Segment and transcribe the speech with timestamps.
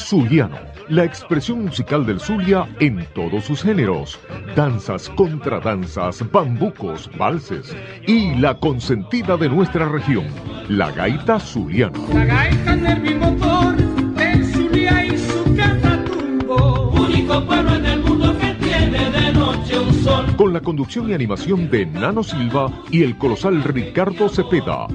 [0.00, 4.18] Zuliano, la expresión musical del Zulia en todos sus géneros,
[4.56, 10.26] danzas, contradanzas, bambucos, valses y la consentida de nuestra región,
[10.68, 11.98] la gaita zuliana.
[12.12, 19.32] La gaita del Zulia y su catatumbo, único pueblo en el mundo que tiene de
[19.32, 20.24] noche un sol.
[20.36, 24.88] Con la conducción y animación de Nano Silva y el colosal Ricardo Cepeda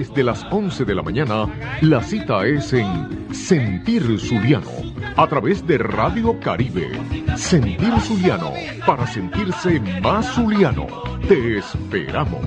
[0.00, 1.46] desde las 11 de la mañana,
[1.80, 4.70] la cita es en Sentir Zuliano,
[5.16, 6.90] a través de Radio Caribe.
[7.34, 8.52] Sentir Zuliano,
[8.86, 10.86] para sentirse más zuliano.
[11.26, 12.44] Te esperamos.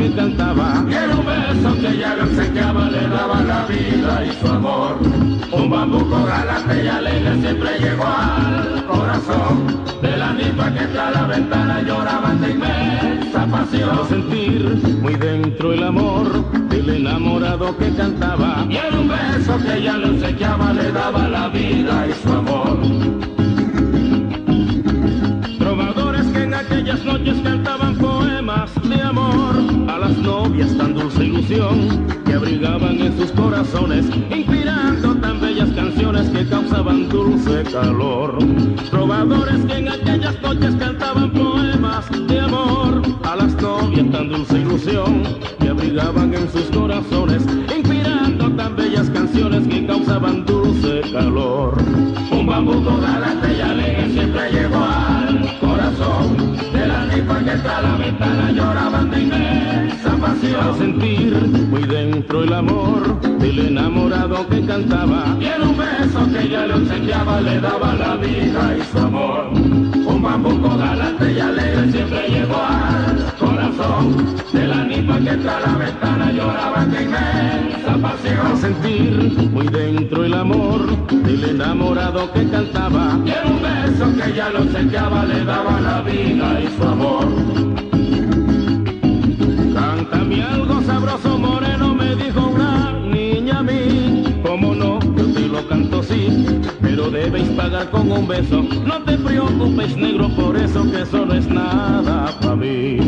[0.00, 0.84] papi cantaba.
[0.88, 4.98] Quiero un beso que ya no se le daba la vida y su amor.
[5.52, 9.84] Un bambuco galante y alegre siempre llegó al corazón.
[10.00, 14.08] De la misma que está a la ventana lloraban de inmensa pasión.
[14.08, 18.64] sentir muy dentro el amor del enamorado que cantaba.
[18.68, 20.34] Quiero un beso que ya no se
[33.60, 38.38] corazones, inspirando tan bellas canciones que causaban dulce calor.
[38.90, 45.24] Trovadores que en aquellas noches cantaban poemas de amor a las novias tan dulce ilusión
[45.58, 47.42] que abrigaban en sus corazones,
[47.76, 51.74] inspirando tan bellas canciones que causaban dulce calor.
[52.32, 57.96] Un bambuco galante y alegre siempre llegó al corazón de la nipa que está la
[57.96, 60.78] ventana lloraban de inmensa pasión.
[60.78, 61.34] sentir
[61.68, 62.99] muy dentro el amor
[63.40, 68.16] del enamorado que cantaba y en un beso que ella le obsequiaba le daba la
[68.16, 69.50] vida y su amor.
[69.52, 75.76] Un bambuco galante y alegre siempre llegó al corazón de la nipa que está la
[75.78, 78.56] ventana lloraban de inmensa pasión.
[78.60, 84.50] sentir muy dentro el amor del enamorado que cantaba y en un beso que ella
[84.50, 87.26] le obsequiaba le daba la vida y su amor.
[89.74, 91.59] Cántame algo sabroso moreno,
[97.24, 98.62] debéis pagar con un beso.
[98.86, 102.98] No te preocupes, negro, por eso que eso no es nada para mí.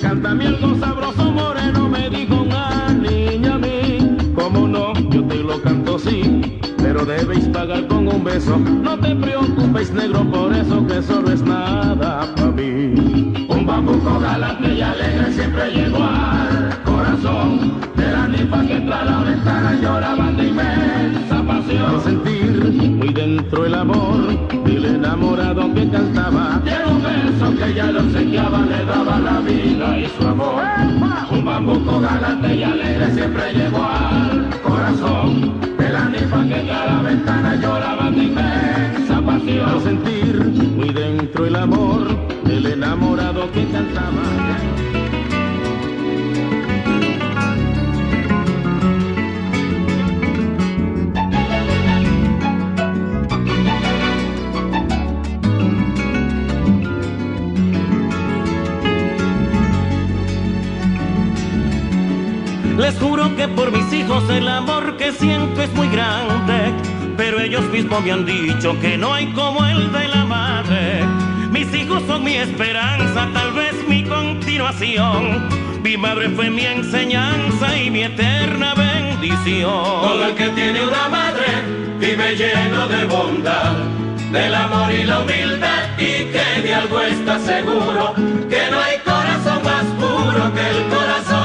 [0.00, 4.16] Cántame algo sabroso moreno, me dijo una niña a mí.
[4.34, 8.58] Como no, yo te lo canto sí, pero debéis pagar con un beso.
[8.58, 13.46] No te preocupes, negro, por eso que eso no es nada para mí.
[13.48, 19.04] Un bambuco galante y alegre siempre llegó al corazón de la nipa que entra a
[19.04, 22.19] la ventana lloraban de inmensa pasión.
[23.52, 26.62] El amor del enamorado que cantaba.
[26.64, 30.62] En un beso que ella lo obsequiaba le daba la vida y su amor.
[31.30, 37.02] Un bambuco galante y alegre siempre llegó al corazón de la nipa que a la
[37.02, 39.82] ventana lloraban de inmensa pasión.
[39.82, 40.36] sentir
[40.76, 42.06] muy dentro el amor
[42.44, 44.99] del enamorado que cantaba.
[62.98, 66.72] Juro que por mis hijos el amor que siento es muy grande,
[67.16, 71.04] pero ellos mismos me han dicho que no hay como el de la madre.
[71.50, 75.48] Mis hijos son mi esperanza, tal vez mi continuación.
[75.82, 79.70] Mi madre fue mi enseñanza y mi eterna bendición.
[79.70, 81.46] Todo el que tiene una madre
[81.98, 83.72] vive lleno de bondad,
[84.30, 89.62] del amor y la humildad y que de algo está seguro, que no hay corazón
[89.64, 91.39] más puro que el corazón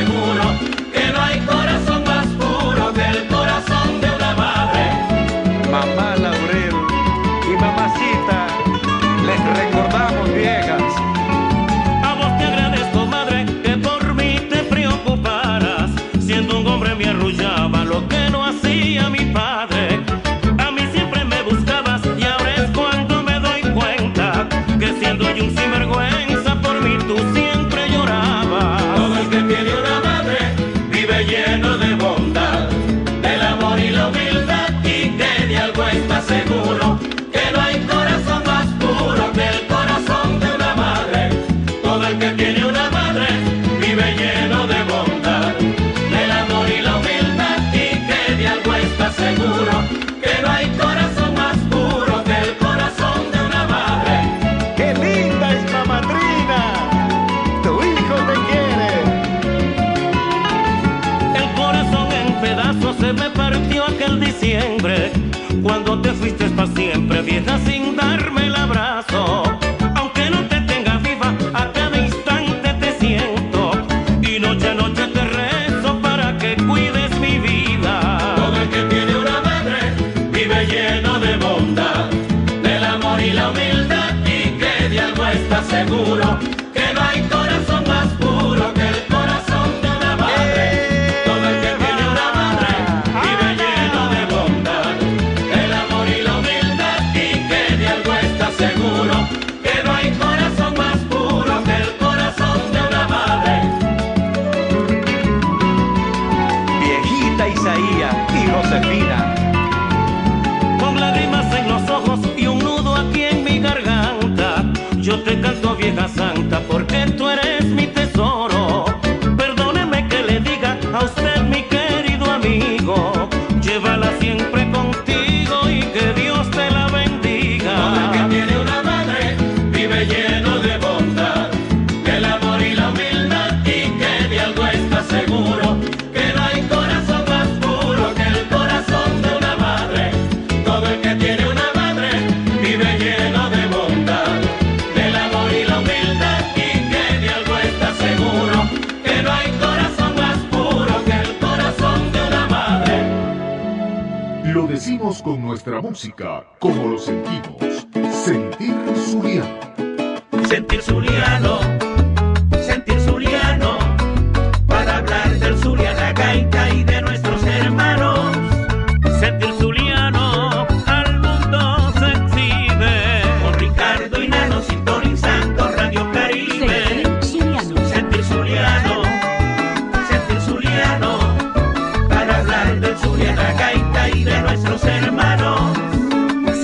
[0.00, 0.69] seguro,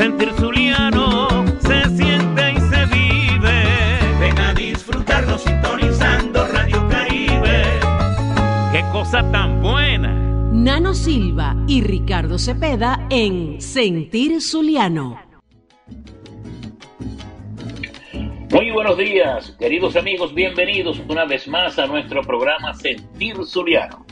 [0.07, 3.65] Sentir Zuliano se siente y se vive.
[4.21, 7.65] Ven a disfrutarlo sintonizando Radio Caribe.
[8.71, 10.13] Qué cosa tan buena.
[10.53, 15.19] Nano Silva y Ricardo Cepeda en Sentir Zuliano.
[18.53, 24.07] Muy buenos días, queridos amigos, bienvenidos una vez más a nuestro programa Sentir Zuliano,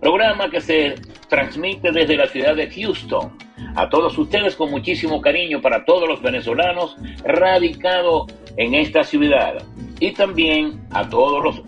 [0.00, 0.96] programa que se
[1.28, 3.45] transmite desde la ciudad de Houston.
[3.76, 8.24] A todos ustedes con muchísimo cariño para todos los venezolanos radicados
[8.56, 9.62] en esta ciudad
[10.00, 11.62] y también a todos los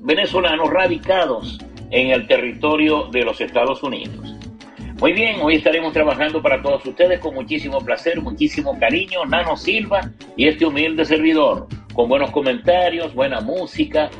[0.00, 1.58] venezolanos radicados
[1.92, 4.34] en el territorio de los Estados Unidos.
[4.98, 10.00] Muy bien, hoy estaremos trabajando para todos ustedes con muchísimo placer, muchísimo cariño, Nano Silva
[10.36, 14.10] y este humilde servidor, con buenos comentarios, buena música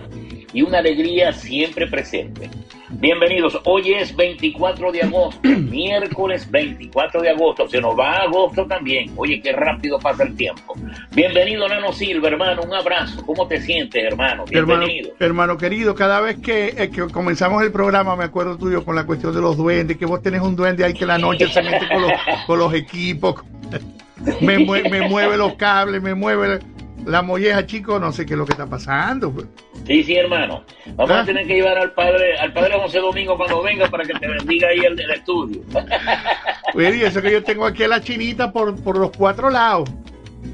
[0.57, 2.49] y una alegría siempre presente.
[2.89, 9.13] Bienvenidos, hoy es 24 de agosto, miércoles 24 de agosto, se nos va agosto también,
[9.17, 10.75] oye, qué rápido pasa el tiempo.
[11.15, 14.47] Bienvenido Nano Silva, hermano, un abrazo, ¿cómo te sientes, hermano?
[14.47, 15.11] Bienvenido.
[15.21, 19.05] hermano querido, cada vez que, eh, que comenzamos el programa, me acuerdo tuyo con la
[19.05, 21.87] cuestión de los duendes, que vos tenés un duende ahí que la noche se mete
[21.87, 22.13] con los,
[22.47, 23.45] con los equipos,
[24.41, 26.61] me, me mueve los cables, me mueve
[27.07, 29.31] la molleja, chico, no sé qué es lo que está pasando.
[29.33, 29.47] pues.
[29.87, 30.65] Sí, sí, hermano.
[30.95, 31.21] Vamos ¿Ah?
[31.21, 34.27] a tener que llevar al padre, al padre José Domingo cuando venga para que te
[34.29, 35.61] bendiga ahí el del estudio.
[36.75, 39.89] Oye, y eso que yo tengo aquí a la chinita por, por los cuatro lados.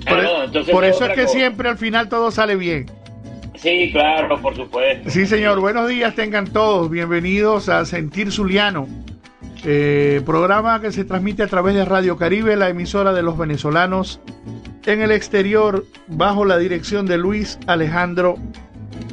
[0.07, 1.35] Por, Ah, no, entonces por es eso es que cosa.
[1.35, 2.87] siempre al final todo sale bien.
[3.57, 5.11] Sí, claro, por supuesto.
[5.11, 5.61] Sí, señor.
[5.61, 6.91] Buenos días, tengan todos.
[6.91, 8.89] Bienvenidos a Sentir Zuliano,
[9.65, 14.21] eh, programa que se transmite a través de Radio Caribe, la emisora de los venezolanos
[14.87, 18.37] en el exterior, bajo la dirección de Luis Alejandro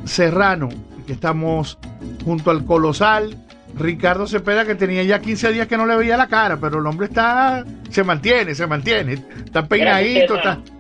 [0.06, 0.70] Serrano,
[1.08, 1.78] estamos
[2.26, 3.38] junto al colosal
[3.78, 6.86] Ricardo Cepeda, que tenía ya 15 días que no le veía la cara, pero el
[6.88, 9.14] hombre está, se mantiene, se mantiene,
[9.46, 10.80] está peinadito, Gracias, está...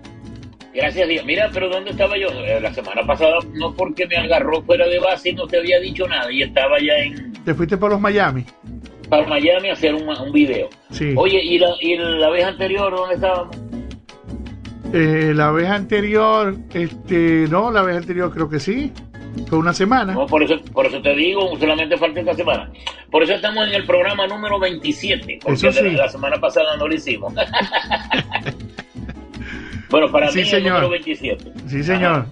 [0.73, 1.25] Gracias Dios.
[1.25, 2.27] Mira, pero ¿dónde estaba yo?
[2.29, 5.79] Eh, La semana pasada, no porque me agarró fuera de base y no te había
[5.79, 8.45] dicho nada, y estaba ya en Te fuiste por los Miami.
[9.09, 10.69] Para Miami a hacer un, un video.
[10.91, 11.13] Sí.
[11.17, 13.57] Oye, ¿y la, ¿y la vez anterior dónde estábamos?
[14.93, 18.91] Eh, la vez anterior, este, no, la vez anterior creo que sí.
[19.47, 20.13] Fue una semana.
[20.13, 22.71] No, por eso, por eso te digo, solamente falta esta semana.
[23.11, 25.91] Por eso estamos en el programa número 27, porque Eso sí.
[25.91, 27.31] la semana pasada no lo hicimos.
[29.91, 30.65] bueno, para Sí, mí señor.
[30.67, 31.51] el número 27.
[31.67, 32.25] Sí, señor.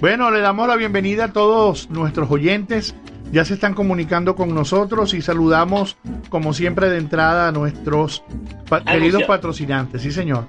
[0.00, 2.94] Bueno, le damos la bienvenida a todos nuestros oyentes.
[3.32, 5.96] Ya se están comunicando con nosotros y saludamos,
[6.28, 8.22] como siempre, de entrada a nuestros
[8.68, 10.02] pa- queridos patrocinantes.
[10.02, 10.48] Sí, señor.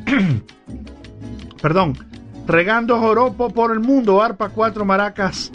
[1.61, 1.97] Perdón.
[2.47, 4.21] Regando joropo por el mundo.
[4.21, 5.51] Arpa 4 maracas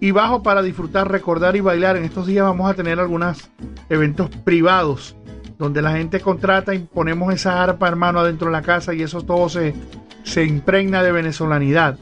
[0.00, 1.96] y bajo para disfrutar, recordar y bailar.
[1.96, 3.50] En estos días vamos a tener algunos
[3.88, 5.16] eventos privados
[5.58, 9.22] donde la gente contrata y ponemos esa arpa, hermano, adentro de la casa y eso
[9.22, 9.74] todo se,
[10.22, 11.98] se impregna de venezolanidad.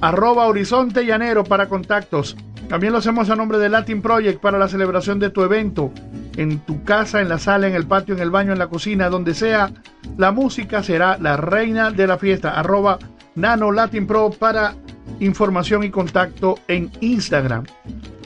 [0.00, 2.36] Arroba Horizonte Llanero para contactos.
[2.68, 5.92] También lo hacemos a nombre de Latin Project para la celebración de tu evento.
[6.36, 9.10] En tu casa, en la sala, en el patio, en el baño, en la cocina,
[9.10, 9.70] donde sea,
[10.16, 12.58] la música será la reina de la fiesta.
[12.58, 12.98] Arroba
[13.34, 14.74] Nano Latin Pro para
[15.20, 17.64] información y contacto en Instagram.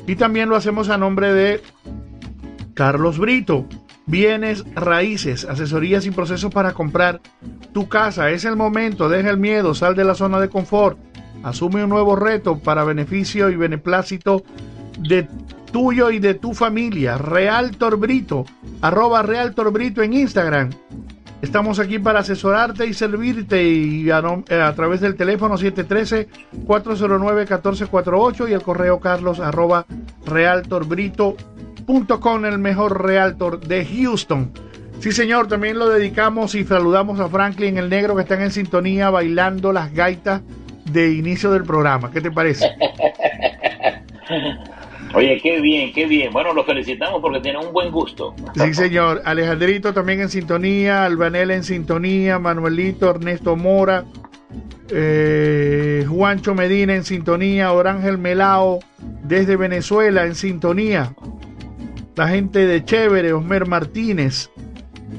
[0.07, 1.63] Y también lo hacemos a nombre de
[2.75, 3.67] Carlos Brito.
[4.07, 7.21] Bienes raíces, asesorías y procesos para comprar
[7.73, 8.31] tu casa.
[8.31, 10.97] Es el momento, deja el miedo, sal de la zona de confort.
[11.47, 14.43] Asume un nuevo reto para beneficio y beneplácito
[14.99, 15.29] de
[15.71, 17.19] tuyo y de tu familia.
[17.19, 18.45] Realtor Brito,
[18.81, 20.71] arroba Realtor Brito en Instagram.
[21.43, 28.63] Estamos aquí para asesorarte y servirte y a, eh, través del teléfono 713-409-1448 y el
[28.63, 29.87] correo carlos arroba
[30.27, 34.51] realtorbrito.com, el mejor realtor de Houston.
[34.99, 39.11] Sí, señor, también lo dedicamos y saludamos a Franklin el negro que están en sintonía
[39.11, 40.43] bailando las gaitas
[40.91, 42.11] de inicio del programa.
[42.11, 42.71] ¿Qué te parece?
[45.15, 46.33] Oye, qué bien, qué bien.
[46.33, 48.35] Bueno, lo felicitamos porque tiene un buen gusto.
[48.55, 49.23] Sí, señor.
[49.25, 54.05] Alejandrito también en sintonía, Albanel en sintonía, Manuelito, Ernesto Mora,
[54.91, 58.81] eh, Juancho Medina en sintonía, Orángel Melao
[59.23, 61.15] desde Venezuela en sintonía.
[62.15, 64.51] La gente de Chévere, Osmer Martínez,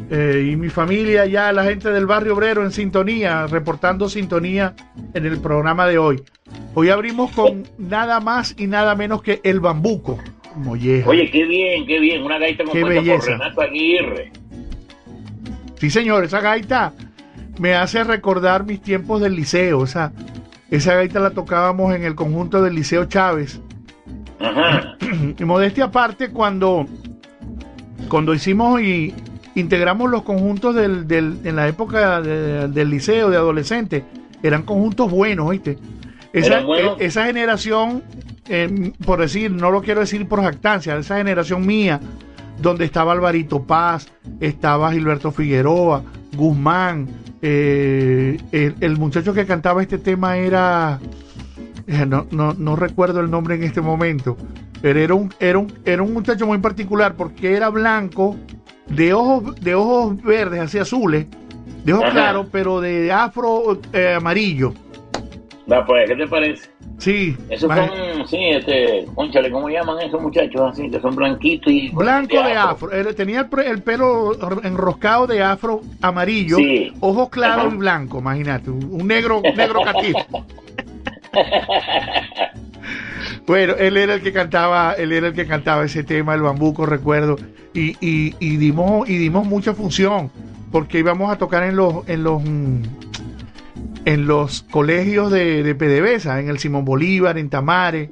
[0.10, 4.74] eh, y mi familia ya, la gente del barrio obrero en sintonía, reportando sintonía
[5.14, 6.24] en el programa de hoy.
[6.76, 10.18] Hoy abrimos con nada más y nada menos que el bambuco.
[10.56, 11.10] Molleja.
[11.10, 14.32] Oye, qué bien, qué bien, una gaita compuesta por Renato Aguirre.
[15.76, 16.94] Sí, señor, esa gaita
[17.60, 19.84] me hace recordar mis tiempos del liceo.
[19.84, 20.14] Esa,
[20.72, 23.62] esa gaita la tocábamos en el conjunto del Liceo Chávez.
[24.40, 24.98] Ajá.
[25.38, 26.86] Y modestia aparte, cuando,
[28.10, 29.14] cuando hicimos y
[29.58, 34.06] integramos los conjuntos del, del, en la época del liceo, de adolescente,
[34.44, 35.78] eran conjuntos buenos, ¿viste?
[36.32, 38.04] Esa, e, esa generación,
[38.48, 42.00] eh, por decir, no lo quiero decir por jactancia, esa generación mía,
[42.62, 46.04] donde estaba Alvarito Paz, estaba Gilberto Figueroa,
[46.36, 47.08] Guzmán,
[47.42, 51.00] eh, el, el muchacho que cantaba este tema era,
[51.88, 54.38] eh, no, no, no recuerdo el nombre en este momento,
[54.82, 58.36] pero era un, era un, era un muchacho muy particular porque era blanco,
[58.90, 61.26] de ojos, de ojos verdes, así azules,
[61.84, 62.14] de ojos Ajá.
[62.14, 64.74] claros, pero de afro eh, amarillo.
[65.72, 66.70] Va, pues, ¿qué te parece?
[66.98, 70.90] Sí, Esos ma- son, sí, este, conchale, ¿cómo llaman esos muchachos así?
[70.90, 71.90] Que son blanquitos y...
[71.90, 72.90] blanco de afro.
[73.16, 74.32] Tenía el, el pelo
[74.64, 76.92] enroscado de afro amarillo, Sí.
[77.02, 77.76] ojos claros Ajá.
[77.76, 80.18] y blancos, imagínate, un, negro, negro catizo.
[83.46, 86.86] Bueno, él era el que cantaba, él era el que cantaba ese tema, el bambuco,
[86.86, 87.38] recuerdo,
[87.74, 90.30] y, y, y dimos, y dimos mucha función,
[90.72, 92.82] porque íbamos a tocar en los, en los, mm,
[94.06, 98.10] en los colegios de, de PDVSA, en el Simón Bolívar, en Tamare.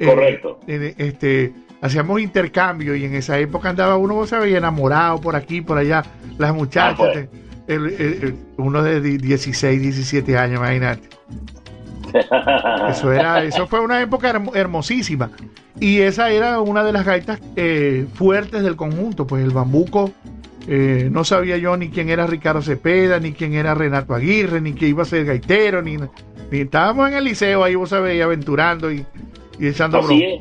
[0.00, 0.60] eh, Correcto.
[0.68, 5.62] eh, este, hacíamos intercambio y en esa época andaba uno, vos sabés, enamorado por aquí,
[5.62, 6.04] por allá,
[6.38, 7.28] las muchachas, Ah, pues.
[7.66, 11.08] el- el- el- uno de di- 16, 17 años, imagínate.
[12.90, 15.30] Eso era, eso fue una época hermo- hermosísima.
[15.80, 19.26] Y esa era una de las gaitas eh, fuertes del conjunto.
[19.26, 20.10] Pues el bambuco,
[20.68, 24.72] eh, no sabía yo ni quién era Ricardo Cepeda, ni quién era Renato Aguirre, ni
[24.72, 28.90] que iba a ser gaitero, ni, ni estábamos en el liceo ahí, vos sabés, aventurando
[28.90, 29.04] y,
[29.58, 30.40] y echando Así es,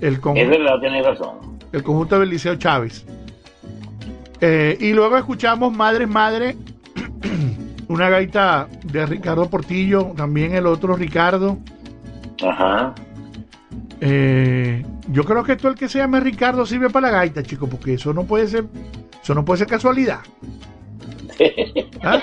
[0.00, 1.36] El es conjunto, verdad, tienes razón.
[1.72, 3.04] el conjunto del Liceo Chávez.
[4.40, 6.56] Eh, y luego escuchamos Madre Madre,
[7.88, 11.58] una gaita de Ricardo Portillo, también el otro Ricardo.
[12.42, 12.94] Ajá.
[14.00, 17.68] Eh, yo creo que todo el que se llame Ricardo sirve para la gaita, chico,
[17.68, 18.66] porque eso no puede ser,
[19.22, 20.20] eso no puede ser casualidad.
[22.02, 22.20] ¿Ah?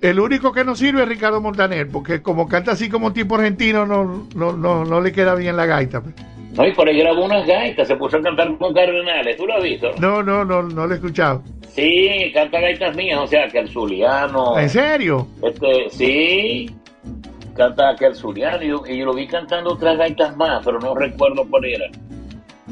[0.00, 3.86] El único que no sirve es Ricardo Montaner, porque como canta así como tipo argentino,
[3.86, 6.02] no, no, no, no le queda bien la gaita.
[6.56, 9.54] No, y por ahí grabó unas gaitas, se puso a cantar con Cardenales, ¿tú lo
[9.56, 9.90] has visto?
[10.00, 11.42] No, no, no, no lo he escuchado.
[11.68, 15.26] Sí, canta gaitas mías, o sea, que el Zuliano, ¿En serio?
[15.42, 16.70] este, sí,
[17.54, 20.94] canta aquel Zuliano, y yo, y yo lo vi cantando otras gaitas más, pero no
[20.94, 21.86] recuerdo cuál era.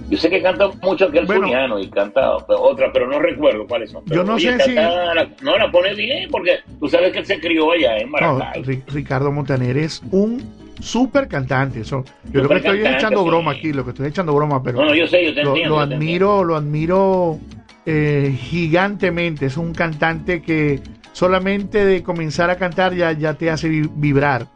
[0.08, 1.42] Yo sé que canta mucho aquel Bueno.
[1.42, 4.02] Zuliano y canta otra, pero no recuerdo cuáles son.
[4.04, 7.26] Pero, Yo no sé si- la- no, la pone bien, porque tú sabes que él
[7.26, 8.62] se crió allá en Maracay.
[8.64, 10.42] Ri- Ricardo Montaner es un
[10.80, 11.80] súper cantante.
[11.80, 13.28] Eso, yo lo que estoy es echando sí.
[13.28, 15.50] broma aquí, lo que estoy echando broma, pero No, no, yo sé, yo te lo,
[15.50, 15.76] entiendo.
[15.76, 17.38] lo yo te admiro, lo admiro
[17.86, 19.46] eh, gigantemente.
[19.46, 20.80] Es un cantante que
[21.12, 24.46] solamente de comenzar a cantar ya, ya te hace vi- vibrar.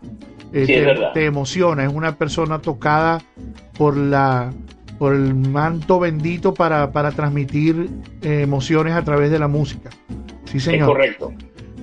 [0.52, 1.84] Eh, Sí, es te, emociona.
[1.84, 3.20] Es una persona tocada
[3.76, 4.52] por la
[4.98, 7.88] por el manto bendito para, para transmitir
[8.20, 9.90] eh, emociones a través de la música.
[10.44, 10.88] Sí, Es señor.
[10.88, 11.32] correcto.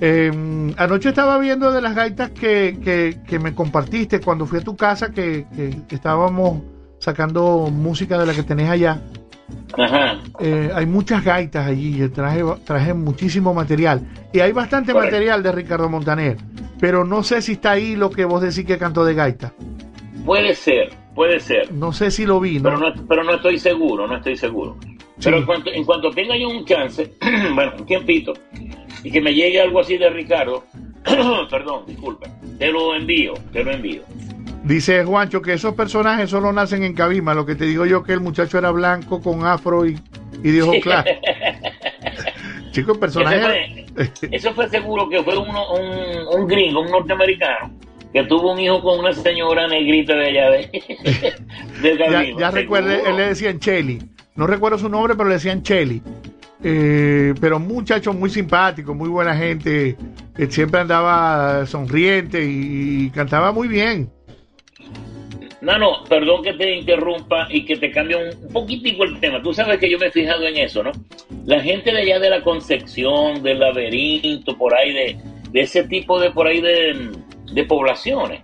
[0.00, 4.62] Eh, anoche estaba viendo de las gaitas que, que- que me compartiste cuando fui a
[4.64, 5.46] tu casa, que,
[5.88, 6.62] que estábamos
[6.98, 9.00] sacando música de la que tenés allá.
[9.78, 10.18] Ajá.
[10.40, 14.00] Eh, hay muchas gaitas allí, yo traje, traje muchísimo material.
[14.32, 15.14] Y hay bastante Correcto.
[15.14, 16.36] material de Ricardo Montaner,
[16.80, 19.52] pero no sé si está ahí lo que vos decís que cantó de gaita.
[20.24, 21.72] Puede ser, puede ser.
[21.72, 22.64] No sé si lo vi, ¿no?
[22.64, 24.76] Pero no, pero no estoy seguro, no estoy seguro.
[25.22, 27.12] Pero en cuanto, en cuanto tenga yo un chance,
[27.54, 28.34] bueno, un tiempito,
[29.06, 30.64] y que me llegue algo así de Ricardo,
[31.48, 32.26] perdón, disculpa,
[32.58, 34.02] te lo envío, te lo envío.
[34.64, 37.32] Dice Juancho que esos personajes solo nacen en Cabima.
[37.32, 39.96] Lo que te digo yo que el muchacho era blanco con afro y,
[40.42, 41.14] y de ojos claros.
[42.72, 43.86] Chico, el personaje.
[43.94, 47.70] Fue, eso fue seguro que fue uno, un, un gringo, un norteamericano,
[48.12, 51.36] que tuvo un hijo con una señora negrita de allá de,
[51.80, 53.10] de ya, Cabima, ya recuerde, seguro.
[53.12, 54.02] él le decían Cheli.
[54.34, 56.02] No recuerdo su nombre, pero le decían Cheli.
[56.62, 59.96] Eh, pero un muchacho muy simpático, muy buena gente.
[60.48, 64.10] siempre andaba sonriente y, cantaba muy bien.
[65.60, 69.42] No, no, perdón que te interrumpa y que te cambie un poquitico el tema.
[69.42, 70.92] Tú sabes que yo me he fijado en eso, ¿no?
[71.44, 75.16] La gente de allá de la Concepción, del laberinto, por ahí, de,
[75.50, 77.10] de ese tipo de, por ahí, de,
[77.52, 78.42] de poblaciones.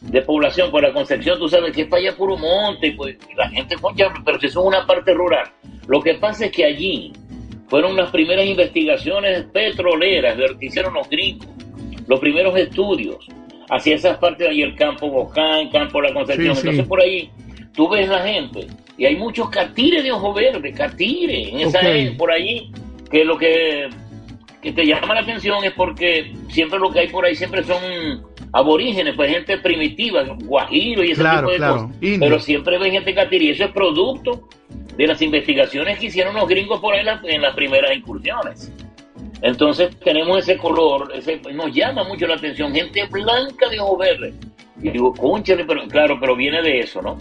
[0.00, 3.34] De población, por la Concepción, tú sabes que es para allá puro monte, pues y
[3.34, 3.76] la gente,
[4.24, 5.48] pero si son una parte rural.
[5.86, 7.12] Lo que pasa es que allí
[7.72, 11.48] fueron las primeras investigaciones petroleras de lo que hicieron los gringos,
[12.06, 13.26] los primeros estudios
[13.70, 16.54] hacia esas partes de ahí, el campo Bocán, campo La Concepción.
[16.54, 16.68] Sí, sí.
[16.68, 17.30] Entonces por ahí
[17.72, 18.66] tú ves la gente
[18.98, 22.18] y hay muchos catires de ojo verde, catires en esa Ok.
[22.18, 22.70] por ahí,
[23.10, 23.88] que lo que,
[24.60, 27.80] que te llama la atención es porque siempre lo que hay por ahí siempre son
[28.52, 31.96] aborígenes, pues gente primitiva, guajiro y ese Claro, tipo de claro, cosas.
[32.02, 32.20] indio.
[32.20, 34.48] Pero siempre ves gente catire y eso es producto
[34.96, 38.72] de las investigaciones que hicieron los gringos por ahí en las- en las primeras incursiones.
[39.40, 44.34] Entonces tenemos ese color, ese, nos llama mucho la atención, gente blanca de ojo verde.
[44.82, 47.16] Y digo, conchale, pero claro, pero viene de eso, ¿no?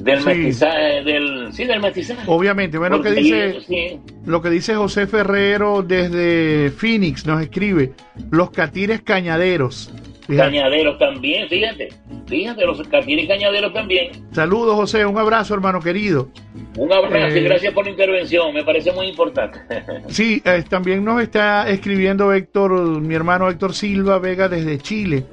[0.00, 0.26] del Sí.
[0.26, 2.22] mestizaje, del, sí, del mestizaje.
[2.26, 7.92] Obviamente, bueno, que dice, sí, lo que dice José Ferrero desde Phoenix nos escribe,
[8.30, 9.92] los catires cañaderos.
[10.26, 10.50] Fíjate.
[10.50, 11.88] Cañaderos también, fíjate,
[12.26, 14.10] fíjate, los catires cañaderos también.
[14.32, 16.30] Saludos, José, un abrazo, hermano querido.
[16.78, 19.58] Un abrazo Eh, y gracias por la intervención, me parece muy importante.
[20.08, 25.24] Sí, eh, también nos está escribiendo Héctor, mi hermano Héctor Silva Vega desde Chile,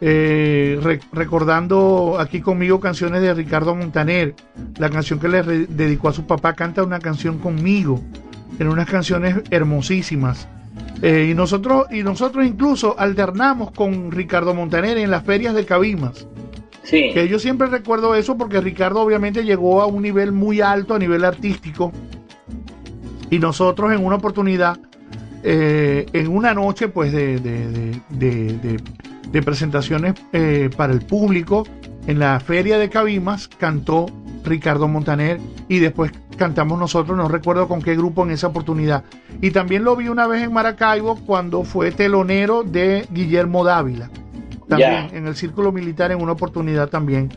[0.00, 4.34] eh, re- recordando aquí conmigo canciones de Ricardo Montaner,
[4.78, 8.00] la canción que le dedicó a su papá, canta una canción conmigo,
[8.58, 10.48] en unas canciones hermosísimas.
[11.02, 16.26] Eh, y nosotros y nosotros incluso alternamos con Ricardo Montaner en las ferias de Cabimas.
[16.84, 20.94] Sí, Que yo siempre recuerdo eso porque Ricardo obviamente llegó a un nivel muy alto
[20.94, 21.92] a nivel artístico
[23.30, 24.78] y nosotros en una oportunidad,
[25.42, 28.80] eh, en una noche pues de, de- de- de- de-
[29.30, 31.66] de presentaciones eh, para el público,
[32.06, 34.06] en la feria de Cabimas cantó
[34.44, 39.04] Ricardo Montaner y después cantamos nosotros, no recuerdo con qué grupo en esa oportunidad.
[39.40, 44.10] Y también lo vi una vez en Maracaibo cuando fue telonero de Guillermo Dávila.
[44.68, 47.30] También en el círculo militar en una oportunidad también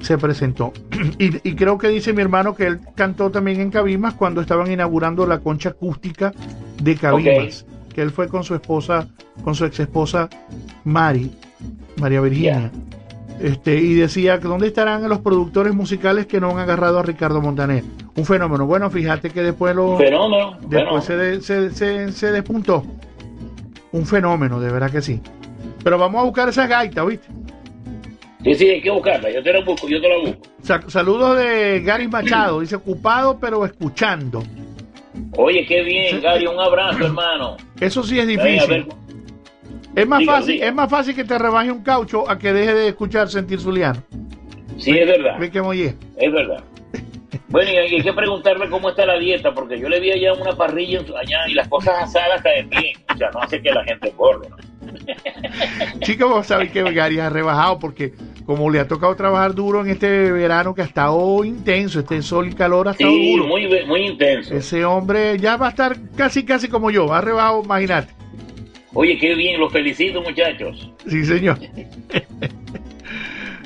[0.00, 0.72] se presentó.
[1.18, 4.70] Y, y creo que dice mi hermano que él cantó también en Cabimas cuando estaban
[4.70, 6.32] inaugurando la concha acústica
[6.82, 7.64] de Cabimas.
[7.94, 9.08] Que él fue con su esposa,
[9.42, 10.28] con su ex esposa
[10.84, 11.30] Mari,
[11.98, 12.70] María Virginia.
[13.40, 17.40] Este, y decía que dónde estarán los productores musicales que no han agarrado a Ricardo
[17.42, 17.84] Montaner.
[18.16, 18.66] Un fenómeno.
[18.66, 20.52] Bueno, fíjate que después lo, un fenómeno.
[20.68, 21.02] después fenómeno.
[21.02, 22.82] se, de- se, se- se despuntó.
[23.92, 25.20] Un fenómeno, de verdad que sí.
[25.84, 27.28] Pero vamos a buscar esa gaita, ¿viste?
[28.42, 30.42] Sí, sí, hay que buscarla, yo te la busco, yo te la busco.
[30.62, 32.60] Sa- saludos de Gary Machado.
[32.60, 34.42] Dice ocupado pero escuchando.
[35.36, 37.56] Oye, qué bien, Gary, un abrazo, hermano.
[37.80, 38.86] Eso sí es difícil.
[39.94, 40.66] Es más Diga, fácil, diga.
[40.66, 44.02] es más fácil que te rebaje un caucho a que deje de escuchar sentir Zuliano.
[44.78, 46.62] Sí, es verdad, es verdad.
[47.48, 50.52] Bueno, y hay que preguntarle cómo está la dieta, porque yo le vi allá una
[50.52, 52.96] parrilla en su- allá y las cosas asadas caen bien.
[53.14, 54.48] O sea, no hace que la gente engorde.
[54.50, 54.56] ¿no?
[56.00, 58.12] Chicos, vos sabéis que Gary ha rebajado porque
[58.46, 62.48] como le ha tocado trabajar duro en este verano que ha estado intenso, este sol
[62.48, 63.48] y calor ha estado Sí, duro.
[63.48, 64.54] muy, muy intenso.
[64.54, 68.14] Ese hombre ya va a estar casi casi como yo, ha rebajado, imagínate.
[68.94, 70.90] Oye, qué bien, los felicito, muchachos.
[71.06, 71.58] Sí, señor.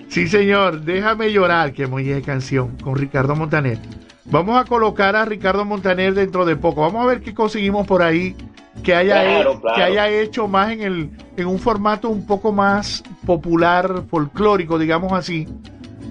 [0.09, 0.81] sí, señor.
[0.81, 3.79] Déjame llorar, que muy de canción con Ricardo Montaner.
[4.25, 6.83] Vamos a colocar a Ricardo Montaner dentro de poco.
[6.83, 8.35] Vamos a ver qué conseguimos por ahí
[8.83, 9.77] que haya, Claro, he- claro.
[9.77, 15.13] que haya hecho más en el en un formato un poco más popular, folclórico, digamos
[15.13, 15.47] así.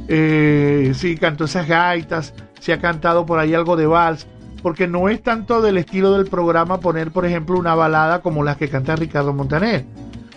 [0.08, 4.28] Eh, sí, cantó esas gaitas, se ha cantado por ahí algo de vals,
[4.64, 8.58] porque no es tanto del estilo del programa poner, por ejemplo, una balada como las
[8.58, 9.86] que canta Ricardo Montaner.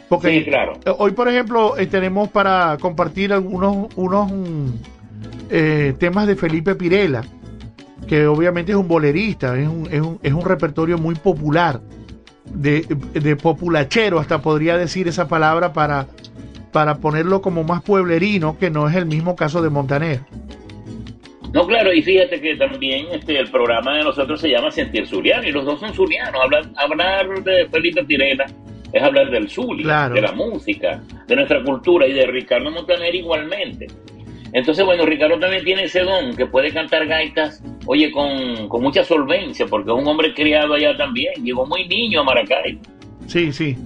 [0.09, 0.75] Porque Sí, claro.
[0.99, 4.67] Hoy, por ejemplo, eh, tenemos para compartir algunos unos mm,
[5.51, 7.23] eh, temas de Felipe Pirela,
[8.07, 11.81] que obviamente es un bolerista, es un, es un, es un repertorio muy popular,
[12.55, 12.83] de,
[13.15, 16.07] de populachero, hasta podría decir esa palabra para,
[16.73, 20.21] para ponerlo como más pueblerino, que no es el mismo caso de Montaner.
[21.53, 25.47] No, claro, y fíjate que también este, el programa de nosotros se llama Sentir Zuliano,
[25.47, 26.41] y los dos son zulianos.
[26.43, 28.47] Hablar, hablar de Felipe Tirena
[28.91, 30.15] es hablar del Zulia, Claro.
[30.15, 33.87] de la música, de nuestra cultura, y de Ricardo Montaner igualmente.
[34.53, 39.03] Entonces, bueno, Ricardo también tiene ese don, que puede cantar gaitas, oye, con, con mucha
[39.03, 41.33] solvencia, porque es un hombre criado allá también.
[41.43, 42.81] Llegó muy niño a Maracaibo.
[43.27, 43.77] Sí, sí.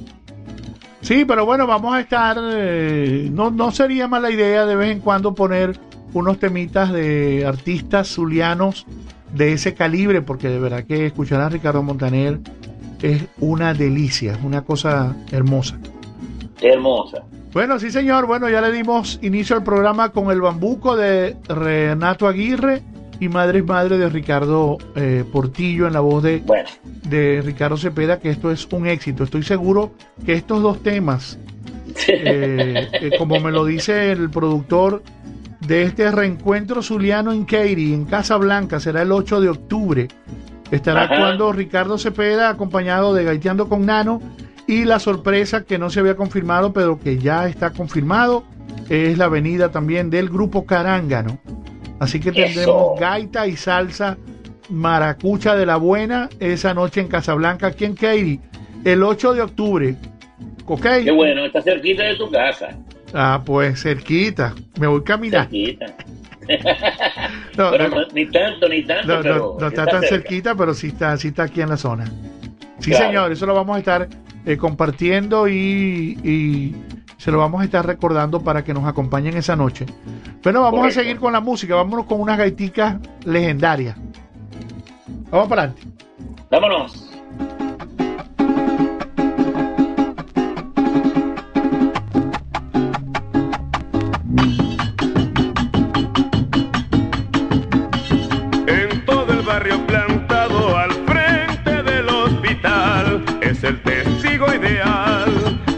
[1.03, 2.37] Sí, pero bueno, vamos a estar.
[2.53, 5.79] eh, no, no sería mala idea de vez en cuando poner
[6.13, 8.87] unos temitas de artistas zulianos
[9.33, 12.41] de ese calibre, porque de verdad que escuchar a Ricardo Montaner
[13.03, 15.79] es una delicia, es una cosa hermosa.
[16.61, 17.23] Hermosa.
[17.53, 18.27] Bueno, sí, señor.
[18.27, 22.83] Bueno, ya le dimos inicio al programa con el bambuco de Renato Aguirre
[23.21, 26.69] y Madre es Madre de Ricardo eh, Portillo en la voz de Bueno,
[27.09, 29.25] de Ricardo Cepeda que esto es un éxito.
[29.25, 29.93] Estoy seguro
[30.25, 31.39] que estos dos temas,
[32.09, 35.03] eh, eh, como me lo dice el productor
[35.61, 40.09] de este reencuentro zuliano en Katy, en Casa Blanca, será el 8 de octubre.
[40.71, 41.15] Estará Ajá.
[41.15, 44.21] actuando Ricardo Cepeda acompañado de Gaiteando con Nano
[44.67, 48.45] y la sorpresa que no se había confirmado pero que ya está confirmado
[48.89, 51.39] es la venida también del grupo Carángano.
[51.99, 52.95] Así que tendremos Eso.
[53.01, 54.17] gaita y salsa
[54.69, 58.41] maracucha de la buena esa noche en Casablanca, aquí en Katy,
[58.85, 59.97] el 8 de octubre.
[60.67, 60.83] ¿Ok?
[61.05, 62.77] qué bueno, está cerquita de tu casa.
[63.15, 64.53] Ah, pues cerquita.
[64.81, 65.49] Me voy caminando.
[65.51, 65.87] Cerquita.
[67.57, 67.71] No,
[68.13, 70.09] ni tanto, ni tanto, no, no, pero no está tan cerca.
[70.17, 72.05] cerquita, pero sí está, sí está aquí en la zona.
[72.79, 73.07] Sí, Claro.
[73.07, 74.09] señor, eso lo vamos a estar
[74.47, 76.75] eh, compartiendo y, y,
[77.19, 79.87] se lo vamos a estar recordando para que nos acompañen esa noche.
[80.43, 83.97] Pero vamos a seguir con la música, vámonos con unas gaiticas legendarias.
[85.31, 85.83] Vamos para adelante.
[86.51, 87.06] Vámonos.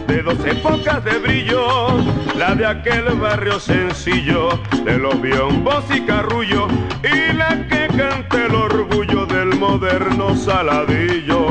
[0.07, 1.89] De dos épocas de brillo,
[2.35, 4.49] la de aquel barrio sencillo
[4.83, 6.67] de los biombos y carrullo
[7.03, 11.48] y la que canta el orgullo del moderno saladillo.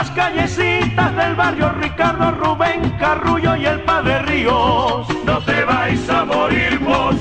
[0.00, 5.06] Las callecitas del barrio Ricardo Rubén Carrullo y el Padre Ríos.
[5.26, 7.16] No te vais a morir vos.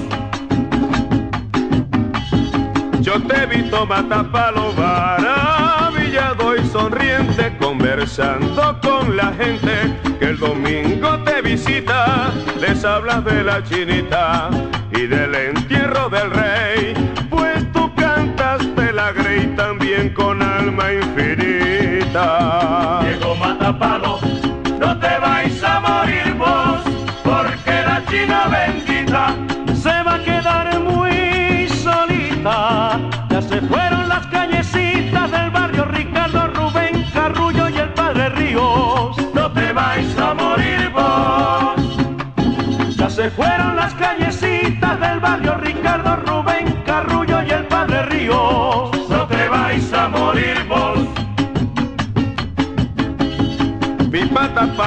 [3.02, 9.74] Yo te vi Matapalo maravillado y sonriente conversando con la gente
[10.18, 12.32] que el domingo te visita.
[12.62, 14.50] Les hablas de la chinita
[14.94, 16.94] y del entierro del rey,
[17.30, 21.59] pues tú cantaste la grey también con alma infinita.
[22.12, 24.20] Diego Matapalo,
[24.80, 26.82] no te vais a morir vos,
[27.24, 28.69] porque la China bendita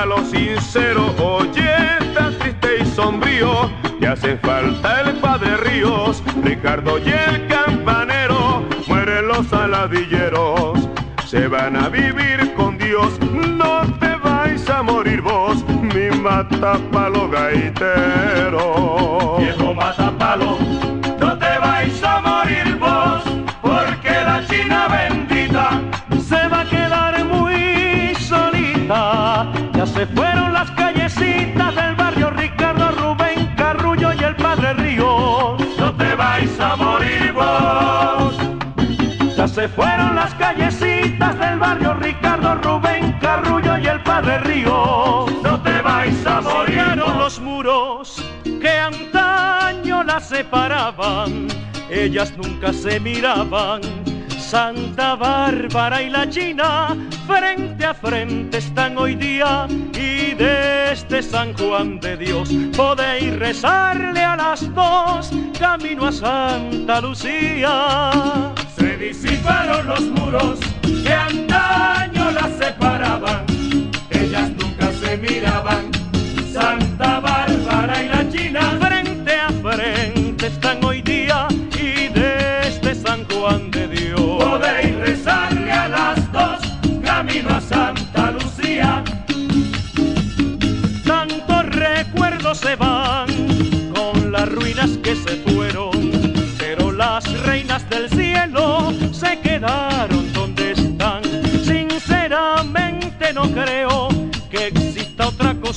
[0.03, 1.77] palo sincero, oye,
[2.13, 9.29] tan triste y sombrío, que hacen falta el padre Ríos, Ricardo y el campanero, mueren
[9.29, 10.89] los saladilleros,
[11.25, 17.29] se van a vivir con Dios, no te vais a morir vos, mi mata palo
[17.31, 18.57] gaitero.
[19.39, 20.59] Viejo Matapalo,
[30.03, 35.61] se fueron las callecitas del barrio Ricardo Rubén Carrullo y el Padre Ríos.
[35.79, 38.35] no te vais a morir vos.
[39.37, 45.31] Ya se fueron las callecitas del barrio Ricardo Rubén Carrullo y el Padre Ríos.
[45.41, 47.17] No te vais a morir vos.
[47.17, 51.47] los muros que antaño las separaban,
[51.89, 54.02] ellas nunca se miraban.
[54.53, 56.95] Santa Bárbara y la China
[57.27, 64.37] frente a frente están hoy día y desde San Juan de Dios podéis rezarle a
[64.37, 68.53] las dos camino a Santa Lucía.
[68.77, 70.59] Se disiparon los muros
[71.03, 73.42] que antaño las separaban.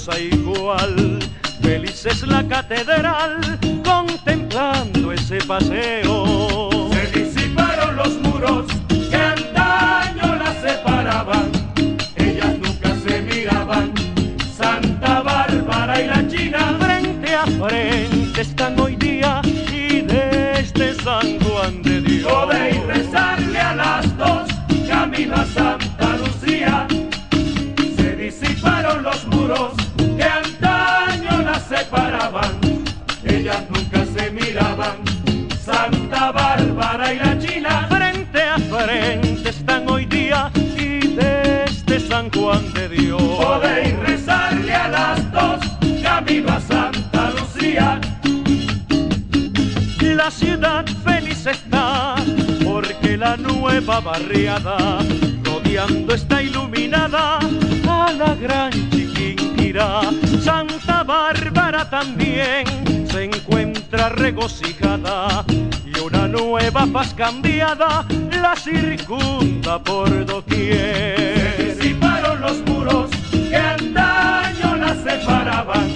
[0.05, 1.19] Cosa igual.
[1.61, 3.39] Feliz es la catedral
[3.83, 6.89] contemplando ese paseo.
[6.91, 8.65] Se disiparon los muros
[9.09, 11.51] que antaño las separaban.
[12.15, 13.93] Ellas nunca se miraban.
[14.55, 19.41] Santa Bárbara y la China frente a frente están hoy día
[19.71, 22.31] y desde San Juan de Dios.
[22.31, 24.49] podéis rezarle a las dos
[24.87, 25.45] camino a
[36.75, 42.89] Bárbara y la China Frente a frente están hoy día y desde San Juan de
[42.89, 43.21] Dios.
[43.21, 45.59] podéis rezarle a las dos
[46.03, 48.01] camino a Santa Lucía.
[50.01, 52.15] La ciudad feliz está
[52.63, 54.99] porque la nueva barriada
[55.43, 57.39] rodeando está iluminada
[57.87, 60.01] a la gran Chiquinquirá.
[60.41, 62.65] Santa Bárbara también
[63.09, 65.45] se encuentra regocijada
[66.35, 68.05] nueva paz cambiada
[68.41, 71.55] la circunda por doquier.
[71.57, 75.87] Se disiparon los muros que antaño las separaban,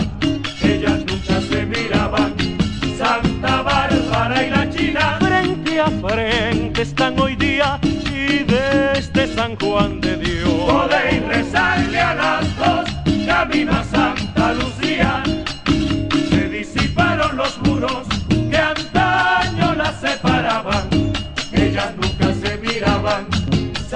[0.61, 2.33] ellas nunca se miraban,
[2.97, 5.17] Santa Bárbara y la China.
[5.19, 10.49] Frente a frente están hoy día y desde San Juan de Dios.
[10.49, 12.89] Podéis rezarle a las dos,
[13.25, 14.28] camino a Santa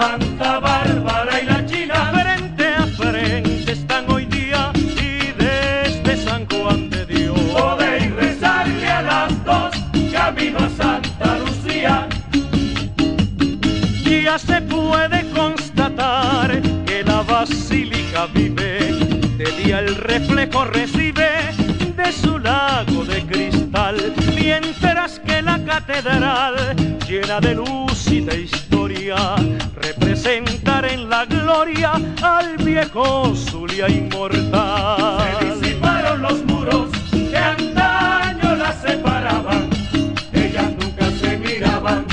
[0.03, 2.11] Santa Bárbara y la China.
[2.11, 7.39] Frente a frente están hoy día y desde San Juan de Dios.
[7.39, 9.71] Podéis rezarle a las dos,
[10.11, 12.09] camino a Santa Lucía.
[14.03, 18.79] Ya se puede constatar que la basílica vive,
[19.37, 21.29] de día el reflejo recibe
[21.95, 24.92] de su lago de cristal, mientras
[25.73, 26.55] catedral,
[27.07, 29.15] llena de luz y de historia,
[29.81, 35.17] representar en la gloria al viejo Zulia inmortal.
[35.39, 39.67] Se disiparon los muros que antaño las separaban,
[40.33, 42.05] ellas nunca se miraban,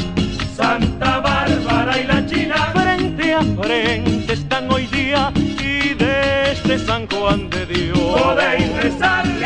[0.57, 2.57] Santa Bárbara y la China.
[2.73, 7.99] Frente a frente están hoy día y desde San Juan de Dios.
[7.99, 9.40] Podéis rezarle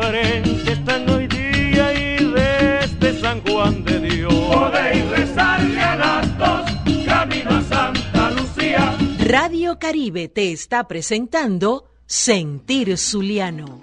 [0.00, 4.32] Frente están hoy día y desde San Juan de Dios.
[4.32, 6.70] Podéis rezarle a las dos,
[7.04, 8.96] camino a Santa Lucía.
[9.26, 13.82] Radio Caribe te está presentando Sentir Zuliano.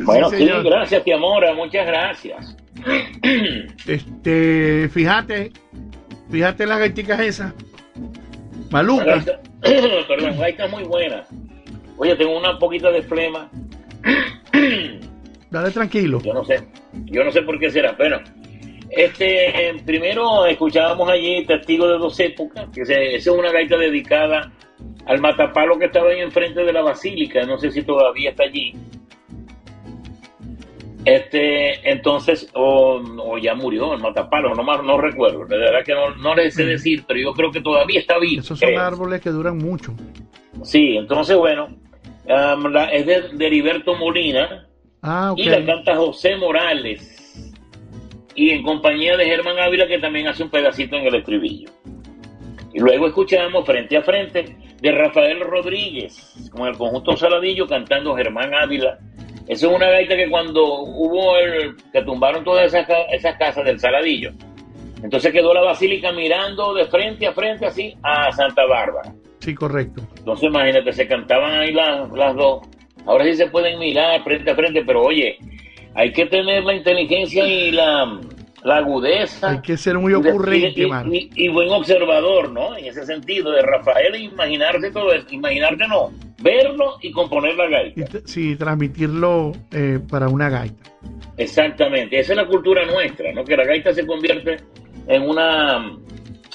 [0.00, 2.56] Bueno, Sí, sí, gracias, Tiamora, muchas gracias.
[3.86, 5.52] Este, fíjate,
[6.30, 7.52] fíjate las gaiticas esas.
[7.54, 9.22] La Maluca.
[9.60, 11.24] Perdón, gaita muy buena.
[11.98, 13.50] Oye, tengo una poquita de flema.
[15.50, 16.20] Dale tranquilo.
[16.24, 16.66] Yo no sé,
[17.06, 17.92] yo no sé por qué será.
[17.92, 18.18] Bueno,
[18.90, 23.76] este, eh, primero escuchábamos allí Testigo de dos épocas, que se- esa es una gaita
[23.76, 24.52] dedicada
[25.06, 28.74] al matapalo que estaba ahí enfrente de la basílica, no sé si todavía está allí.
[31.04, 35.92] Este, entonces, o, o ya murió el matapalo, no, más- no recuerdo, de verdad que
[35.92, 38.40] no, no le sé decir, pero yo creo que todavía está vivo.
[38.40, 38.80] Esos son creo.
[38.80, 39.94] árboles que duran mucho.
[40.62, 41.68] Sí, entonces, bueno,
[42.28, 44.68] am, la- es de, de Heriberto Molina,
[45.06, 47.52] Ah, y la canta José Morales.
[48.34, 51.68] Y en compañía de Germán Ávila, que también hace un pedacito en el estribillo.
[52.72, 58.54] Y luego escuchamos frente a frente de Rafael Rodríguez, con el conjunto Saladillo cantando Germán
[58.54, 58.98] Ávila.
[59.46, 61.76] Esa es una gaita que cuando hubo el.
[61.92, 64.32] que tumbaron todas esas, esas casas del Saladillo.
[65.02, 69.12] Entonces quedó la basílica mirando de frente a frente así a Santa Bárbara.
[69.44, 70.02] Sí, correcto.
[70.18, 72.66] Entonces imagínate, se cantaban ahí las, las dos.
[73.06, 75.36] Ahora sí se pueden mirar frente a frente, pero oye,
[75.94, 78.18] hay que tener la inteligencia y la,
[78.62, 79.50] la agudeza.
[79.50, 81.12] Hay que ser muy y ocurrente, y, mano.
[81.12, 82.76] y- y buen observador, ¿no?
[82.76, 85.26] En ese sentido, de Rafael, imaginarse todo eso.
[85.30, 86.10] Imaginarte no,
[86.42, 88.04] verlo y componer la Y gaita.
[88.06, 90.90] t- sí, transmitirlo eh, para una gaita.
[91.36, 93.44] Exactamente, esa es la cultura nuestra, ¿no?
[93.44, 94.56] Que la gaita se convierte
[95.08, 95.92] en una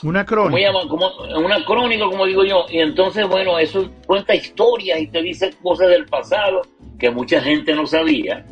[0.04, 0.72] Una ¿cómo crónica.
[0.88, 1.12] Como
[1.46, 2.66] una crónica, como digo yo.
[2.70, 6.62] Y entonces, bueno, eso cuenta historias y te dice cosas del pasado
[6.98, 8.46] que mucha gente no sabía.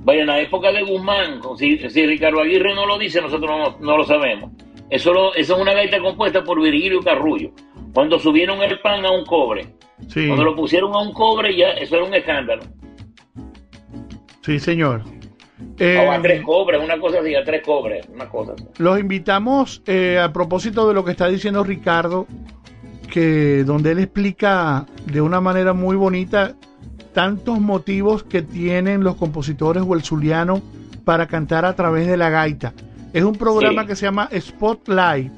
[0.00, 3.76] Vaya, en la época de Guzmán, si, si Ricardo Aguirre no lo dice, nosotros no,
[3.86, 4.50] no lo sabemos.
[4.88, 7.50] Eso, lo- eso es una gaita compuesta por Virgilio Carrullo.
[7.92, 9.66] Cuando subieron el pan a un cobre,
[10.08, 12.62] Sí, cuando lo pusieron a un cobre, ya eso era un escándalo.
[14.42, 15.02] sí, señor.
[15.60, 18.64] O a Eh, tres cobres, una cosa así, a tres cobres, una cosa así.
[18.78, 22.26] Los invitamos eh, a propósito de lo que está diciendo Ricardo,
[23.10, 26.54] que donde él explica de una manera muy bonita
[27.12, 30.62] tantos motivos que tienen los compositores o el zuliano
[31.04, 32.72] para cantar a través de la gaita.
[33.12, 33.88] Es un programa Sí.
[33.88, 35.32] que se llama Spotlight,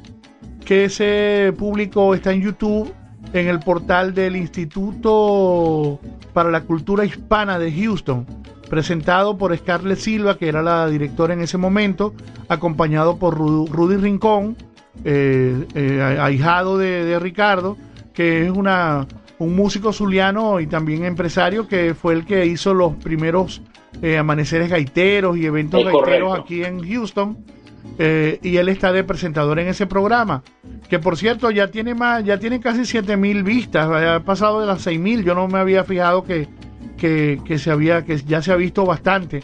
[0.67, 2.93] que ese público está en YouTube,
[3.33, 5.99] en el portal del Instituto
[6.35, 8.27] para la Cultura Hispana de Houston,
[8.73, 12.15] presentado por Scarlett Silva, que era la directora en ese momento,
[12.49, 14.57] acompañado por Ru- Rudy Rincón,
[15.05, 17.77] eh, eh, ahijado de, de Ricardo,
[18.15, 19.07] que es una,
[19.39, 23.61] un músico zuliano y también empresario, que fue el que hizo los primeros
[24.01, 26.33] eh, amaneceres gaiteros y eventos gaiteros correcto.
[26.43, 27.37] aquí en Houston.
[27.99, 30.43] Y él está de presentador en ese programa
[30.89, 34.81] que por cierto ya tiene más ya tiene casi 7000 vistas ha pasado de las
[34.83, 36.49] 6000 yo no me había fijado que,
[37.03, 39.43] que, que se había, que ya se ha visto bastante.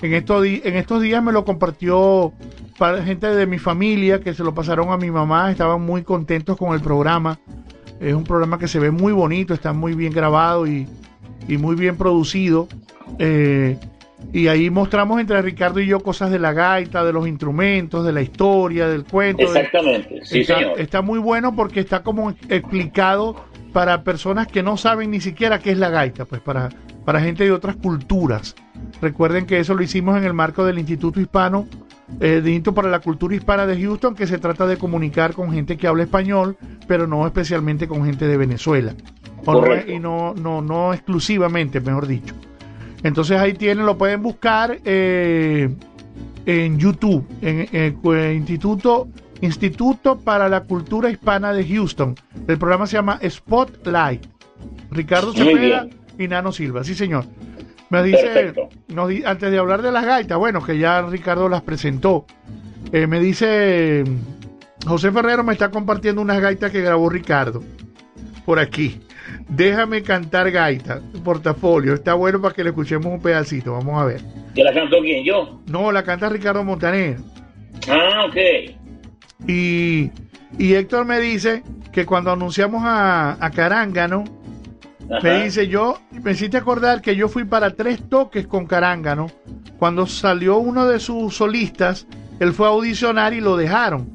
[0.00, 2.32] En estos, di- en estos días me lo compartió
[2.78, 6.56] para gente de mi familia que se lo pasaron a mi mamá, estaban muy contentos
[6.56, 7.38] con el programa.
[8.00, 10.88] Es un programa que se ve muy bonito, está muy bien grabado y,
[11.46, 12.68] y muy bien producido.
[13.18, 13.76] Eh,
[14.32, 18.12] y ahí mostramos entre Ricardo y yo cosas de la gaita, de los instrumentos, de
[18.12, 19.42] la historia, del cuento.
[19.52, 20.80] de- Exactamente, sí, está, señor.
[20.80, 23.36] está muy bueno porque está como explicado
[23.74, 26.70] para personas que no saben ni siquiera qué es la gaita, pues para,
[27.04, 28.54] para gente de otras culturas.
[29.00, 31.66] Recuerden que eso lo hicimos en el marco del Instituto Hispano,
[32.20, 35.52] eh, de Instituto para la Cultura Hispana de Houston, que se trata de comunicar con
[35.52, 38.94] gente que habla español, pero no especialmente con gente de Venezuela.
[39.44, 39.92] Correcto.
[39.92, 42.34] y no, no, no exclusivamente, mejor dicho.
[43.02, 45.68] Entonces ahí tienen, lo pueden buscar eh,
[46.46, 49.08] en YouTube, en, en- Instituto,
[49.42, 52.14] Instituto para la Cultura Hispana de Houston.
[52.48, 54.24] El programa se llama Spotlight.
[54.90, 55.86] Ricardo Cepeda.
[56.18, 57.24] Y Nano Silva, sí señor.
[57.90, 58.54] Me dice,
[58.88, 62.26] nos antes de hablar de las gaitas, bueno, que ya Ricardo las presentó,
[62.92, 64.04] eh, me dice,
[64.86, 67.62] José Ferrero me está compartiendo unas gaitas que grabó Ricardo
[68.44, 69.00] por aquí.
[69.48, 71.94] Déjame cantar gaita, portafolio.
[71.94, 73.72] Está bueno para que le escuchemos un pedacito.
[73.72, 74.20] Vamos a ver.
[74.54, 75.24] ¿Que la cantó quién?
[75.24, 75.60] ¿Yo?
[75.66, 77.18] No, la canta Ricardo Montaner.
[77.88, 78.36] Ah, ok.
[79.48, 80.10] Y,
[80.58, 81.62] y Héctor me dice
[81.92, 84.24] que cuando anunciamos a, a Carángano,
[85.10, 85.20] Ajá.
[85.22, 89.26] me dice yo, me hiciste acordar que yo fui para tres toques con Carángano.
[89.78, 92.06] Cuando salió uno de sus solistas,
[92.40, 94.10] él fue a audicionar y lo dejaron.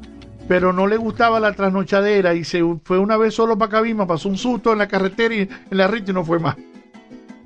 [0.48, 4.30] Pero no le gustaba la trasnochadera y se fue una vez solo para Cabima, pasó
[4.30, 6.56] un susto en la carretera y en la ruta y no fue más.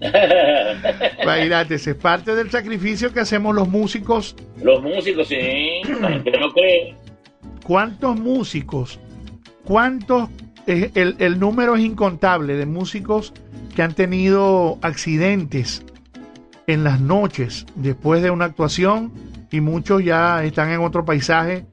[1.69, 4.35] Ese es parte del sacrificio que hacemos los músicos.
[4.61, 5.81] Los músicos, sí.
[5.99, 6.95] La gente no cree.
[7.65, 8.99] ¿Cuántos músicos?
[9.63, 10.29] ¿Cuántos?
[10.68, 13.34] Eh, el, el número es incontable de músicos
[13.76, 15.84] que han tenido accidentes
[16.68, 19.11] en las noches después de una actuación
[19.51, 21.66] y muchos ya están en otro paisaje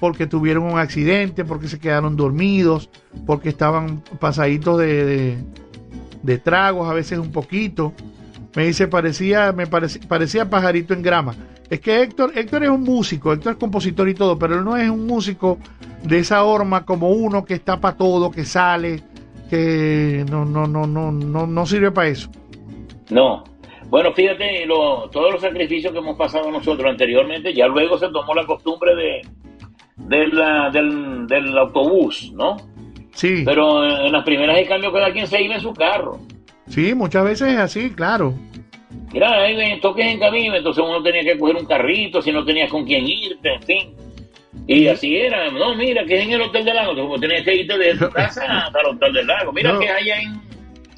[0.00, 2.90] porque tuvieron un accidente, porque se quedaron dormidos,
[3.26, 5.38] porque estaban pasaditos de,
[6.22, 7.92] de, tragos, a veces un poquito.
[8.56, 11.36] Me dice, parecía, me pareci- parecía pajarito en grama.
[11.70, 14.76] Es que Héctor, Héctor es un músico, Héctor es compositor y todo, pero él no
[14.76, 15.58] es un músico
[16.02, 19.02] de esa horma como uno que está para todo, que sale,
[19.50, 22.30] que no, no, no, no, no, no sirve para eso.
[23.10, 23.44] No.
[23.90, 28.34] Bueno, fíjate, lo- todos los sacrificios que hemos pasado nosotros anteriormente, ya luego se tomó
[28.34, 29.20] la costumbre de,
[29.96, 32.56] de la- del, del autobús, ¿no?
[33.12, 36.18] Sí, Pero en las primeras de cambio cada quien se iba en su carro.
[36.68, 38.34] sí, muchas veces es así, claro.
[39.12, 42.44] Mira, ahí ven, toques en camino, entonces uno tenía que coger un carrito, si no
[42.44, 43.94] tenías con quién irte, en fin.
[44.66, 47.54] Y así era, no, mira, que es en el Hotel del Lago, como tenías que
[47.54, 49.78] irte de tu casa hasta el Hotel del Lago, mira No.
[49.80, 50.40] que es allá en...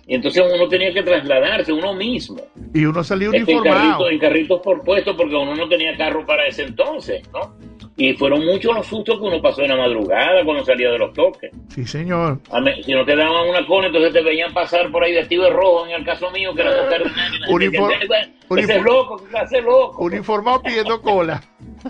[0.07, 2.41] Y entonces uno tenía que trasladarse uno mismo.
[2.75, 3.81] Y uno salió Este, en, uniformado.
[3.93, 7.55] carrito, en carritos por puesto porque uno no tenía carro para ese entonces, ¿no?
[8.03, 11.13] Y fueron muchos los sustos que uno pasó en la madrugada cuando salía de los
[11.13, 11.51] toques.
[11.69, 12.39] Sí, señor.
[12.83, 15.87] Si no te daban una cola, entonces te veían pasar por ahí vestido de rojo,
[15.87, 17.11] en el caso mío, que era gente
[17.51, 20.03] Uniform- decía, "Ese uniform- loco, ¿qué clase de loco?
[20.03, 21.43] Uniformado pidiendo cola.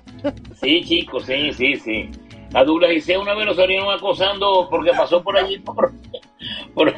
[0.60, 2.10] Sí, chicos, sí, sí, sí.
[2.54, 5.92] A Douglas y una vez lo salieron acosando porque pasó por allí, por,
[6.74, 6.92] por,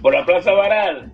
[0.00, 1.10] por la Plaza Baral.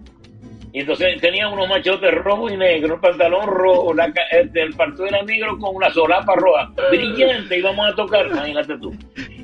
[0.72, 5.22] Y entonces tenía unos machotes rojos y negros, pantalón rojo, la, este, el pantalón era
[5.22, 8.94] negro con una solapa roja, brillante, y vamos a tocar, imagínate tú.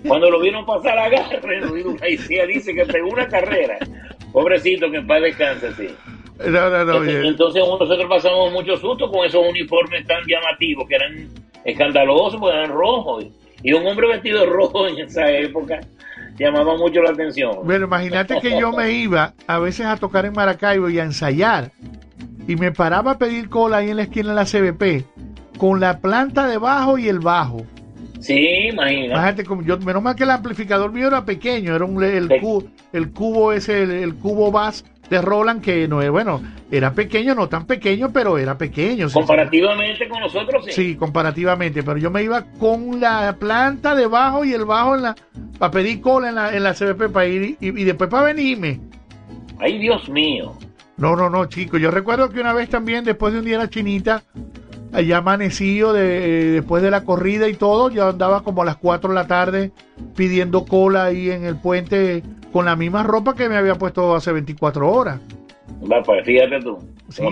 [0.07, 3.77] Cuando lo vieron pasar, agarren, y Douglas Isea dice que pegó una carrera.
[4.33, 5.89] Pobrecito, que en paz descanse, sí.
[6.47, 6.81] No, no, no.
[6.81, 7.27] Entonces, bien.
[7.27, 11.29] entonces nosotros pasamos mucho susto con esos uniformes tan llamativos que eran
[11.65, 13.27] escandalosos porque eran rojos.
[13.63, 15.81] Y un hombre vestido de rojo en esa época
[16.45, 17.51] llamaba mucho la atención.
[17.65, 21.71] Bueno, imagínate que yo me iba a veces a tocar en Maracaibo y a ensayar.
[22.47, 25.05] Y me paraba a pedir cola ahí en la esquina de la CBP.
[25.59, 27.67] Con la planta de bajo y el bajo.
[28.21, 28.39] Sí,
[28.73, 29.07] imagina.
[29.15, 31.75] Imagínate, como yo, menos mal que el amplificador mío era pequeño.
[31.75, 32.39] Era un, el, Sí.
[32.41, 36.93] cubo, el cubo ese, el, el cubo bass de Roland, que no es, bueno, era
[36.93, 39.09] pequeño, no tan pequeño, pero era pequeño.
[39.09, 40.73] sí, Comparativamente con nosotros, sí.
[40.73, 45.03] Sí, comparativamente, pero yo me iba con la planta de bajo y el bajo en
[45.03, 45.17] la
[45.59, 48.81] para pedir cola en la, en la CBP para ir y, y después para venirme.
[49.59, 50.57] Ay, Dios mío.
[50.97, 51.81] No, no, no, chicos.
[51.81, 54.23] Yo recuerdo que una vez también, después de un día en la chinita,
[54.93, 59.11] allá amanecido de, después de la corrida y todo, yo andaba como a las 4
[59.11, 59.73] de la tarde
[60.17, 62.23] pidiendo cola ahí en el puente
[62.53, 65.21] con la misma ropa que me había puesto hace 24 horas.
[65.91, 66.79] Va, pues fíjate tú.
[67.11, 67.23] Sí,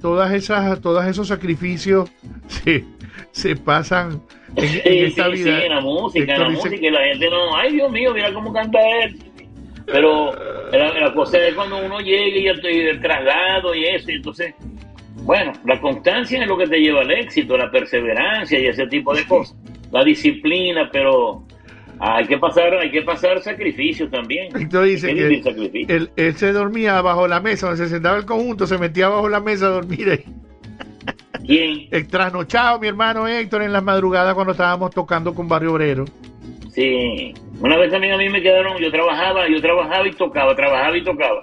[0.00, 2.10] todas esas, todos esos sacrificios
[2.48, 2.84] se,
[3.30, 4.20] se pasan
[4.56, 5.58] en, en Sí, esta sí, vida.
[5.60, 8.12] sí, en la música, en la dice- música, y la gente no, ay Dios mío,
[8.14, 9.18] mira cómo canta él.
[9.86, 10.32] Pero
[10.72, 14.52] la, cosa es cuando uno llega y el, traslado y eso, entonces,
[15.22, 19.14] bueno, la constancia es lo que te lleva al éxito, la perseverancia y ese tipo
[19.14, 19.56] de cosas,
[19.92, 21.44] la disciplina, pero
[21.98, 24.52] hay que pasar, hay que pasar sacrificios también.
[24.52, 25.42] Dice que
[25.88, 29.28] él, él, se dormía bajo la mesa, donde se sentaba el conjunto, se metía bajo
[29.28, 30.24] la mesa a dormir ahí.
[31.46, 31.88] ¿Quién?
[31.90, 36.04] El trasnochado, mi hermano Héctor, en las madrugadas cuando estábamos tocando con Barrio Obrero.
[36.70, 40.96] Sí, una vez también a mí me quedaron, yo trabajaba, yo trabajaba y tocaba, trabajaba
[40.98, 41.42] y tocaba.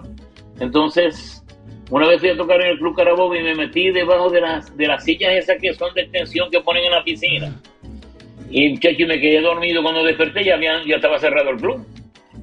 [0.60, 1.44] Entonces,
[1.90, 4.76] una vez fui a tocar en el Club Carabobo y me metí debajo de las,
[4.78, 7.60] de las sillas esas que son de extensión que ponen en la piscina.
[8.56, 11.86] Y muchacho, me quedé dormido cuando desperté, ya, ya estaba cerrado el club.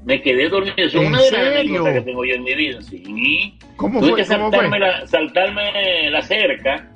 [0.05, 0.75] Me quedé dormido.
[0.77, 2.83] Eso es una de las anécdotas que tengo yo en mi vida.
[2.83, 3.55] Sí.
[3.77, 6.91] ¿Cómo Tuve que saltarme, La, saltarme la cerca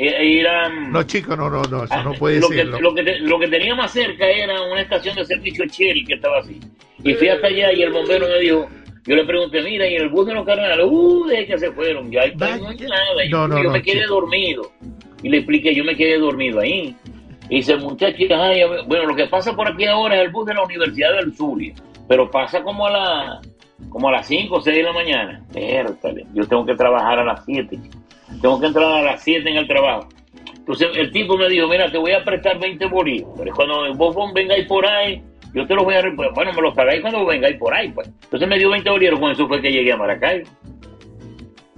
[0.00, 0.44] e,
[0.92, 2.70] no, chicos, no, no, no, eso no puede lo ser.
[2.70, 6.14] Que, lo, que lo que tenía más cerca era una estación de servicio Shell que
[6.14, 6.60] estaba así.
[7.02, 8.68] Y fui hasta allá y el bombero me dijo,
[9.04, 12.12] yo le pregunté, mira, y el bus de los carnales, uh, de que se fueron,
[12.12, 13.24] ya no hay nada.
[13.28, 14.70] yo, no, me quedé dormido.
[15.20, 16.94] Y le expliqué, yo me quedé dormido ahí.
[17.50, 18.28] Y dice, muchachos,
[18.86, 21.74] bueno, lo que pasa por aquí ahora es el bus de la Universidad del Zulia,
[22.06, 23.40] pero pasa como a la
[23.90, 25.42] como a las 5 o 6 de la mañana.
[25.52, 27.78] Pértale, yo tengo que trabajar a las 7
[28.40, 30.08] tengo que entrar a las 7 en el trabajo.
[30.56, 34.66] Entonces el tipo me dijo, mira, te voy a prestar 20 bolívares, cuando vos vengáis
[34.66, 35.22] por ahí,
[35.54, 36.02] yo te los voy a...
[36.34, 38.08] Bueno, me los pagáis cuando vengáis por ahí, pues.
[38.24, 40.46] Entonces me dio 20 bolívares, con eso fue que llegué a Maracaibo.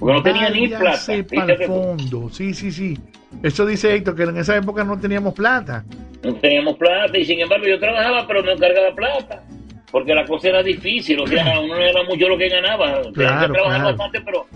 [0.00, 1.14] Porque no tenía ni plata.
[1.14, 2.98] el fondo, sí, sí, sí.
[3.42, 5.84] Eso dice Héctor, que en esa época no teníamos plata.
[6.22, 9.42] No teníamos plata y sin embargo yo trabajaba, pero no encargaba plata.
[9.90, 13.02] Porque la cosa era difícil, o sea, uno no era mucho lo que ganaba.
[13.12, 14.46] Tenía que trabajar bastante, pero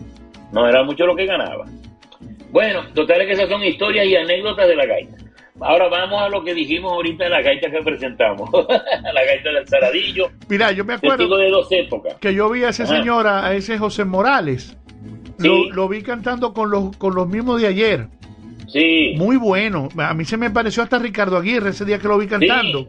[0.53, 1.66] no era mucho lo que ganaba.
[2.51, 5.16] Bueno, total es que esas son historias y anécdotas de la gaita.
[5.61, 8.49] Ahora vamos a lo que dijimos ahorita de la gaita que presentamos.
[8.68, 10.30] la gaita del Zaradillo.
[10.49, 12.14] Mira, yo me acuerdo de dos épocas.
[12.14, 14.76] que yo vi a ese señor, a ese José Morales.
[15.38, 18.09] Lo, vi cantando con los, con los mismos de ayer.
[18.68, 19.14] Sí.
[19.16, 19.88] Muy bueno.
[19.98, 22.88] A mí se me pareció hasta Ricardo Aguirre ese día que lo vi cantando.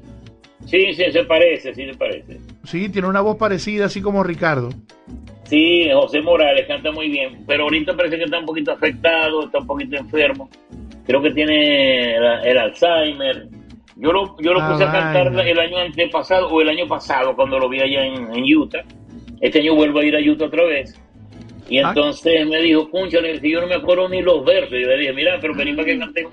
[0.65, 2.39] Sí, sí, se parece, sí se parece.
[2.63, 4.69] Sí, tiene una voz parecida, así como Ricardo.
[5.43, 9.59] Sí, José Morales canta muy bien, pero ahorita parece que está un poquito afectado, está
[9.59, 10.49] un poquito enfermo.
[11.05, 13.47] Creo que tiene el, Alzheimer.
[13.95, 17.35] Yo lo, yo lo ah, puse a cantar el año antepasado o el año pasado
[17.35, 18.83] cuando lo vi allá en, Utah.
[19.39, 20.99] Este año vuelvo a ir a Utah otra vez.
[21.69, 21.89] Y ah.
[21.89, 24.73] entonces me dijo, punchale, que yo no me acuerdo ni los versos.
[24.73, 26.27] Y yo le dije, mira, pero vení para que cante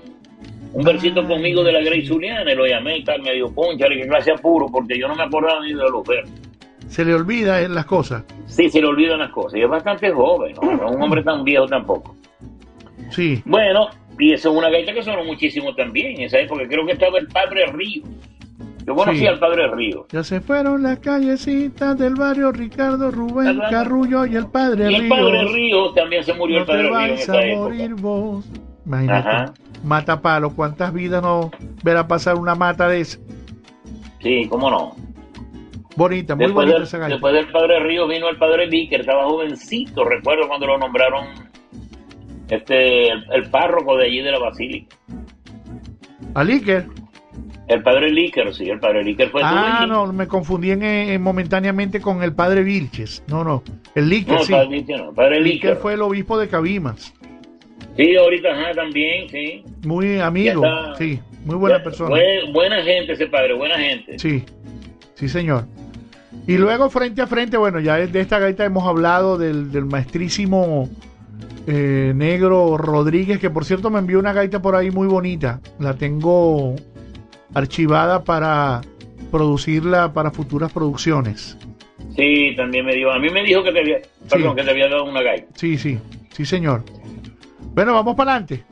[0.73, 1.27] un, versito ah.
[1.27, 2.51] conmigo de la Grace Juliana.
[2.51, 3.21] Y lo llamé y tal.
[3.21, 6.43] Me dijo, punchale, que clase apuro, porque yo no me acordaba ni de los versos
[6.93, 8.23] se le olvida las cosas.
[8.45, 9.59] Sí, se le olvidan las cosas.
[9.59, 10.71] Y es bastante joven, ¿no?
[10.73, 12.15] es un hombre tan viejo tampoco.
[13.09, 13.41] Sí.
[13.45, 16.67] Bueno, y eso es una gaita que sonó muchísimo también en esa época.
[16.67, 18.03] Creo que estaba el Padre Río.
[18.85, 20.05] Yo conocí al Padre Río.
[20.11, 24.97] Ya se fueron las callecitas del barrio Ricardo Rubén Carrullo y el Padre Río.
[24.97, 28.45] Y el Padre Río también se murió el Padre Río en esa a morir vos.
[28.85, 29.51] Imagínate.
[29.83, 30.55] Mata palo.
[30.55, 31.51] ¿Cuántas vidas no
[31.83, 33.19] verá pasar una mata de esa?
[34.21, 34.95] Sí, cómo no.
[35.95, 37.15] Bonita, muy bonita esa gaita.
[37.15, 41.27] Después del padre Río vino el padre Líker, estaba jovencito, recuerdo cuando lo nombraron
[42.49, 44.95] este el, párroco de allí de la basílica.
[46.33, 46.87] ¿A Líker?
[47.67, 52.21] El padre Líker, sí, el padre Líker fue Ah, no, me confundí en, momentáneamente con
[52.21, 53.23] el padre Vilches.
[53.27, 53.63] No, no,
[53.95, 54.53] el Líker, no, sí.
[54.53, 57.13] El padre, no, el padre Líker fue el obispo de Cabimas.
[57.95, 59.63] Sí, ahorita ajá, también, sí.
[59.85, 60.63] Muy amigo,
[60.97, 62.15] sí, muy buena persona.
[62.51, 64.19] buena gente ese padre, buena gente.
[64.19, 64.43] Sí,
[65.13, 65.65] sí, señor.
[66.47, 70.89] Y luego frente a frente, bueno, ya de esta gaita hemos hablado del, maestrísimo
[71.67, 75.61] eh, negro Rodríguez, que por cierto me envió una gaita por ahí muy bonita.
[75.79, 76.75] La tengo
[77.53, 78.81] archivada para
[79.31, 81.57] producirla para futuras producciones.
[82.15, 83.11] Sí, también me dio.
[83.11, 83.97] A mí me dijo que te había,
[84.29, 85.47] perdón, que te había dado una gaita.
[85.55, 85.99] Sí, sí,
[86.31, 86.83] sí, señor.
[87.73, 88.63] Bueno, vamos para adelante.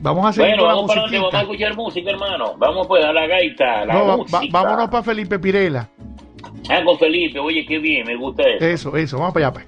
[0.00, 2.54] Vamos a seguir bueno, vamos para adelante, vamos a escuchar música, hermano.
[2.56, 4.40] Vamos pues a la gaita, la música.
[4.50, 5.88] vámonos para Felipe Pirela.
[6.68, 8.64] Ah, con Felipe, oye, qué bien, me gusta eso.
[8.64, 9.66] Eso, eso, vamos para allá, pues.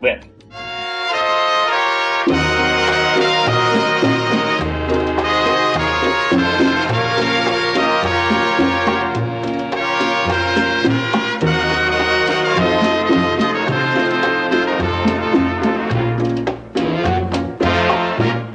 [0.00, 0.37] Bueno.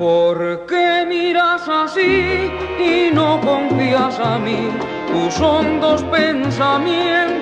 [0.04, 4.70] ¿Por qué miras así y no confías a mí?
[5.14, 7.40] tus hondos pensamientos.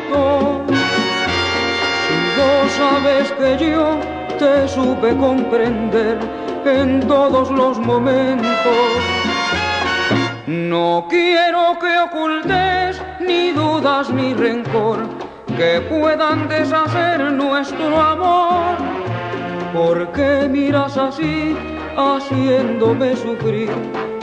[2.03, 3.97] Si vos sabes que yo
[4.38, 6.20] te supe comprender
[6.66, 8.47] en todos los momentos.
[10.45, 14.99] No quiero que ocultes ni dudas ni rencor,
[15.57, 18.76] que puedan deshacer nuestro amor.
[19.74, 21.55] ¿Por qué miras así,
[21.98, 23.70] haciéndome sufrir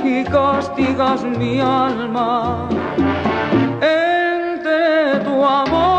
[0.05, 2.69] y castigas mi alma?
[3.81, 5.98] Entre tu amor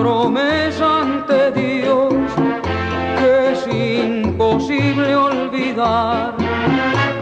[0.00, 2.14] promesa ante Dios
[3.18, 6.34] que es imposible olvidar.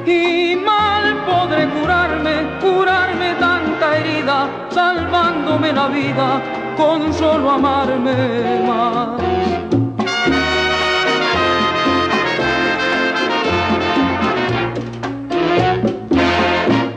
[0.06, 6.42] Y mal podré curarme, curarme tanta herida, salvándome la vida
[6.76, 9.20] con solo amarme más.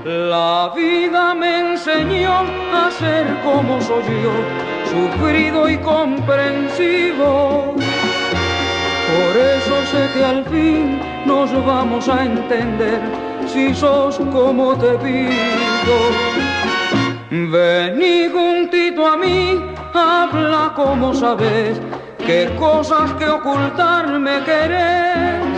[0.06, 4.34] La vida me enseñó a ser como soy yo,
[4.96, 7.76] sufrido y comprensivo.
[9.12, 13.02] Por eso sé que al fin nos vamos a entender
[13.48, 15.98] si sos como te pido.
[17.30, 19.62] Vení juntito a mí,
[19.94, 21.82] habla como sabes,
[22.26, 25.56] qué cosas que ocultarme querés.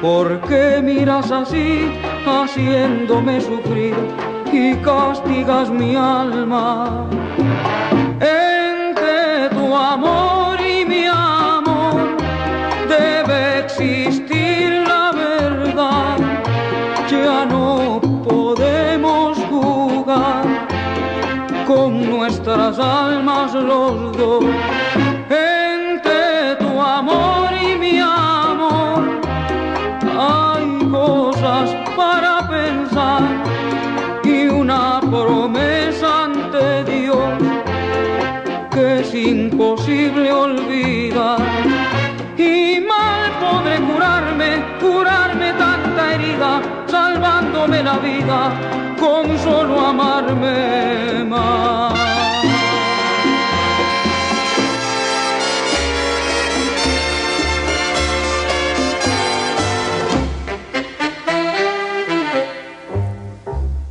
[0.00, 1.92] ¿Por qué miras así,
[2.26, 3.94] haciéndome sufrir
[4.52, 7.08] y castigas mi alma?
[9.50, 12.16] Tu amor y mi amor
[12.88, 16.16] debe existir la verdad.
[17.10, 20.44] Ya no podemos jugar
[21.66, 24.44] con nuestras almas los dos.
[25.30, 29.20] Entre tu amor y mi amor
[30.18, 33.31] hay cosas para pensar
[39.14, 41.38] imposible olvidar.
[42.36, 48.52] Y mal podré curarme, curarme tanta herida, salvándome la vida
[48.98, 51.92] con solo amarme más.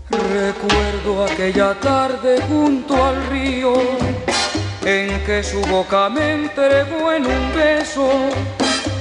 [0.10, 3.74] Recuerdo aquella tarde junto al río
[4.84, 8.10] en que su boca me entregó en un beso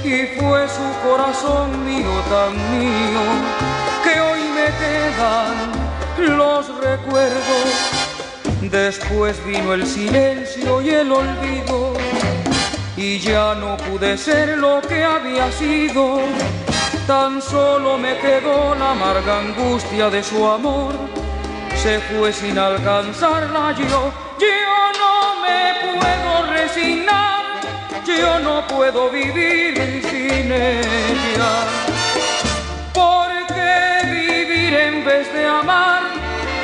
[0.03, 3.21] y fue su corazón mío tan mío
[4.03, 8.01] que hoy me quedan los recuerdos.
[8.61, 11.93] Después vino el silencio y el olvido
[12.95, 16.19] y ya no pude ser lo que había sido.
[17.07, 20.93] Tan solo me quedó la amarga angustia de su amor.
[21.75, 24.30] Se fue sin alcanzarla yo.
[24.41, 24.47] Yo
[25.01, 25.15] no
[25.45, 27.43] me puedo resignar.
[28.03, 29.75] Yo no puedo vivir
[30.09, 31.51] sin ella.
[32.91, 36.01] ¿Por qué vivir en vez de amar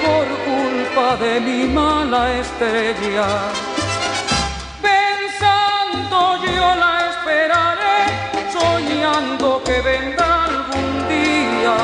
[0.04, 3.28] por culpa de mi mala estrella?
[4.82, 8.02] Pensando yo la esperaré,
[8.58, 11.78] soñando que vendrá algún día,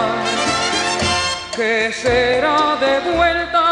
[1.55, 3.62] que será de vuelta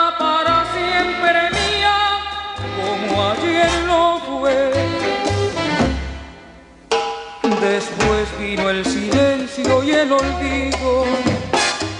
[8.51, 11.05] vino el silencio y el olvido,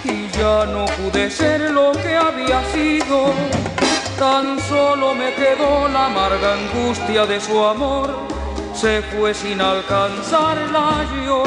[0.04, 3.34] y ya no pude ser lo que había sido.
[4.20, 8.10] Tan solo me quedó la amarga angustia de su amor,
[8.74, 11.44] se fue sin alcanzarla yo.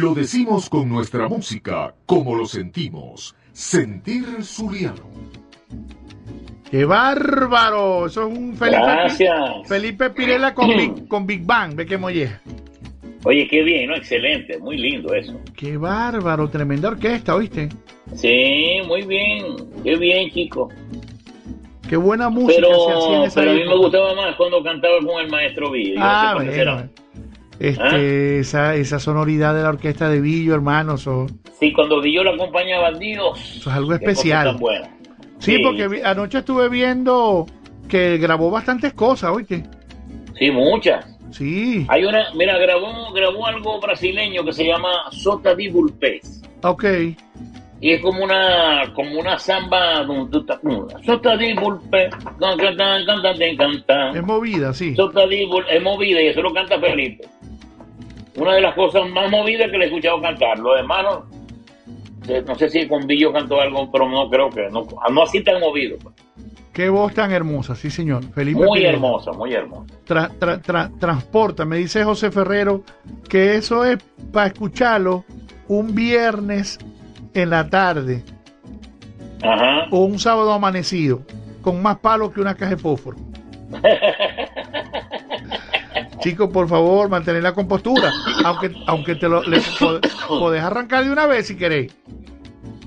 [0.00, 3.34] Lo decimos con nuestra música, como lo sentimos.
[3.52, 5.10] Sentir Zuliano.
[6.70, 8.06] ¡Qué bárbaro!
[8.06, 9.34] Eso es un Felipe, Gracias.
[9.66, 11.74] Felipe Pirela con Big, con Big Bang.
[11.74, 12.40] Ve qué molleja.
[13.24, 13.96] Oye, qué bien, ¿no?
[13.96, 15.40] Excelente, muy lindo eso.
[15.56, 16.48] ¡Qué bárbaro!
[16.48, 17.68] Tremenda orquesta, ¿oíste?
[18.14, 20.68] Sí, muy bien, qué bien, chico.
[21.88, 24.62] Qué buena música Pero, se hacía en esa pero a mí me gustaba más cuando
[24.62, 25.74] cantaba con el maestro.
[25.74, 26.88] Yo Ah, no sé por qué bueno
[27.60, 28.40] este, ¿Ah?
[28.40, 31.06] esa, esa sonoridad de la orquesta de Villo, hermanos.
[31.06, 31.26] O...
[31.58, 33.56] Sí, cuando Villo lo acompaña a bandidos.
[33.56, 34.58] Eso es algo especial.
[35.38, 37.46] Sí, sí, porque anoche estuve viendo
[37.88, 39.64] que grabó bastantes cosas, oíste.
[40.38, 41.04] Sí, muchas.
[41.30, 41.86] Sí.
[41.88, 46.42] Hay una, mira, grabó, grabó algo brasileño que se llama Sota de Vulpes.
[46.62, 46.84] Ok.
[47.80, 50.06] Y es como una, como una samba,
[51.04, 52.14] Sota de Vulpes.
[54.14, 54.96] Es movida, sí.
[54.96, 57.24] Sota de Vulpes, es movida y eso lo canta Felipe.
[58.38, 60.58] Una de las cosas más movidas que le he escuchado cantar.
[60.58, 61.24] Los hermanos,
[62.46, 65.60] no sé si con Billo cantó algo, pero no creo que, no, no así tan
[65.60, 65.96] movido.
[66.02, 66.14] pues.
[66.72, 68.22] Qué voz tan hermosa, sí, señor.
[68.32, 68.92] Felipe Muy Pineda.
[68.94, 69.92] hermosa, muy hermosa.
[70.06, 72.82] Tra- tra- tra- transporta, me dice José Ferrero,
[73.28, 73.98] que eso es
[74.32, 75.24] para escucharlo
[75.66, 76.78] un viernes
[77.34, 78.22] en la tarde
[79.42, 79.86] Ajá.
[79.90, 81.22] o un sábado amanecido,
[81.62, 83.16] con más palo que una caja de fósforo.
[86.20, 88.10] Chicos, por favor, mantener la compostura,
[88.44, 91.94] aunque aunque te lo le- pod- podés arrancar de una vez si queréis.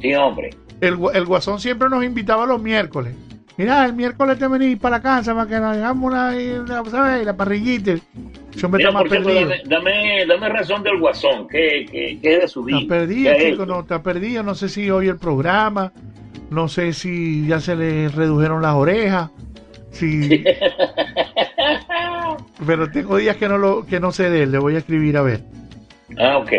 [0.01, 0.49] Sí, hombre.
[0.81, 3.13] El, el guasón siempre nos invitaba los miércoles.
[3.57, 6.31] Mira, el miércoles te venís para la casa para que nos hagamos una,
[6.81, 7.25] una- ¿sabes?
[7.25, 7.91] la parrillita.
[8.53, 9.33] Ese hombre Mira, por perdido.
[9.41, 12.79] dame, dame, dame razón del guasón, que, que, que es de su vida.
[12.79, 14.43] Está perdido, ¿Qué ha chico, no, está perdido.
[14.43, 15.93] No sé si oye el programa,
[16.49, 19.29] no sé si ya se le redujeron las orejas,
[19.91, 20.43] si...
[22.65, 25.17] Pero tengo días que no lo que no sé de él, le voy a escribir
[25.17, 25.41] a ver.
[26.17, 26.51] Ah, ok.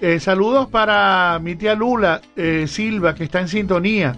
[0.00, 4.16] Eh, saludos para mi tía Lula eh, Silva, que está en sintonía.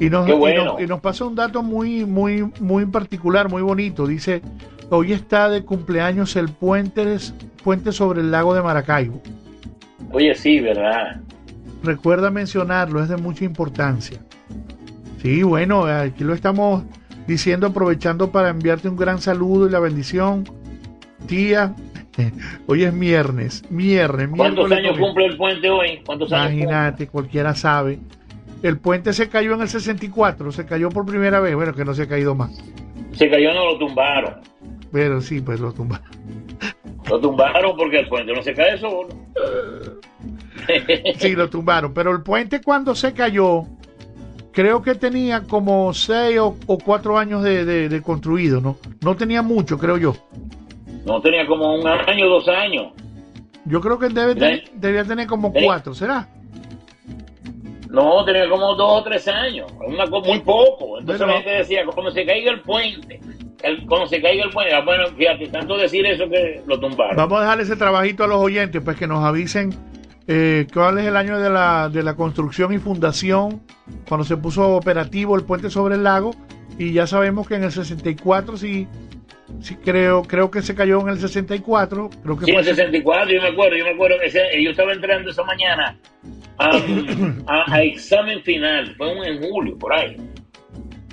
[0.00, 0.64] Y nos, y bueno.
[0.64, 4.06] nos- y nos pasa un dato muy, muy, muy particular, muy bonito.
[4.06, 4.42] Dice,
[4.90, 7.16] hoy está de cumpleaños el puente,
[7.62, 9.22] puente sobre el lago de Maracaibo.
[10.10, 11.20] Oye, sí, ¿verdad?
[11.84, 14.18] Recuerda mencionarlo, es de mucha importancia.
[15.22, 16.82] Sí, bueno, aquí lo estamos
[17.26, 20.44] diciendo, aprovechando para enviarte un gran saludo y la bendición.
[21.26, 21.74] Tía,
[22.66, 26.00] hoy es viernes, viernes, ¿Cuántos miércoles años cumple el puente hoy?
[26.04, 26.30] ¿Cuántos?
[26.30, 27.98] Imagínate, cualquiera sabe.
[28.62, 31.54] El puente se cayó en el 64, se cayó por primera vez.
[31.54, 32.50] Bueno, que no se ha caído más.
[33.12, 34.34] Se cayó, no lo tumbaron.
[34.92, 36.06] Pero sí, pues lo tumbaron.
[37.08, 39.08] Lo tumbaron porque el puente no se cae solo.
[41.18, 41.92] Sí, lo tumbaron.
[41.92, 43.64] Pero el puente cuando se cayó,
[44.52, 48.76] creo que tenía como seis o, o cuatro años de, de- de construido, ¿no?
[49.02, 50.14] No tenía mucho, creo yo.
[51.04, 52.92] No tenía como un año, dos años.
[53.64, 56.28] Yo creo que debe debía tener como cuatro, ¿será?
[57.90, 59.70] No, tenía como dos o tres años.
[59.86, 60.98] Una, muy poco.
[60.98, 63.20] Entonces la gente decía, cuando se caiga el puente,
[63.62, 67.16] el- cuando se caiga el puente, bueno, fíjate, tanto decir eso que lo tumbaron.
[67.16, 69.74] Vamos a dejar ese trabajito a los oyentes, pues que nos avisen
[70.26, 73.62] eh, cuál es el año de la, de la construcción y fundación,
[74.08, 76.34] cuando se puso operativo el puente sobre el lago,
[76.78, 78.86] y ya sabemos que en el 64 sí,
[79.60, 83.30] sí creo, creo que se cayó en el 64, creo que Sí, en el 64,
[83.30, 85.98] yo me acuerdo, yo me acuerdo que ese- yo estaba entrando esa mañana
[86.58, 86.70] a,
[87.46, 90.16] a- a examen final, fue en julio, por ahí.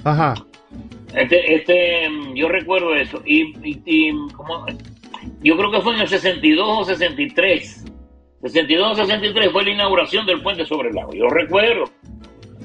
[0.04, 0.34] Ajá.
[1.16, 4.66] Este, este, yo recuerdo eso, y, y- y como-
[5.42, 7.79] yo creo que fue en el 62 o 63.
[8.42, 11.86] 62 o 63 fue la inauguración del puente sobre el lago, yo recuerdo,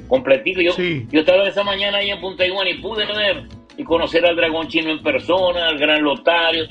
[0.09, 0.61] completito.
[0.61, 1.07] Yo, Sí.
[1.11, 3.45] yo estaba esa mañana ahí en Punta Iguana y pude ver
[3.77, 6.65] y conocer al dragón chino en persona, al gran Lotario,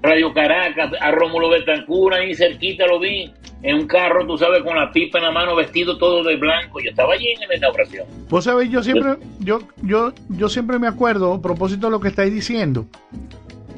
[0.00, 3.30] Radio Caracas, a Rómulo Betancur, ahí cerquita lo vi,
[3.62, 6.78] en un carro, tú sabes, con la pipa en la mano, vestido todo de blanco.
[6.80, 8.06] Yo estaba allí en la inauguración.
[8.30, 12.08] Vos sabéis, yo siempre, yo, yo, yo siempre me acuerdo, a propósito de lo que
[12.08, 12.86] estáis diciendo,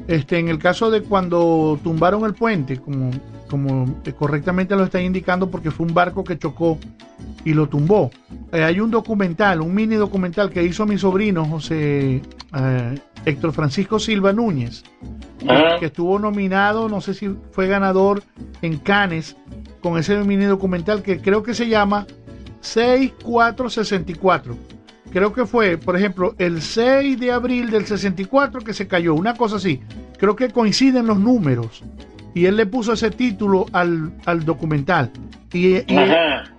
[0.07, 3.09] este, en el caso de cuando tumbaron el puente, como,
[3.49, 6.77] como correctamente lo estáis indicando, porque fue un barco que chocó
[7.43, 8.11] y lo tumbó.
[8.53, 12.21] Eh, hay un documental, un mini documental que hizo mi sobrino José
[12.55, 14.83] eh, Héctor Francisco Silva Núñez,
[15.39, 15.79] que- Ajá.
[15.79, 18.23] que estuvo nominado, no sé si fue ganador
[18.61, 19.35] en Cannes,
[19.81, 22.05] con ese mini documental que creo que se llama
[22.61, 24.55] 6464.
[25.11, 29.33] Creo que fue, por ejemplo, el 6 de abril del 64 que se cayó, una
[29.33, 29.81] cosa así.
[30.19, 31.83] Creo que coinciden los números.
[32.35, 35.11] Y él le puso ese título al, al documental.
[35.51, 35.83] Y, y-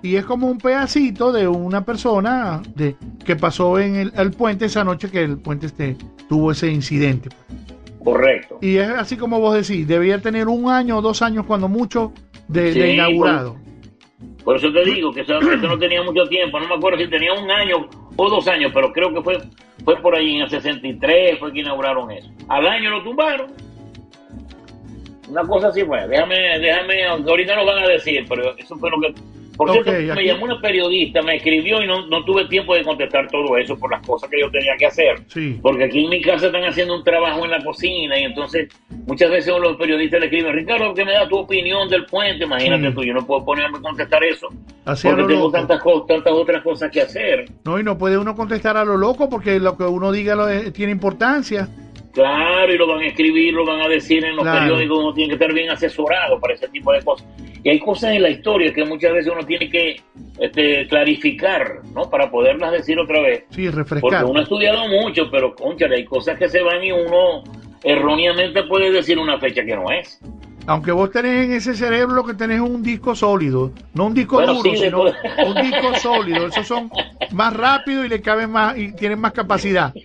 [0.03, 4.64] y es como un pedacito de una persona de, que pasó en el, el puente
[4.64, 5.97] esa noche que el puente este,
[6.29, 7.29] tuvo ese incidente.
[8.03, 8.59] Correcto.
[8.62, 12.12] Y es así como vos decís, debía tener un año o dos años cuando mucho
[12.49, 13.57] de, inaugurado.
[14.45, 16.59] Por eso te digo que eso, eso no tenía mucho tiempo.
[16.59, 19.39] No me acuerdo si tenía un año o dos años, pero creo que fue,
[19.85, 22.29] fue por ahí en el 63 fue que inauguraron eso.
[22.49, 23.53] Al año lo tumbaron.
[25.31, 26.07] Una cosa así fue.
[26.09, 29.14] Déjame, déjame, aunque ahorita nos van a decir, pero eso fue lo que
[29.57, 33.28] Por cierto, me llamó una periodista, me escribió y no, no tuve tiempo de contestar
[33.28, 35.20] todo eso por las cosas que yo tenía que hacer.
[35.28, 35.59] Sí.
[35.61, 38.68] Porque aquí en mi casa están haciendo un trabajo en la cocina y entonces
[39.07, 42.45] muchas veces los periodistas le escriben, Ricardo, que me da tu opinión del puente?
[42.45, 42.95] Imagínate Sí.
[42.95, 44.49] tú, yo no puedo ponerme a contestar eso.
[44.87, 45.53] Así porque tengo loco.
[45.53, 47.45] tantas, cosas, tantas otras cosas que hacer.
[47.66, 50.72] No, y no puede uno contestar a lo loco porque lo que uno diga lo-
[50.72, 51.68] tiene importancia.
[52.13, 54.61] Claro, y lo van a escribir, lo van a decir en los Claro.
[54.61, 57.27] periódicos, uno tiene que estar bien asesorado para ese tipo de cosas.
[57.63, 60.01] Y hay cosas en la historia que muchas veces uno tiene que
[60.41, 62.11] este, clarificar, ¿no?
[62.11, 63.45] Para poderlas decir otra vez.
[63.51, 64.25] Sí, Porque refrescar.
[64.25, 67.45] uno ha estudiado mucho, pero, conchale, hay cosas que se van y uno
[67.85, 70.19] erróneamente puede decir una fecha que no es.
[70.67, 74.55] Aunque vos tenés en ese cerebro que tenés un disco sólido, no un disco Bueno,
[74.55, 76.47] duro, sí, sino un disco sólido.
[76.47, 76.91] Esos son
[77.33, 79.93] más rápidos y le caben más y tienen más capacidad.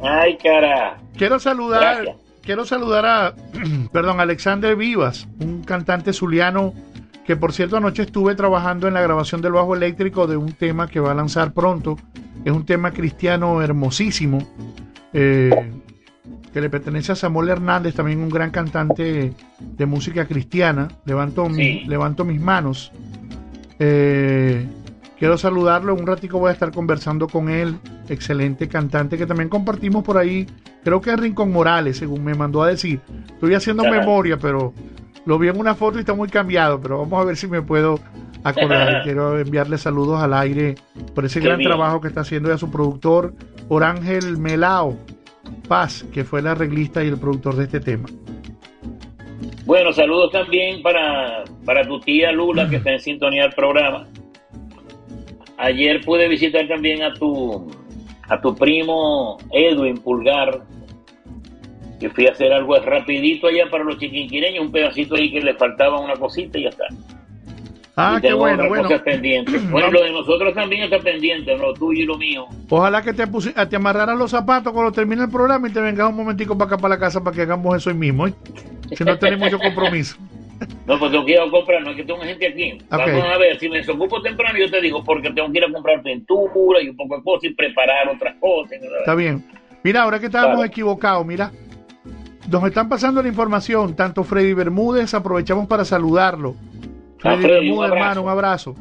[0.00, 0.98] Ay, cara.
[1.16, 2.16] Quiero saludar, Gracias.
[2.42, 3.34] quiero saludar a,
[3.92, 6.74] perdón, Alexander Vivas, un cantante zuliano
[7.26, 10.86] que por cierto anoche estuve trabajando en la grabación del bajo eléctrico de un tema
[10.86, 11.96] que va a lanzar pronto.
[12.44, 14.38] Es un tema cristiano hermosísimo
[15.12, 15.72] eh,
[16.52, 20.86] que le pertenece a Samuel Hernández, también un gran cantante de música cristiana.
[21.04, 22.92] Levanto, mi- levanto mis manos.
[23.80, 24.64] Eh,
[25.18, 25.94] quiero saludarlo.
[25.94, 27.78] Un ratico voy a estar conversando con él.
[28.08, 30.46] Excelente cantante que también compartimos por ahí.
[30.84, 33.00] Creo que es Rincón Morales, según me mandó a decir.
[33.28, 34.72] Estoy haciendo memoria, pero
[35.24, 36.80] lo vi en una foto y está muy cambiado.
[36.80, 37.98] Pero vamos a ver si me puedo
[38.44, 39.02] acordar.
[39.04, 40.76] quiero enviarle saludos al aire
[41.14, 41.70] por ese Qué gran bien.
[41.70, 43.34] trabajo que está haciendo y a su productor,
[43.68, 44.96] Orángel Melao
[45.68, 48.08] Paz, que fue el arreglista y el productor de este tema.
[49.64, 54.06] Bueno, saludos también para, para tu tía Lula, que está en sintonía del programa.
[55.58, 57.66] Ayer pude visitar también a tu,
[58.28, 60.60] a tu primo Edwin Pulgar,
[61.98, 65.54] que fui a hacer algo rapidito allá para los chiquinquireños, un pedacito ahí que le
[65.54, 66.84] faltaba una cosita y ya está.
[67.98, 68.88] Ah, Y qué bueno, bueno.
[69.02, 69.62] pendientes.
[69.70, 72.46] Bueno, lo de nosotros también está pendiente, lo tuyo y lo mío.
[72.68, 76.16] Ojalá que te, te amarraras los zapatos cuando termine el programa y te vengas un
[76.16, 78.26] momentico para acá, para la casa, para que hagamos eso hoy mismo.
[78.26, 78.34] ¿eh?
[78.94, 80.16] Si no tenés mucho compromiso.
[80.86, 82.78] No, pues tengo que ir a comprar, no es que tengo gente aquí.
[82.88, 85.72] Vamos a ver, si me desocupo temprano, yo te digo, porque tengo que ir a
[85.72, 88.78] comprar pintura y un poco de cosas y preparar otras cosas.
[89.00, 89.44] Está bien.
[89.82, 90.68] Mira, ahora que estábamos Claro.
[90.70, 91.50] equivocados, mira,
[92.50, 96.54] nos están pasando la información, tanto Freddy Bermúdez, aprovechamos para saludarlo.
[97.22, 97.96] Ah, Freddy, Freddy, un Bermúdez, abrazo.
[98.04, 98.74] hermano, un abrazo.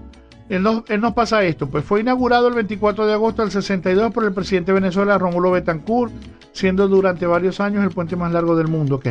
[0.47, 4.13] Él nos, él nos pasa esto, pues fue inaugurado el 24 de agosto del 62
[4.13, 6.13] por el presidente de Venezuela, Rómulo Betancourt,
[6.56, 9.08] siendo durante varios años el puente más largo del mundo, ok.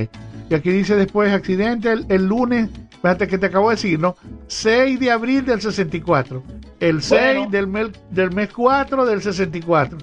[0.50, 2.70] Y aquí dice después, accidente el, el lunes,
[3.02, 4.16] fíjate que te acabo de decir, ¿no?
[4.46, 6.42] 6 de abril del 64.
[6.80, 7.50] El 6 Bueno.
[7.50, 9.98] del, mes, del mes 4 del 64.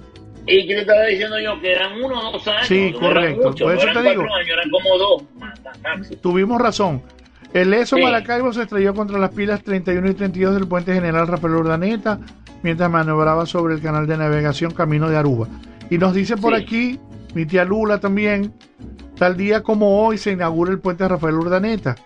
[0.46, 2.66] Y que te estaba diciendo yo que eran uno o dos años.
[2.66, 3.54] Sí, correcto.
[3.56, 4.22] Por eso eran te digo.
[4.22, 5.22] años, eran como dos
[5.82, 6.16] máximo.
[6.20, 7.02] Tuvimos razón.
[7.52, 8.02] El ESO Sí.
[8.02, 12.18] Maracaibo se estrelló contra las pilas 31 y 32 del puente general Rafael Urdaneta
[12.62, 15.48] mientras maniobraba sobre el canal de navegación Camino de Aruba.
[15.90, 16.62] Y nos dice por Sí.
[16.62, 17.00] aquí,
[17.34, 18.52] mi tía Lula también,
[19.16, 21.96] tal día como hoy se inaugura el puente Rafael Urdaneta.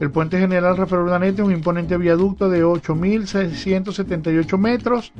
[0.00, 5.12] El puente general Rafael Urdaneta es un imponente viaducto de 8.678 metros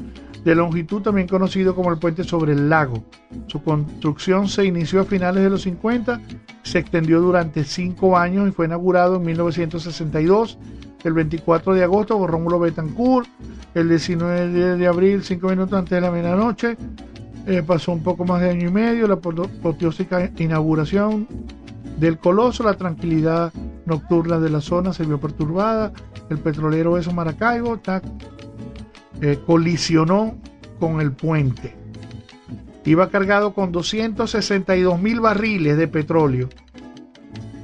[0.44, 3.04] de longitud, también conocido como el puente sobre el lago.
[3.46, 6.20] Su construcción se inició a finales de los 50,
[6.62, 10.58] se extendió durante cinco años y fue inaugurado en 1962,
[11.04, 13.28] el 24 de agosto por Rómulo Betancourt,
[13.74, 16.76] el 19 de, abril, cinco minutos antes de la medianoche.
[17.46, 21.26] Eh, pasó un poco más de año y medio, la apo- apoteósica inauguración
[21.98, 23.52] del Coloso, la tranquilidad
[23.84, 25.92] nocturna de la zona se vio perturbada,
[26.30, 28.02] el petrolero Eso Maracaibo tac,
[29.20, 30.34] eh, colisionó
[30.80, 31.74] con el puente.
[32.86, 36.48] Iba cargado con 262 mil barriles de petróleo.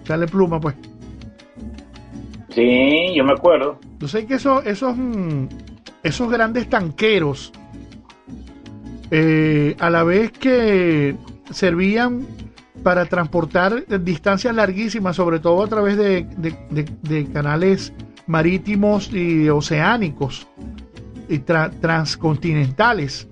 [0.05, 0.75] Sale pluma, pues.
[2.55, 3.79] Sí, yo me acuerdo.
[3.99, 5.45] Yo sé que eso- esos, mm,
[6.03, 7.53] esos grandes tanqueros,
[9.11, 11.17] eh, a la vez que
[11.51, 12.27] servían
[12.83, 17.93] para transportar distancias larguísimas, sobre todo a través de, de- de- de canales
[18.27, 20.47] marítimos y oceánicos
[21.29, 23.29] y tra- transcontinentales,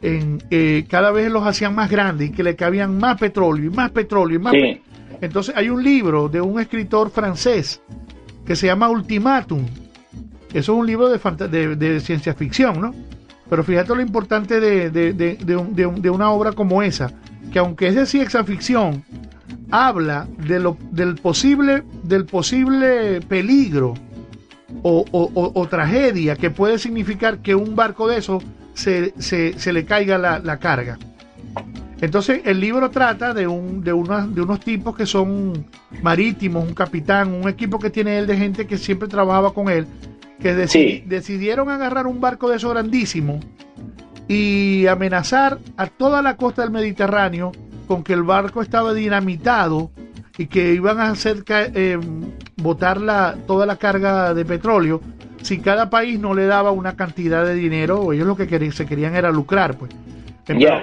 [0.00, 3.74] en, eh, cada vez los hacían más grandes y que le cabían más petróleo y
[3.74, 4.60] más petróleo y más Sí.
[4.60, 4.82] pe-
[5.20, 7.82] entonces hay un libro de un escritor francés
[8.46, 9.66] que se llama Ultimatum.
[10.54, 12.94] Eso es un libro de, fanta- de- de ciencia ficción, ¿no?
[13.48, 16.82] Pero fíjate lo importante de, de- de- de un- de un- de una obra como
[16.82, 17.10] esa,
[17.52, 19.02] que aunque es de ciencia ficción,
[19.70, 23.94] habla de lo, del, posible, del posible peligro
[24.82, 28.42] o, o- o- tragedia que puede significar que un barco de esos
[28.74, 30.98] se, se- se le caiga la, la carga.
[32.00, 35.66] Entonces el libro trata de, un, de, una- de unos tipos que son
[36.02, 39.86] marítimos, un capitán, un equipo que tiene él de gente que siempre trabajaba con él,
[40.40, 41.04] que deci- Sí.
[41.06, 43.40] decidieron agarrar un barco de eso grandísimo
[44.28, 47.52] y amenazar a toda la costa del Mediterráneo
[47.86, 49.90] con que el barco estaba dinamitado
[50.36, 51.98] y que iban a hacer eh,
[52.56, 55.00] botar la, toda la carga de petróleo
[55.42, 58.86] si cada país no le daba una cantidad de dinero, ellos lo que querían, se
[58.86, 59.92] querían era lucrar, pues.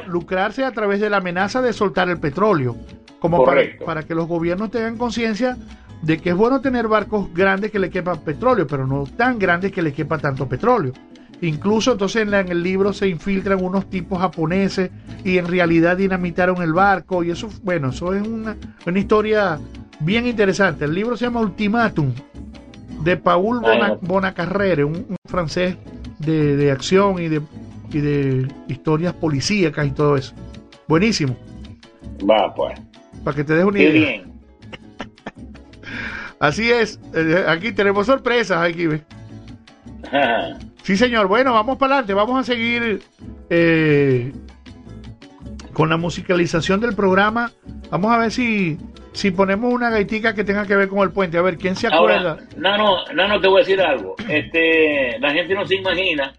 [0.07, 2.75] Lucrarse a través de la amenaza de soltar el petróleo,
[3.19, 3.43] como
[3.85, 5.57] para que los gobiernos tengan conciencia
[6.01, 9.71] de que es bueno tener barcos grandes que le quepan petróleo, pero no tan grandes
[9.71, 10.93] que le quepa tanto petróleo.
[11.41, 14.89] Incluso entonces en, la- en el libro se infiltran unos tipos japoneses
[15.23, 19.59] y en realidad dinamitaron el barco y eso, bueno, eso es una, una historia
[19.99, 20.85] bien interesante.
[20.85, 22.13] El libro se llama Ultimatum
[23.03, 23.61] de Paul.
[24.01, 25.75] Bonacarrere, un, un francés
[26.19, 27.41] de, de acción y de,
[27.91, 30.33] y de historias policíacas y todo eso.
[30.87, 31.35] Buenísimo,
[32.29, 32.79] Va, pues.
[33.23, 33.93] para que te des una Qué idea.
[34.11, 34.34] bien.
[36.39, 39.01] Así es, eh, aquí tenemos sorpresas, aquí ve.
[40.83, 41.27] Sí, señor.
[41.27, 42.13] Bueno, vamos para adelante.
[42.13, 43.01] Vamos a seguir
[43.49, 44.31] eh,
[45.73, 47.51] con la musicalización del programa.
[47.89, 48.77] Vamos a ver si,
[49.13, 51.37] si ponemos una gaitica que tenga que ver con el puente.
[51.37, 52.31] A ver, ¿quién se acuerda?
[52.31, 54.15] Ahora, no, no, no, no, te voy a decir algo.
[54.29, 56.33] Este, la gente no se imagina.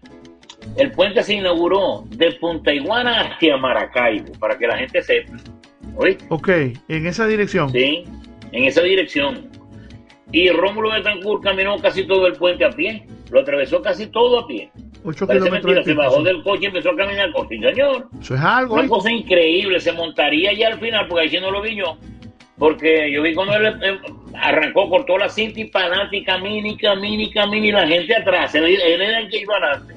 [0.77, 5.33] El puente se inauguró de Punta Iguana hacia Maracaibo, para que la gente sepa.
[5.95, 6.25] ¿Oíste?
[6.29, 6.49] Ok,
[6.87, 7.71] en esa dirección.
[7.71, 8.03] Sí,
[8.51, 9.49] en esa dirección.
[10.31, 13.05] Y Rómulo Betancourt caminó casi todo el puente a pie.
[13.31, 14.69] Lo atravesó casi todo a pie.
[15.03, 18.09] 8 Parece mentira, se bajó del coche y empezó a caminar con sí, señor.
[18.19, 18.73] Eso es algo.
[18.75, 18.89] Una ¿eh?
[18.89, 21.97] cosa increíble, se montaría ya al final, porque ahí sí no lo vi yo.
[22.57, 23.99] Porque yo vi cuando él eh,
[24.33, 28.53] arrancó, cortó la cinta y para adelante, y camina y la gente atrás.
[28.55, 29.95] Él, él era el que iba adelante.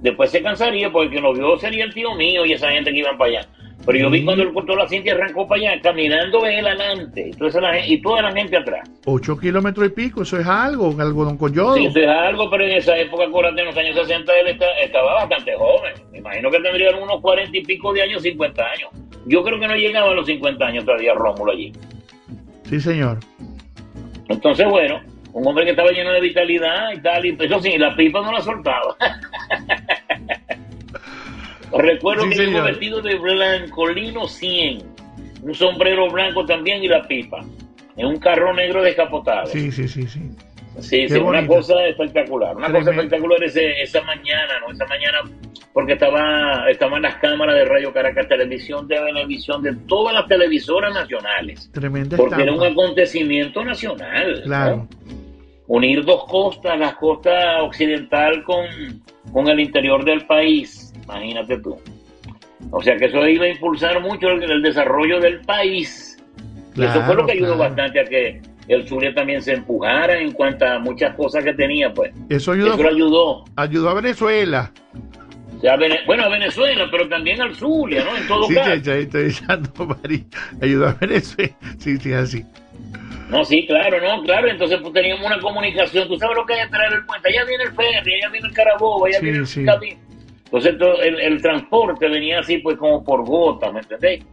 [0.00, 3.00] Después se cansaría, porque quien lo vio sería el tío mío y esa gente que
[3.00, 3.48] iban para allá.
[3.86, 7.30] Pero yo vi cuando él cortó la cinta y arrancó para allá, caminando él adelante,
[7.30, 8.90] entonces la y toda la gente atrás.
[9.06, 11.76] 8 kilómetros y pico, eso es algo, un algodón con yodo.
[11.76, 14.78] Sí, eso es algo, pero en esa época, acuérdate, en los años 60 él esta-
[14.82, 15.94] estaba bastante joven.
[16.12, 18.90] Me imagino que tendría unos 40 y pico de años, 50 años.
[19.26, 21.72] Yo creo que no llegaba a los 50 años todavía Rómulo allí.
[22.64, 23.18] Sí, señor.
[24.28, 25.00] Entonces, bueno,
[25.32, 28.32] un hombre que estaba lleno de vitalidad y tal, y eso sí, la pipa no
[28.32, 28.96] la soltaba.
[31.76, 32.64] Recuerdo Sí, que señor.
[32.66, 34.82] vestido de blancolino 100,
[35.42, 37.44] un sombrero blanco también y la pipa,
[37.96, 39.46] en un carro negro descapotado.
[39.46, 40.20] Sí, sí, sí, sí.
[40.80, 44.72] Sí, sí, una cosa espectacular, una cosa espectacular ese, esa mañana, ¿no?
[44.72, 45.18] Esa mañana,
[45.72, 50.94] porque estaba, estaban las cámaras de Radio Caracas Televisión, de Venevisión, de todas las televisoras
[50.94, 54.42] nacionales, Tremenda porque era un acontecimiento nacional.
[54.44, 54.76] Claro.
[54.76, 54.88] ¿no?
[55.66, 58.64] Unir dos costas, la costa occidental con,
[59.32, 61.76] con el interior del país, imagínate tú.
[62.70, 66.18] O sea que eso iba a impulsar mucho el, el desarrollo del país.
[66.74, 67.92] y eso fue lo que ayudó Claro, claro.
[67.92, 71.92] bastante a que el Zulia también se empujara en cuanto a muchas cosas que tenía,
[71.94, 72.12] pues.
[72.28, 73.44] Eso ayudó, Eso ayudó.
[73.56, 74.72] ayudó a Venezuela.
[75.56, 78.16] O sea, a Vene- bueno, a Venezuela, pero también al Zulia, ¿no?
[78.16, 78.70] En todo Sí, caso.
[78.82, 80.26] que estoy, echando Mari.
[80.62, 81.52] Ayudó a Venezuela.
[81.78, 82.44] Sí, sí, así.
[83.30, 84.48] No, sí, claro, no, claro.
[84.48, 86.06] Entonces pues, teníamos una comunicación.
[86.06, 87.28] Tú sabes lo que es esperar el puente.
[87.28, 89.64] Allá viene el ferry, allá viene el carabobo, allá Sí, viene el sí.
[89.64, 89.96] camino.
[90.48, 94.24] Entonces todo el, el transporte venía así, pues como por gotas, ¿me entendés?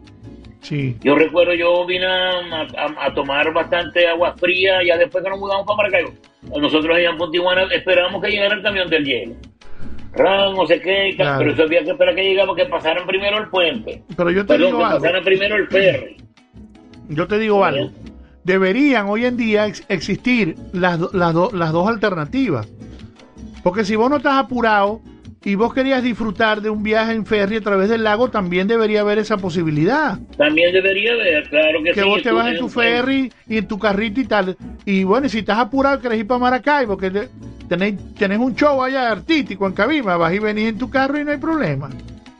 [0.62, 0.96] Sí.
[1.04, 2.30] Yo recuerdo, yo vine a,
[2.78, 6.12] a- a tomar bastante agua fría, ya después que nos mudamos para Maracaibo.
[6.60, 9.36] Nosotros allá en Puntiguana esperábamos que llegara el camión del hielo.
[10.14, 11.40] Ram, no sé qué, Claro.
[11.40, 14.02] pero eso había que esperar que llegara, que pasaran primero el puente.
[14.16, 15.00] Pero yo te Perdón, digo que algo.
[15.02, 16.18] pasaran primero el ferry.
[17.10, 17.92] Yo te digo algo.
[18.46, 22.68] Deberían hoy en día ex- existir las, do- las, do- las dos alternativas.
[23.64, 25.02] Porque si vos no estás apurado
[25.46, 29.02] y vos querías disfrutar de un viaje en ferry a través del lago, también debería
[29.02, 30.18] haber esa posibilidad.
[30.38, 32.08] También debería haber, claro que, Que sí.
[32.08, 34.58] vos te vas en tu ferry y en tu carrito y tal.
[34.86, 37.30] Y bueno, si estás apurado, querés ir para Maracaibo, que te-
[37.70, 41.24] tenés, tenés un show allá artístico en Cabima, vas y venís en tu carro y
[41.24, 41.90] no hay problema.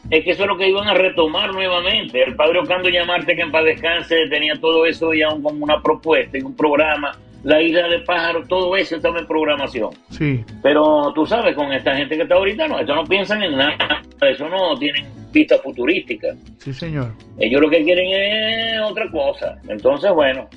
[0.10, 2.24] Es que eso es lo que iban a retomar nuevamente.
[2.24, 5.82] El padre Ocando Llamarte, que en paz descanse, tenía todo eso ya un- como una
[5.82, 7.12] propuesta y un programa.
[7.46, 9.92] La isla de pájaros, todo eso estaba en programación.
[10.10, 13.56] Sí, Pero tú sabes, con esta gente que está ahorita, no, ellos no piensan en
[13.56, 14.02] nada.
[14.22, 16.36] Eso no tienen vistas futurísticas.
[16.58, 17.12] sí, señor.
[17.38, 19.58] Ellos lo que quieren es otra cosa.
[19.70, 20.50] Entonces, bueno,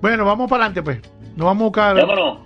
[0.00, 1.00] Bueno, vamos para adelante, pues.
[1.36, 2.38] No vamos a buscar, vámonos.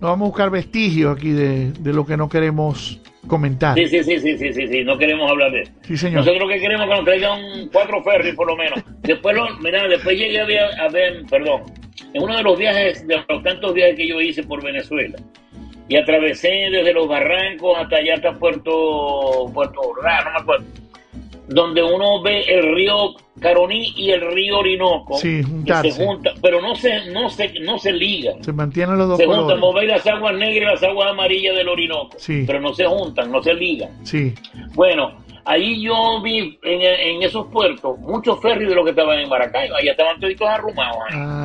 [0.00, 3.74] no vamos a buscar vestigios aquí de, de lo que no queremos comentar.
[3.76, 5.72] Sí, sí, sí, sí, sí, sí, sí, no queremos hablar de eso.
[5.82, 6.20] Sí, señor.
[6.20, 7.40] Nosotros lo que queremos es que nos traigan
[7.72, 8.78] cuatro ferries por lo menos.
[9.02, 11.62] Después, lo, mira, después llegué a ver, a ver, perdón,
[12.12, 15.18] en uno de los viajes, de los tantos viajes que yo hice por Venezuela,
[15.88, 20.64] y atravesé desde los barrancos hasta allá hasta Puerto, Puerto Ordaz, no me acuerdo.
[21.48, 26.60] donde uno ve el río Caroní y el río Orinoco Sí, que se juntan, pero
[26.60, 28.44] no se, no se, no se ligan.
[28.44, 29.60] Se mantienen los dos Se juntan, colores.
[29.60, 32.44] como veis las aguas negras y las aguas amarillas del Orinoco, Sí.
[32.46, 33.90] pero no se juntan, no se ligan.
[34.04, 34.32] Sí.
[34.74, 35.12] Bueno,
[35.44, 39.76] ahí yo vi en, en esos puertos muchos ferries de los que estaban en Maracaibo,
[39.76, 40.98] ahí estaban todos arrumados.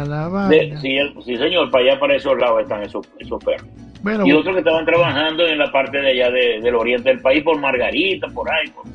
[0.07, 3.71] la De- sí, el- sí, señor, para allá, para esos lados están esos, esos ferries.
[4.01, 7.21] Bueno, Y otros que estaban trabajando en la parte de allá de- del oriente del
[7.21, 8.69] país, por Margarita, por ahí.
[8.69, 8.85] por-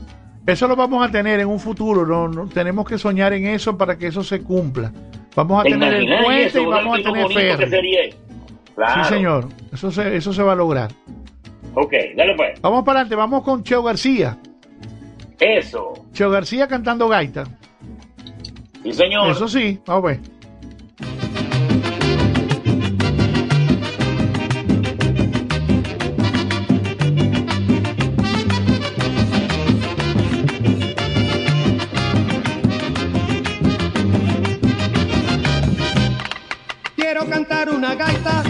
[0.47, 2.07] eso lo vamos a tener en un futuro.
[2.07, 4.93] No, no- tenemos que soñar en eso para que eso se cumpla.
[5.37, 6.63] Vamos a ¿Te tener el puente eso?
[6.63, 8.15] y vamos a tener ferry.
[8.75, 9.05] Claro.
[9.05, 9.49] Sí, señor.
[9.73, 10.91] Eso se, eso se va a lograr.
[11.75, 12.61] Ok, dale pues.
[12.61, 13.15] Vamos para adelante.
[13.17, 14.37] Vamos con Cheo García.
[15.41, 15.95] Eso.
[16.13, 17.45] Cheo García cantando gaita.
[18.83, 19.31] Sí, señor.
[19.31, 19.81] Eso sí.
[19.87, 20.21] Vamos a ver.
[36.97, 38.43] Quiero cantar una gaita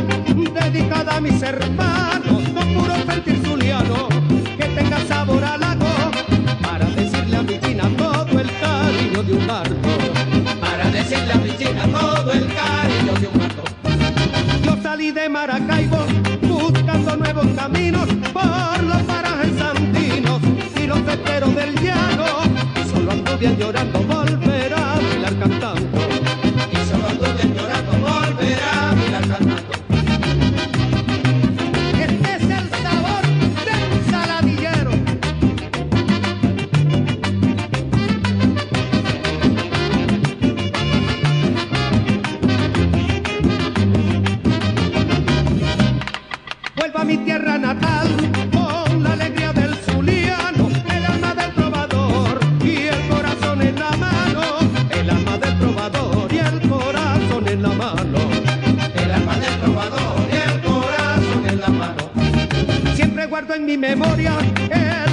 [0.53, 4.09] dedicada a mis hermanos, con puro sentir zuliano,
[4.57, 6.00] que tenga sabor a lago, para
[7.89, 9.91] todo el cariño de un barco.
[10.61, 13.65] Para decirle a mi china todo el cariño de un barco.
[14.65, 15.99] Yo salí de Maracaibo
[16.43, 20.41] buscando nuevos caminos por los parajes santinos
[20.77, 22.27] y los esteros del llano.
[22.93, 25.80] Solo anduve llorando, volver a bailar cantando.
[63.71, 65.10] Mi memoria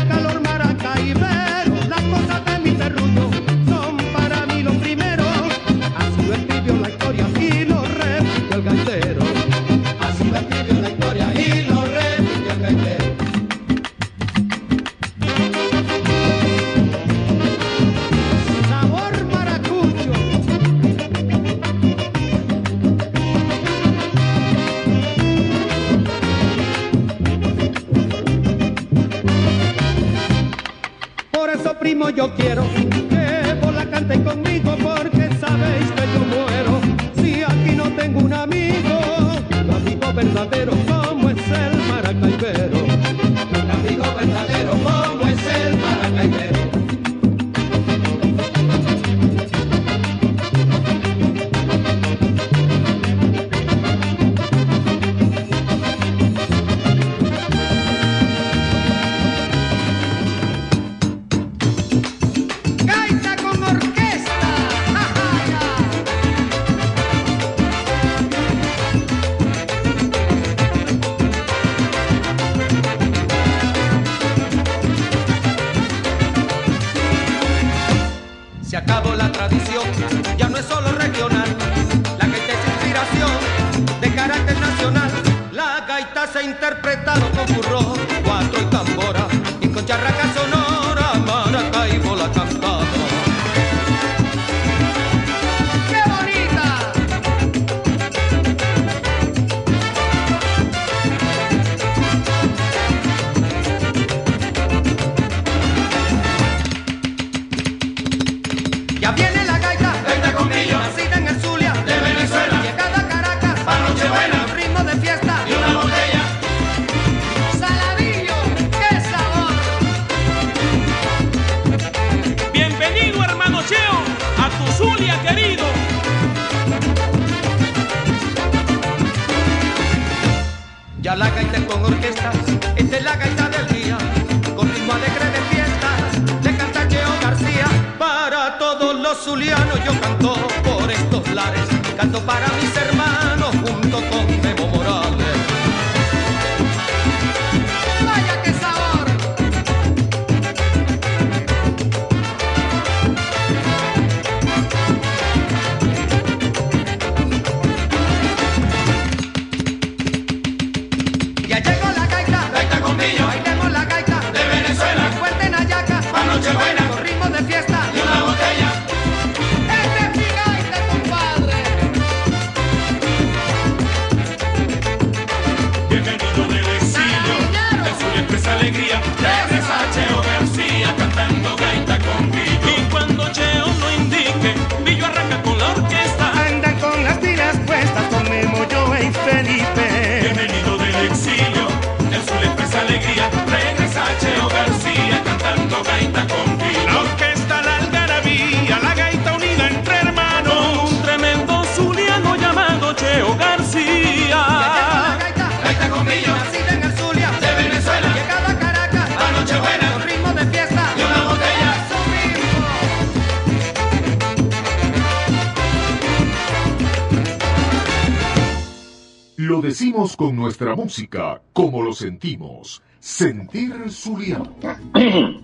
[220.88, 222.82] música, como lo sentimos.
[223.00, 224.56] Sentir Zuliano.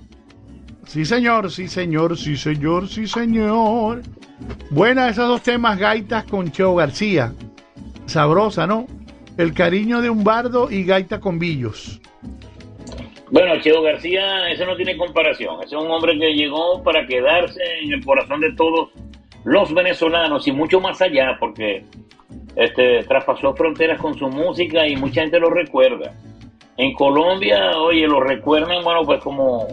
[0.85, 4.01] Sí, señor, sí, señor, sí, señor, sí, señor.
[4.69, 7.33] Buena esos dos temas, gaitas con Cheo García.
[8.05, 8.85] Sabrosa, ¿no?
[9.37, 12.01] El cariño de un bardo y gaita con billos.
[13.31, 15.55] Bueno, Cheo García, eso no tiene comparación.
[15.63, 18.89] Ese es un hombre que llegó para quedarse en el corazón de todos
[19.45, 21.85] los venezolanos y mucho más allá, porque
[22.64, 26.11] este, traspasó fronteras con su música y mucha gente lo recuerda.
[26.77, 29.68] En Colombia, oye, lo recuerdan, bueno, pues como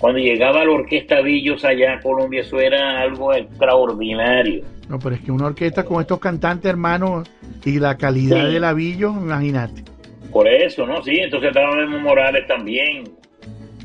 [0.00, 4.64] cuando llegaba la orquesta Villos allá a Colombia, eso era algo extraordinario.
[4.88, 7.28] No, pero es que una orquesta con estos cantantes, hermanos,
[7.64, 8.52] y la calidad Sí.
[8.54, 9.84] de la Billos, imagínate.
[10.32, 11.02] Por eso, ¿no?
[11.02, 13.04] Sí, entonces estaba Memo Morales también.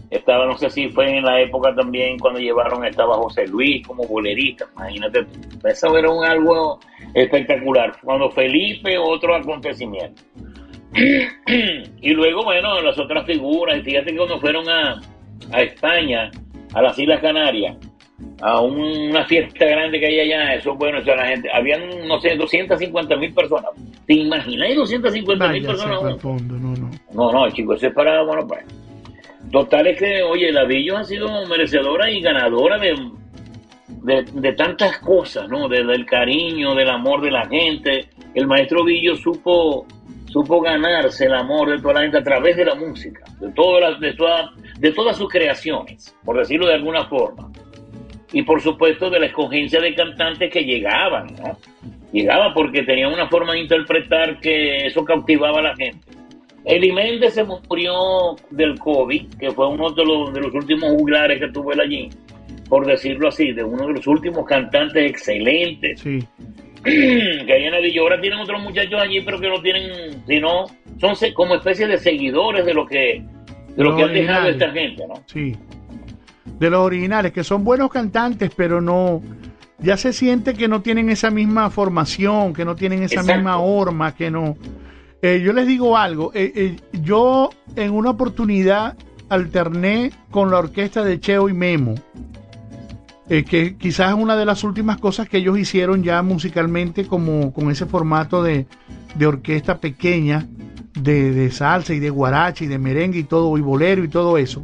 [0.10, 4.04] Estaba, no sé si fue en la época también cuando llevaron, estaba José Luis como
[4.06, 5.26] bolerista, imagínate.
[5.66, 6.80] Eso era un algo
[7.14, 7.94] espectacular.
[8.04, 10.22] Cuando Felipe, otro acontecimiento.
[12.02, 15.00] y luego, bueno, las otras figuras, y fíjate que cuando fueron a,
[15.52, 16.32] a España,
[16.74, 17.78] a las Islas Canarias,
[18.42, 22.20] a un- una fiesta grande que hay allá, eso bueno, eso la gente, habían, no
[22.20, 23.72] sé, 250 mil personas.
[24.06, 26.22] ¿Te imaginas 250 mil personas?
[26.22, 26.90] fondo, no, no.
[27.14, 28.64] No, no, chicos, eso es para, bueno, pues.
[29.52, 32.96] Total es que, oye, la Villo ha sido merecedora y ganadora de,
[34.16, 35.68] de, tantas cosas, ¿no?
[35.68, 38.10] De- del cariño, del amor de la gente.
[38.34, 39.86] El maestro Villo supo,
[40.28, 44.00] supo ganarse el amor de toda la gente a través de la música, de, todas
[44.00, 47.52] de, toda- de todas sus creaciones, por decirlo de alguna forma.
[48.32, 51.58] Y por supuesto de la escogencia de cantantes que llegaban, ¿no?
[52.12, 56.00] Llegaban porque tenían una forma de interpretar que eso cautivaba a la gente.
[56.66, 61.72] Eli Méndez se murió del COVID, que fue uno de los, últimos juglares que tuvo
[61.72, 62.10] allí,
[62.70, 66.20] por decirlo así, de uno de los últimos cantantes excelentes Sí.
[66.84, 68.02] que hay en la villa.
[68.02, 70.66] Ahora tienen otros muchachos allí, pero que no tienen, sino
[71.00, 73.24] son como especie de seguidores de lo que,
[73.76, 75.16] de lo que han dejado esta gente, ¿no?
[75.26, 75.56] Sí.
[76.60, 79.22] De los originales, que son buenos cantantes, pero no.
[79.80, 83.36] Ya se siente que no tienen esa misma formación, que no tienen esa Exacto.
[83.36, 84.56] misma horma, que no.
[85.22, 86.32] Eh, yo les digo algo.
[86.34, 88.96] eh, eh, yo en una oportunidad
[89.30, 91.96] alterné con la orquesta de Cheo y Memo.
[93.30, 97.70] Eh, que quizás una de las últimas cosas que ellos hicieron ya musicalmente, como con
[97.70, 98.68] ese formato de,
[99.16, 100.48] de orquesta pequeña,
[100.94, 104.38] de, de salsa y de guaracha y de merengue y todo, y bolero y todo
[104.38, 104.64] eso.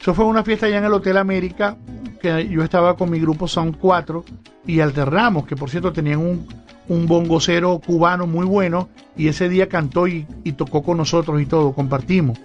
[0.00, 1.76] Eso fue una fiesta allá en el Hotel América,
[2.20, 4.24] que yo estaba con mi grupo Sound 4
[4.66, 6.46] y alternamos, que por cierto tenían un,
[6.88, 11.46] un bongocero cubano muy bueno y ese día cantó y, y tocó con nosotros y
[11.46, 12.38] todo, compartimos.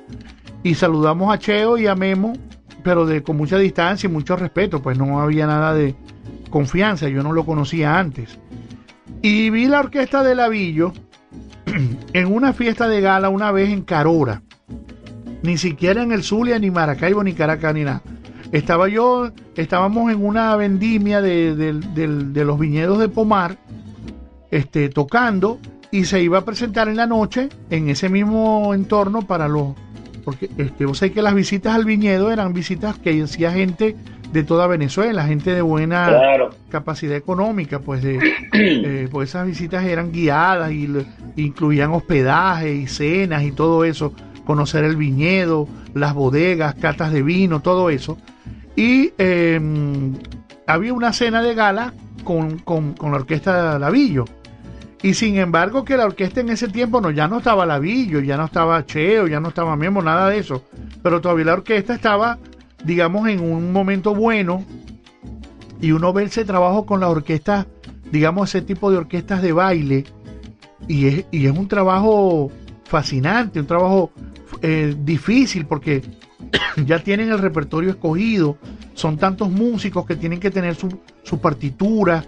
[0.63, 2.33] Y saludamos a Cheo y a Memo,
[2.83, 5.95] pero con mucha distancia y mucho respeto, pues no había nada de
[6.49, 8.39] confianza, yo no lo conocía antes.
[9.21, 10.93] Y vi la orquesta de Lavillo
[12.13, 14.41] en una fiesta de gala una vez en Carora
[15.43, 18.01] ni siquiera en el Zulia, ni Maracaibo, ni Caracas, ni nada.
[18.51, 23.57] Estaba yo, estábamos en una vendimia de, de los viñedos de Pomar,
[24.51, 25.59] este, tocando,
[25.89, 29.73] y se iba a presentar en la noche en ese mismo entorno para los,
[30.23, 33.95] porque este, sabés que las visitas al viñedo eran visitas que hacía gente
[34.31, 36.49] de toda Venezuela, gente de buena Claro.
[36.69, 38.19] capacidad económica, pues de
[38.53, 40.87] eh, pues esas visitas eran guiadas y
[41.35, 44.13] incluían hospedaje y cenas y todo eso,
[44.45, 48.17] conocer el viñedo, las bodegas, catas de vino, todo eso.
[48.75, 49.59] Y eh,
[50.67, 51.93] había una cena de gala
[52.23, 54.25] con, con- con la orquesta Lavillo.
[55.03, 58.37] Y sin embargo que la orquesta en ese tiempo no, ya no estaba Lavillo, ya
[58.37, 60.63] no estaba Cheo, ya no estaba Memo, nada de eso.
[61.01, 62.37] Pero todavía la orquesta estaba,
[62.83, 64.63] digamos, en un momento bueno.
[65.81, 67.65] Y uno ve ese trabajo con la orquesta,
[68.11, 70.03] digamos, ese tipo de orquestas de baile.
[70.87, 72.51] Y es, y es un trabajo
[72.83, 74.11] fascinante, un trabajo
[74.61, 76.03] eh, difícil porque
[76.85, 78.57] ya tienen el repertorio escogido,
[78.93, 82.23] son tantos músicos que tienen que tener su, su partitura,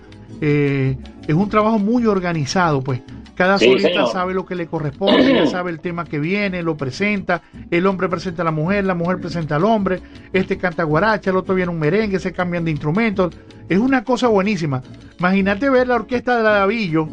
[0.45, 3.01] eh, es un trabajo muy organizado, pues
[3.33, 6.75] cada Sí, solista sabe lo que le corresponde, ya sabe el tema que viene, lo
[6.75, 10.01] presenta, el hombre presenta a la mujer, la mujer presenta al hombre,
[10.33, 13.33] este canta guaracha, el otro viene un merengue, se cambian de instrumentos,
[13.69, 14.83] es una cosa buenísima.
[15.17, 17.07] Imagínate ver la orquesta de Lavillo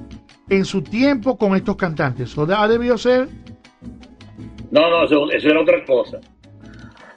[0.49, 3.29] en su tiempo con estos cantantes, eso ha debido ser
[4.73, 6.19] No, no, eso, eso era otra cosa.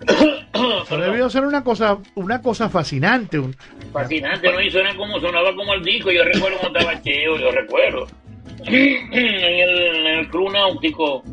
[0.86, 3.40] Eso debió ser una cosa, una cosa fascinante.
[3.40, 3.56] un-
[3.92, 4.62] Fascinante, ¿no?
[4.62, 6.12] Y suena como, sonaba como el disco.
[6.12, 8.08] Yo recuerdo cuando estaba Cheo, yo recuerdo.
[8.66, 11.24] en, el, en el Club Náutico,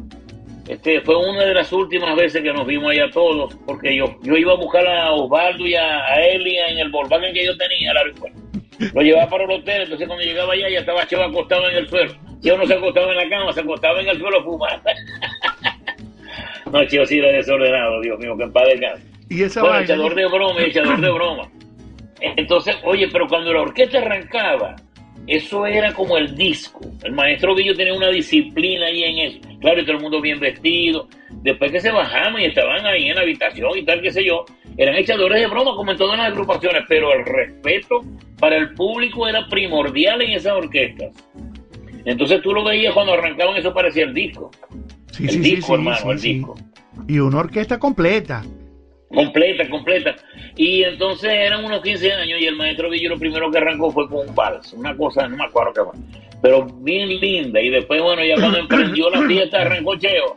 [0.69, 4.37] este, fue una de las últimas veces que nos vimos allá todos, porque yo, yo
[4.37, 7.91] iba a buscar a Osvaldo y a, a Eli en el Volkswagen que yo tenía
[7.91, 8.41] al aeropuerto.
[8.95, 11.89] Lo llevaba para el hotel, entonces cuando llegaba allá ya estaba Cheo acostado en el
[11.89, 12.13] suelo.
[12.43, 14.81] Cheo no se acostaba en la cama, se acostaba en el suelo fumar.
[16.71, 19.07] no, Cheo sí era desordenado, Dios mío, que en paz descanse.
[19.29, 21.51] Y esa Bueno, vaina- echador de broma, echador de broma.
[22.21, 24.77] Entonces, oye, pero cuando la orquesta arrancaba,
[25.27, 26.81] eso era como el disco.
[27.03, 29.39] El maestro Villo tenía una disciplina ahí en eso.
[29.61, 31.09] Claro, y todo el mundo bien vestido.
[31.43, 34.45] Después que se bajaban y estaban ahí en la habitación y tal, qué sé yo,
[34.77, 38.01] eran echadores de broma como en todas las agrupaciones, pero el respeto
[38.39, 41.11] para el público era primordial en esas orquestas.
[42.05, 44.51] Entonces tú lo veías cuando arrancaban, eso parecía el disco.
[45.13, 46.55] Sí, el sí, disco, sí, hermano, el disco.
[47.09, 48.43] Y una orquesta completa.
[49.13, 50.15] Completa, completa.
[50.57, 54.09] Y entonces eran unos 15 años y el maestro Villo lo primero que arrancó fue
[54.09, 55.93] con un vals, una cosa, no me acuerdo qué fue,
[56.41, 57.61] pero bien linda.
[57.61, 60.37] Y después, bueno, ya cuando emprendió la fiesta arrancó Cheo.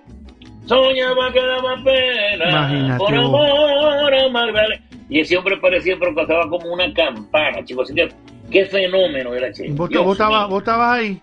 [0.65, 4.81] Soñaba que daba pena, Imagínate por amor a Magdalena.
[5.09, 7.89] Y ese hombre parecía, pero pasaba como una campana, chicos.
[7.89, 8.09] Así que,
[8.49, 9.73] qué fenómeno era Cheo.
[9.75, 10.49] ¿Vos, Dios vos estabas, mío.
[10.49, 11.21] vos estabas ahí?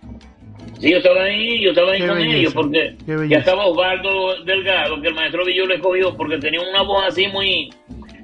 [0.81, 2.95] Sí, yo estaba ahí, yo estaba ahí Qué con belleza, ellos, porque
[3.29, 7.27] ya estaba Osvaldo Delgado, que el maestro Villo le cogió, porque tenía una voz así
[7.27, 7.69] muy,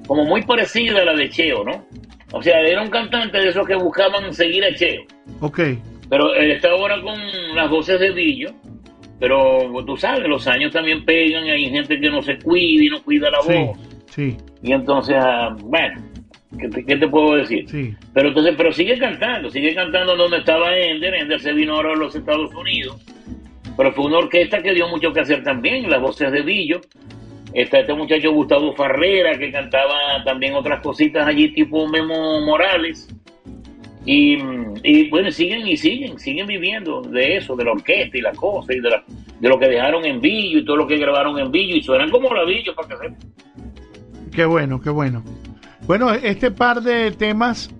[0.08, 1.86] como muy parecida a la de Cheo, ¿no?
[2.32, 5.02] O sea, era un cantante de esos que buscaban seguir a Cheo.
[5.40, 5.60] Ok.
[6.10, 7.16] Pero él está ahora con
[7.54, 8.50] las voces de Villo,
[9.20, 13.00] pero tú sabes, los años también pegan, hay gente que no se cuida y no
[13.04, 13.78] cuida la voz.
[14.06, 16.02] sí, Y entonces, ah, bueno,
[16.58, 17.68] ¿qué te, qué te puedo decir?
[17.68, 17.94] sí.
[18.14, 21.96] Pero entonces, pero sigue cantando, sigue cantando donde estaba Ender, Ender se vino ahora a
[21.96, 23.04] los Estados Unidos,
[23.76, 26.80] pero fue una orquesta que dio mucho que hacer también, las voces de Villo,
[27.52, 33.08] está este muchacho Gustavo Farrera que cantaba también otras cositas allí tipo Memo Morales,
[34.04, 34.38] y,
[34.84, 38.72] y bueno, siguen y siguen, siguen viviendo de eso, de la orquesta y la cosa,
[38.72, 39.04] y de, la-
[39.38, 42.08] de lo que dejaron en Villo y todo lo que grabaron en Villo, y suenan
[42.10, 43.18] como la Villo, para que sepan.
[44.34, 45.22] Qué bueno, qué bueno.
[45.88, 47.70] Bueno, este par de temas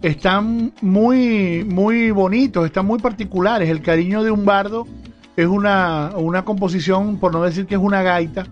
[0.00, 3.68] están muy, muy bonitos, están muy particulares.
[3.68, 4.86] El cariño de un bardo
[5.36, 8.46] es una, una composición, por no decir que es una gaita,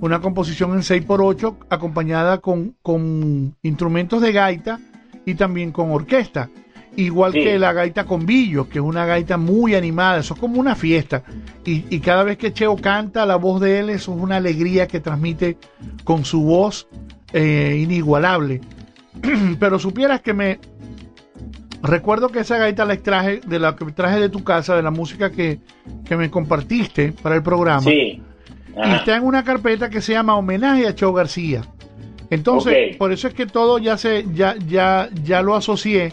[0.00, 4.78] una composición en 6x8 acompañada con, con instrumentos de gaita
[5.26, 6.48] y también con orquesta.
[6.94, 7.42] Igual Sí.
[7.42, 10.76] que la gaita con billos, que es una gaita muy animada, eso es como una
[10.76, 11.24] fiesta.
[11.64, 14.86] Y, y cada vez que Cheo canta, la voz de él, eso es una alegría
[14.86, 15.58] que transmite
[16.04, 16.86] con su voz
[17.32, 18.60] eh, inigualable.
[19.58, 20.58] Pero supieras que me
[21.82, 24.90] recuerdo que esa gaita la extraje de la que traje de tu casa, de la
[24.90, 25.60] música que,
[26.04, 27.82] que me compartiste para el programa.
[27.82, 28.22] Sí.
[28.76, 31.62] Y está en una carpeta que se llama Homenaje a Cheo García.
[32.30, 36.12] Entonces, por eso es que todo ya se ya ya ya lo asocié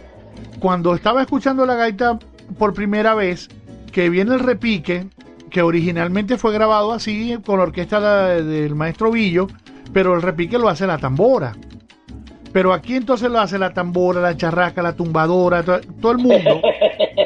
[0.60, 2.18] cuando estaba escuchando la gaita
[2.58, 3.50] por primera vez,
[3.92, 5.08] que viene el repique,
[5.52, 9.48] que originalmente fue grabado así con la orquesta del maestro Villo,
[9.94, 11.54] pero el repique lo hace la tambora.
[12.54, 16.62] Pero aquí entonces lo hace la tambora, la charraca, la tumbadora, to- todo el mundo.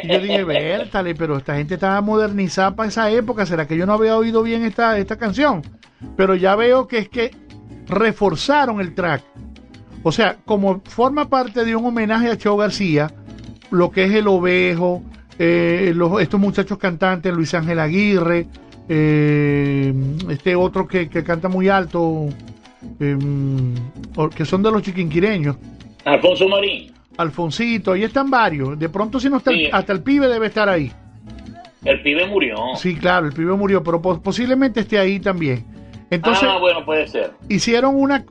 [0.03, 3.45] Y yo dije, vértale, pero esta gente estaba modernizada para esa época.
[3.45, 5.61] ¿Será que yo no había oído bien esta, esta canción?
[6.17, 7.31] Pero ya veo que es que
[7.87, 9.21] reforzaron el track.
[10.03, 13.11] O sea, como forma parte de un homenaje a Cheo García,
[13.69, 15.03] lo que es el ovejo,
[15.37, 18.47] eh, estos muchachos cantantes, Luis Ángel Aguirre,
[18.89, 19.93] eh,
[20.29, 22.25] este otro que, que canta muy alto,
[22.99, 23.17] eh,
[24.15, 25.55] o- que son de los chiquinquireños.
[26.05, 28.77] Alfonso Marín, Alfonsito, ahí están varios.
[28.79, 30.91] De pronto, si no está, el- hasta el pibe debe estar ahí.
[31.83, 32.55] el pibe murió.
[32.75, 35.65] Sí, claro, el pibe murió, pero pos- posiblemente esté ahí también.
[36.11, 37.31] Entonces, ah, bueno, puede ser.
[37.49, 38.23] hicieron una,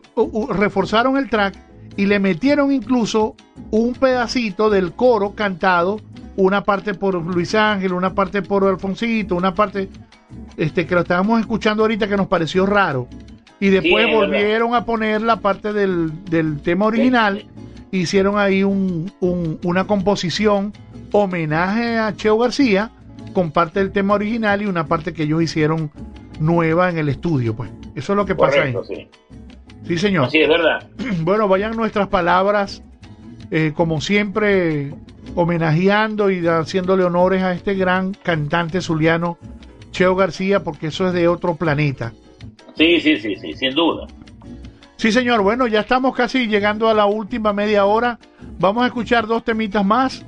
[0.51, 1.56] reforzaron el track
[1.97, 3.35] y le metieron incluso
[3.70, 6.01] un pedacito del coro cantado,
[6.36, 9.89] una parte por Luis Ángel, una parte por Alfonsito, una parte
[10.56, 13.09] este que lo estábamos escuchando ahorita que nos pareció raro.
[13.60, 17.44] Y después volvieron a poner la parte del, del tema original,
[17.92, 20.72] hicieron ahí un- un- una composición,
[21.12, 22.90] homenaje a Cheo García,
[23.34, 25.90] con parte del tema original y una parte que ellos hicieron
[26.38, 27.70] nueva en el estudio, pues.
[27.94, 28.72] Eso es lo que pasa ahí.
[29.86, 30.26] Sí, señor.
[30.26, 30.88] Así es verdad.
[31.22, 32.82] Bueno, vayan nuestras palabras,
[33.50, 34.94] eh, como siempre,
[35.34, 39.36] homenajeando y haciéndole honores a este gran cantante zuliano,
[39.90, 42.12] Cheo García, porque eso es de otro planeta.
[42.76, 44.06] Sí, sí, sí, sí, sin duda.
[44.97, 45.42] Sí, señor.
[45.42, 48.18] Bueno, ya estamos casi llegando a la última media hora.
[48.59, 50.24] Vamos a escuchar dos temitas más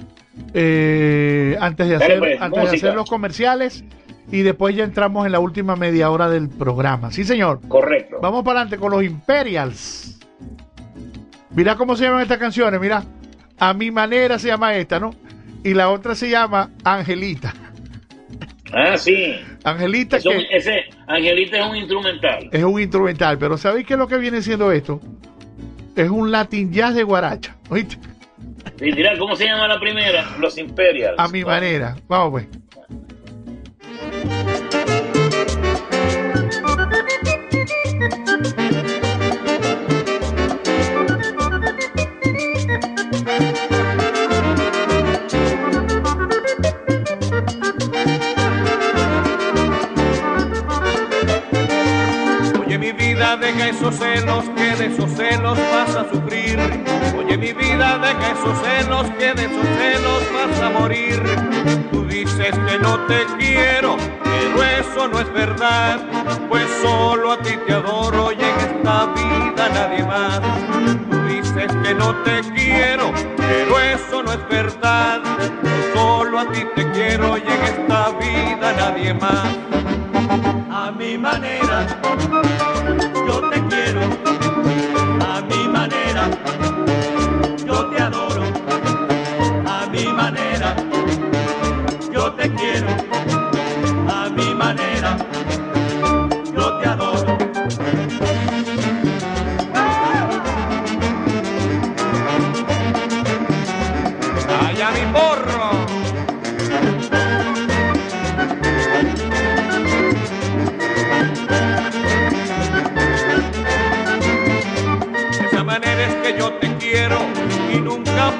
[0.54, 3.84] eh, antes, de hacer, pues, antes de hacer los comerciales
[4.30, 7.10] y después ya entramos en la última media hora del programa.
[7.12, 7.60] Sí, señor.
[7.68, 8.18] Correcto.
[8.22, 10.18] Vamos para adelante con los Imperials.
[11.50, 13.04] Mira cómo se llaman estas canciones, mira.
[13.58, 15.10] A mi manera se llama esta, ¿no?
[15.62, 17.52] Y la otra se llama Angelita.
[18.72, 19.34] Ah, sí.
[19.64, 22.48] Angelita Eso- que ese Angelita es un instrumental.
[22.50, 25.00] es un instrumental, pero ¿sabéis qué es lo que viene siendo esto?
[25.94, 27.98] Es un Latin jazz de guaracha, ¿oíste?
[28.78, 30.24] Sí, dirá, ¿cómo se llama la primera?
[30.40, 31.18] Los Imperials.
[31.18, 31.96] A mi manera.
[32.08, 32.61] Vamos pues.
[53.40, 56.58] Esos celos, que de esos celos vas a sufrir.
[57.16, 61.22] Oye mi vida, deja esos celos, que de esos celos vas a morir.
[61.90, 66.00] Tú dices que no te quiero, pero eso no es verdad,
[66.50, 70.40] pues solo a ti te adoro y en esta vida nadie más.
[71.10, 75.22] Tú dices que no te quiero, pero eso no es verdad,
[75.94, 79.48] solo a ti te quiero y en esta vida nadie más.
[80.70, 81.86] A mi manera,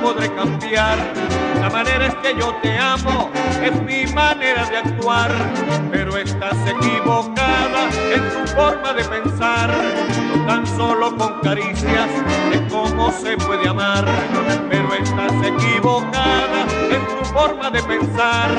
[0.03, 0.99] podré cambiar.
[1.61, 3.31] La manera es que yo te amo,
[3.63, 5.31] es mi manera de actuar.
[5.91, 9.71] Pero estás equivocada en tu forma de pensar.
[10.35, 12.09] No tan solo con caricias
[12.51, 14.05] de cómo se puede amar.
[14.71, 18.51] Pero estás equivocada en tu forma de pensar.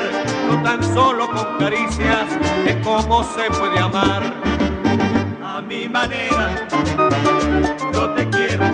[0.50, 2.30] No tan solo con caricias
[2.66, 4.34] de cómo se puede amar.
[5.44, 6.68] A mi manera,
[7.94, 8.66] yo te quiero,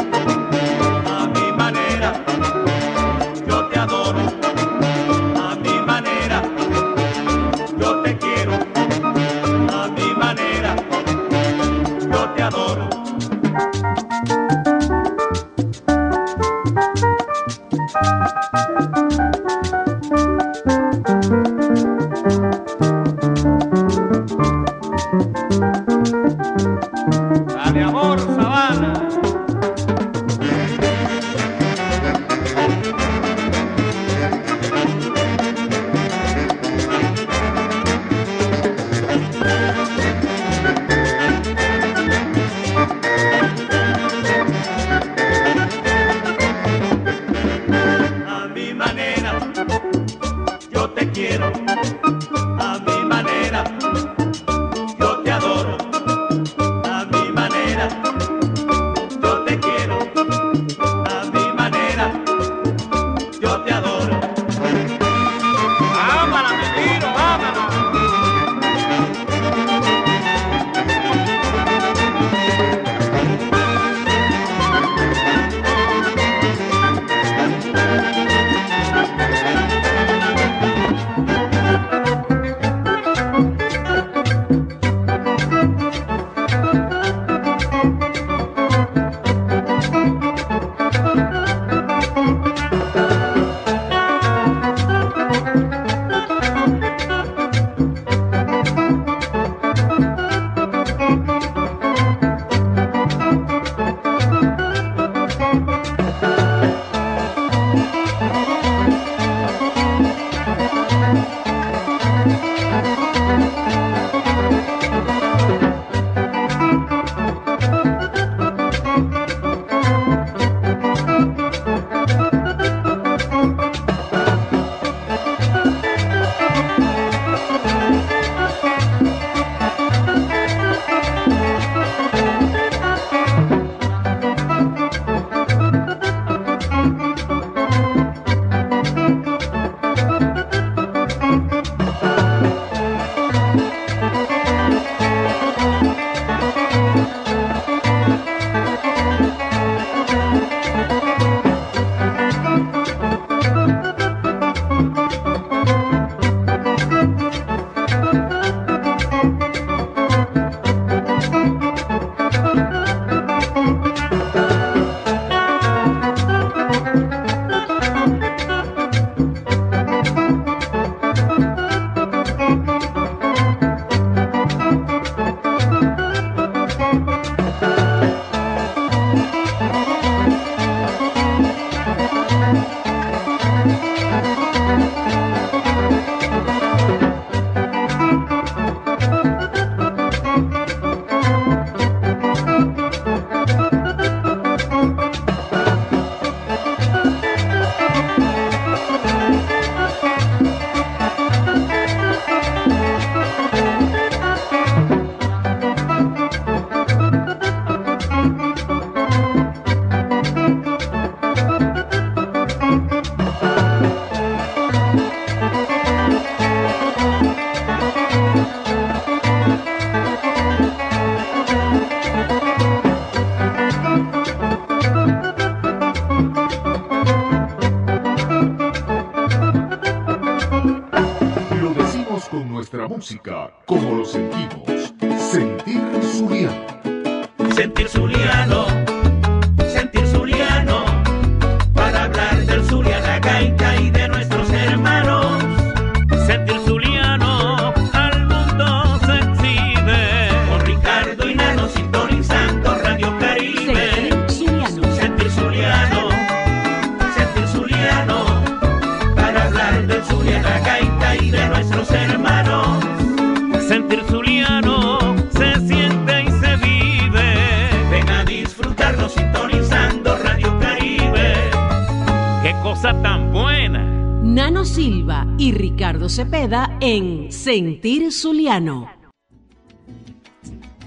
[277.66, 278.90] Sentir Zuliano.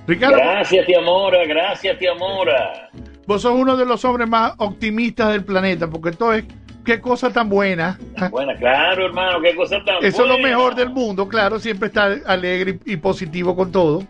[0.06, 2.90] Ricardo, Gracias, tía Mora, gracias, tía Mora.
[3.26, 6.44] vos sos uno de los hombres más optimistas del planeta, porque esto es,
[6.84, 7.98] qué cosa tan buena.
[8.30, 10.48] Buena, claro, hermano, qué cosa tan Eso es lo buena.
[10.48, 14.02] mejor del mundo, claro, siempre estar alegre y y positivo con todo.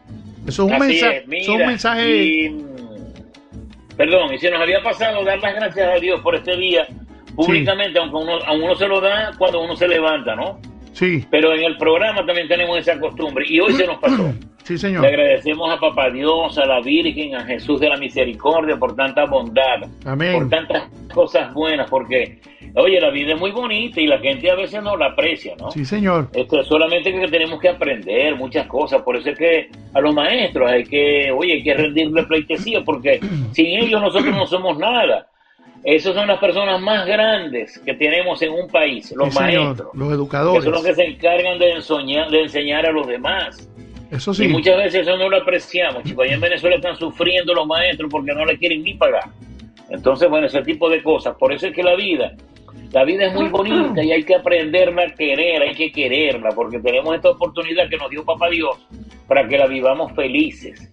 [0.47, 2.24] Eso es un, mensaje, es, mira, eso es un mensaje.
[2.24, 2.64] y,
[3.97, 6.86] perdón, y se nos había pasado dar las gracias a Dios por este día
[7.34, 10.59] públicamente, aunque uno, a uno se lo da cuando uno se levanta, ¿no?
[10.93, 14.32] Sí, Pero en el programa también tenemos esa costumbre y hoy se nos pasó.
[14.64, 15.06] sí, Le señor.
[15.06, 19.82] agradecemos a Papá Dios, a la Virgen, a Jesús de la Misericordia por tanta bondad,
[20.05, 20.35] Amén.
[20.35, 22.39] por tantas cosas buenas, porque,
[22.74, 25.70] oye, la vida es muy bonita y la gente a veces no la aprecia, ¿no?
[25.70, 26.28] Sí, señor.
[26.35, 30.70] Esto, solamente que tenemos que aprender muchas cosas, por eso es que a los maestros
[30.70, 33.19] hay que, oye, hay que rendirle pleitesía, porque
[33.52, 35.27] sin ellos nosotros no somos nada.
[35.85, 39.65] Esas son las personas más grandes que tenemos en un país, los Sí, señor.
[39.65, 39.91] maestros.
[39.95, 40.65] Los Que educadores.
[40.65, 43.69] son los que se encargan de enseñar, de enseñar a los demás.
[44.11, 44.45] Eso sí.
[44.45, 46.25] Y muchas veces eso no lo apreciamos, chicos.
[46.25, 49.25] Allá en Venezuela están sufriendo los maestros porque no le quieren ni pagar.
[49.91, 51.35] Entonces, bueno, ese tipo de cosas.
[51.37, 52.33] Por eso es que la vida,
[52.93, 56.79] la vida es muy bonita y hay que aprenderla a querer, hay que quererla, porque
[56.79, 58.77] tenemos esta oportunidad que nos dio Papá Dios
[59.27, 60.91] para que la vivamos felices.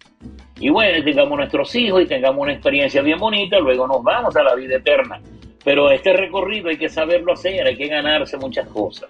[0.60, 4.36] Y bueno, y tengamos nuestros hijos y tengamos una experiencia bien bonita, luego nos vamos
[4.36, 5.20] a la vida eterna.
[5.64, 9.10] Pero este recorrido hay que saberlo hacer, hay que ganarse muchas cosas.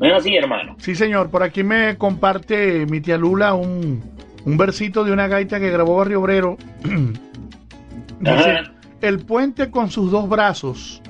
[0.00, 0.76] ¿No es así, hermano?
[0.78, 1.30] Sí, señor.
[1.30, 4.02] Por aquí me comparte mi tía Lula un,
[4.44, 6.56] un versito de una gaita que grabó Barrio Obrero.
[8.20, 8.62] Dice,
[9.00, 11.02] el puente con sus dos brazos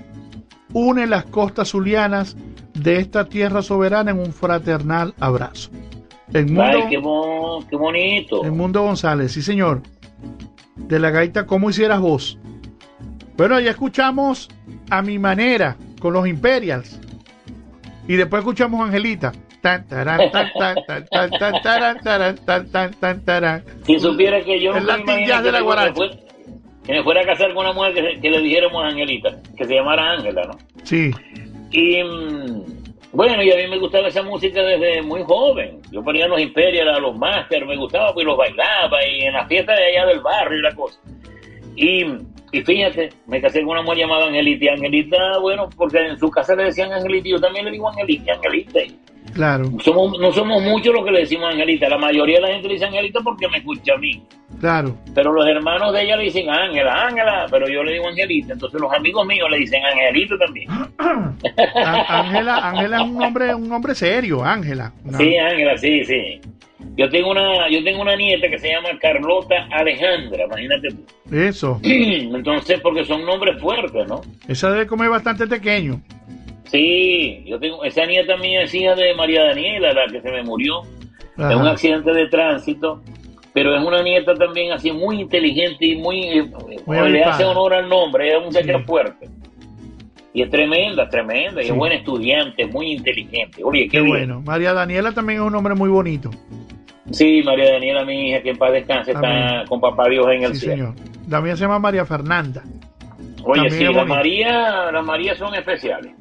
[0.72, 2.36] une las costas zulianas
[2.74, 5.70] de esta tierra soberana en un fraternal abrazo.
[6.32, 8.44] El mundo, Ay, qué, bo- qué bonito.
[8.44, 9.82] el mundo González, sí, señor.
[10.76, 12.38] De la gaita, ¿cómo hicieras vos?
[13.36, 14.48] Bueno, ya escuchamos
[14.90, 17.00] a mi manera con los Imperials.
[18.08, 19.32] Y después escuchamos a Angelita.
[23.86, 25.94] Si supiera que yo El que de la me guaracha.
[25.94, 26.16] fuera-
[26.84, 29.74] que me fuera a casar con una mujer que, le dijéramos a Angelita, que se
[29.74, 30.58] llamara Ángela, ¿no?
[30.82, 31.10] Sí,
[31.70, 32.02] Y
[33.14, 35.80] bueno, y a mí me gustaba esa música desde muy joven.
[35.92, 39.46] Yo ponía los Imperial, a los Masters, me gustaba, pues los bailaba y en la
[39.46, 40.98] fiesta de allá del barrio y la cosa.
[41.76, 42.04] Y,
[42.50, 44.72] y fíjate, me casé con una mujer llamada Angelita.
[44.72, 48.80] Angelita, bueno, porque en su casa le decían Angelita yo también le digo Angelita, Angelita.
[49.34, 51.88] Claro, somos, no somos muchos los que le decimos Angelita.
[51.88, 54.22] La mayoría de la gente le dice Angelita porque me escucha a mí.
[54.60, 54.96] claro.
[55.14, 58.52] Pero los hermanos de ella le dicen Ángela, Ángela, pero yo le digo Angelita.
[58.54, 60.68] Entonces los amigos míos le dicen Angelito también.
[62.08, 64.92] Ángela, Ángela es un nombre, un nombre serio, Ángela.
[65.04, 66.40] Una- Sí, Ángela, sí, sí.
[66.96, 71.34] Yo tengo una, yo tengo una nieta que se llama Carlota Alejandra, imagínate tú.
[71.34, 71.80] Eso.
[71.82, 74.20] Entonces, porque son nombres fuertes, ¿no?
[74.46, 76.00] Esa debe comer bastante pequeño.
[76.64, 80.42] Sí, yo tengo, esa nieta mía es hija de María Daniela, la que se me
[80.42, 80.80] murió
[81.36, 83.02] en un accidente de tránsito,
[83.52, 86.50] pero es una nieta también así muy inteligente y muy, eh,
[86.86, 88.84] Muy le hace honor al nombre, es una muchacha Sí.
[88.84, 89.28] fuerte.
[90.32, 93.62] Y es tremenda, tremenda, y es buena estudiante, muy inteligente.
[93.62, 94.08] Oye, qué, Qué bien.
[94.08, 94.40] bueno.
[94.40, 96.30] María Daniela también es un nombre muy bonito.
[97.12, 100.54] Sí, María Daniela, mi hija, que en paz descanse, está con papá Dios en el
[100.54, 100.92] Sí, cielo.
[100.94, 100.94] señor.
[101.28, 102.62] La mía se llama María Fernanda.
[103.44, 104.06] Oye, También sí, las.
[104.08, 106.12] María, las Marías son especiales.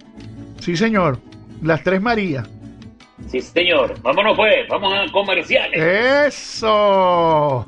[0.64, 1.20] Sí, señor.
[1.62, 2.50] Las tres Marías.
[3.28, 4.02] Sí, señor.
[4.02, 5.78] Vámonos pues, vamos a comerciales.
[6.34, 7.66] Eso.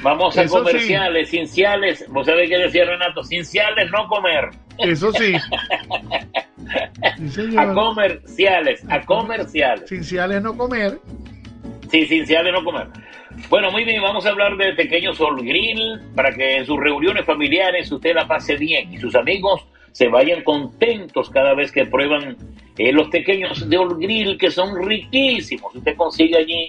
[0.00, 0.64] Vamos a eso sí.
[0.64, 2.04] comerciales, cinciales.
[2.08, 4.50] Vos sabés qué decía Renato, cinciales no comer.
[4.78, 5.34] Eso sí.
[7.30, 9.88] Sí, A comerciales, a comerciales.
[9.88, 10.98] Cinciales no comer.
[11.90, 12.88] Sí, cinciales no comer.
[13.48, 17.24] Bueno, muy bien, vamos a hablar de Pequeño Sol Grill para que en sus reuniones
[17.24, 19.64] familiares usted la pase bien y sus amigos
[19.96, 22.36] se vayan contentos cada vez que prueban
[22.76, 25.74] eh, los pequeños de All Grill que son riquísimos.
[25.74, 26.68] Usted consigue allí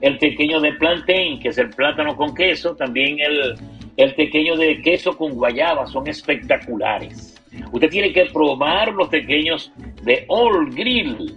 [0.00, 3.54] el pequeño de plantain, que es el plátano con queso, también el,
[3.96, 7.40] el pequeño de queso con guayaba, son espectaculares.
[7.70, 9.70] Usted tiene que probar los pequeños
[10.02, 11.36] de All Grill.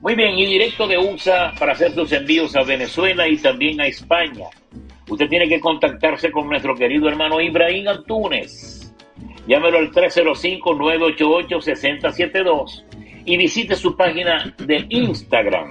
[0.00, 3.86] Muy bien, y directo de USA para hacer sus envíos a Venezuela y también a
[3.86, 4.46] España.
[5.08, 8.94] Usted tiene que contactarse con nuestro querido hermano Ibrahim Antunes.
[9.46, 12.84] Llámelo al 305-988-6072
[13.24, 15.70] y visite su página de Instagram,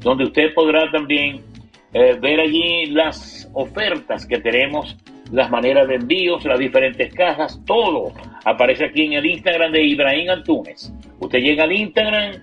[0.00, 1.42] donde usted podrá también
[1.92, 4.96] eh, ver allí las ofertas que tenemos,
[5.32, 8.12] las maneras de envíos, las diferentes cajas, todo
[8.44, 10.92] aparece aquí en el Instagram de Ibrahim Antunes.
[11.18, 12.34] Usted llega al Instagram,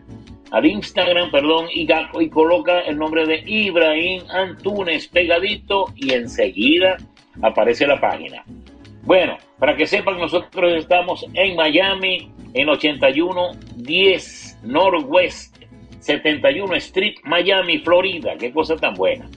[0.51, 1.87] al Instagram, perdón, y,
[2.19, 6.97] y coloca el nombre de Ibrahim Antunes pegadito y enseguida
[7.41, 8.43] aparece la página.
[9.03, 15.56] Bueno, para que sepan, nosotros estamos en Miami, en 8110 Northwest
[16.07, 18.33] 71 Street, Miami, Florida.
[18.39, 19.27] Qué cosa tan buena.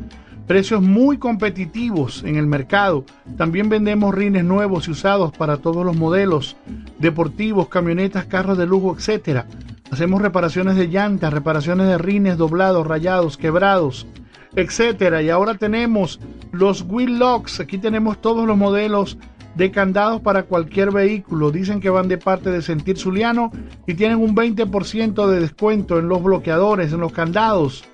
[0.50, 3.04] Precios muy competitivos en el mercado.
[3.36, 6.56] También vendemos rines nuevos y usados para todos los modelos,
[6.98, 9.46] deportivos, camionetas, carros de lujo, etcétera.
[9.92, 14.08] Hacemos reparaciones de llantas, reparaciones de rines doblados, rayados, quebrados,
[14.56, 15.22] etcétera.
[15.22, 16.18] Y ahora tenemos
[16.50, 17.60] los wheel locks.
[17.60, 19.18] Aquí tenemos todos los modelos
[19.54, 21.52] de candados para cualquier vehículo.
[21.52, 23.52] Dicen que van de parte de Sentir Zuliano
[23.86, 27.84] y tienen un 20% de descuento en los bloqueadores, en los candados,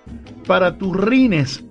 [0.47, 1.66] para tus rines.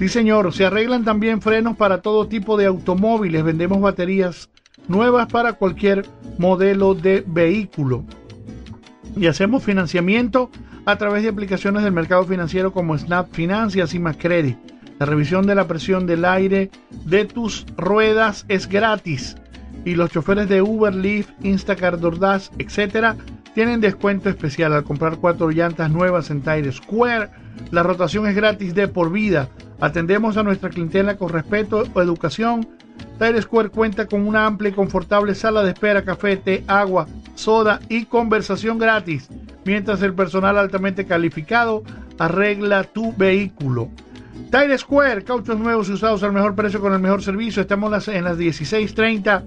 [0.00, 0.50] Sí, señor.
[0.54, 3.44] Se arreglan también frenos para todo tipo de automóviles.
[3.44, 4.48] Vendemos baterías
[4.88, 6.06] nuevas para cualquier
[6.38, 8.06] modelo de vehículo
[9.14, 10.50] y hacemos financiamiento
[10.86, 14.56] a través de aplicaciones del mercado financiero como Snap Finance y Acima Credit.
[14.98, 16.70] La revisión de la presión del aire
[17.04, 19.36] de tus ruedas es gratis
[19.84, 23.16] y los choferes de Uber, Lyft, Instacart, DoorDash, etcétera,
[23.54, 27.28] tienen descuento especial al comprar cuatro llantas nuevas en Tire Square.
[27.70, 29.50] La rotación es gratis de por vida.
[29.80, 32.68] Atendemos a nuestra clientela con respeto o educación.
[33.18, 37.80] Tire Square cuenta con una amplia y confortable sala de espera, café, té, agua, soda
[37.88, 39.28] y conversación gratis,
[39.64, 41.82] mientras el personal altamente calificado
[42.18, 43.88] arregla tu vehículo.
[44.50, 47.62] Tire Square, cauchos nuevos y usados al mejor precio con el mejor servicio.
[47.62, 49.44] Estamos en las 1630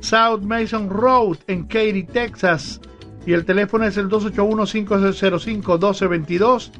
[0.00, 2.80] South Mason Road en Katy, Texas.
[3.26, 6.70] Y el teléfono es el 281-505-1222.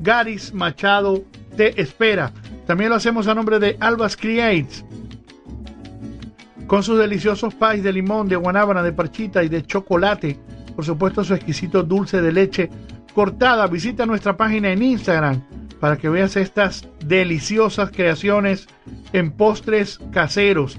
[0.00, 1.22] Garis Machado
[1.56, 2.32] te espera.
[2.66, 4.84] También lo hacemos a nombre de Albas Creates
[6.68, 10.38] con sus deliciosos pies de limón, de guanábana, de parchita y de chocolate.
[10.76, 12.70] Por supuesto, su exquisito dulce de leche
[13.14, 13.66] cortada.
[13.66, 15.42] Visita nuestra página en Instagram
[15.80, 18.68] para que veas estas deliciosas creaciones
[19.12, 20.78] en postres caseros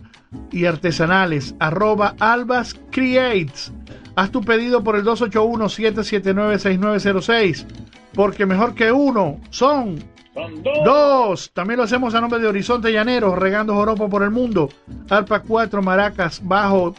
[0.52, 1.56] y artesanales.
[1.60, 3.74] Arroba Albas Creates.
[4.20, 7.66] Haz tu pedido por el 281-779-6906.
[8.14, 9.98] Porque mejor que uno son
[10.34, 10.74] Son dos.
[10.84, 11.52] Dos.
[11.54, 14.68] También lo hacemos a nombre de Horizonte Llanero, regando joropo por el mundo.
[15.10, 16.96] Arpa 4, maracas, bajo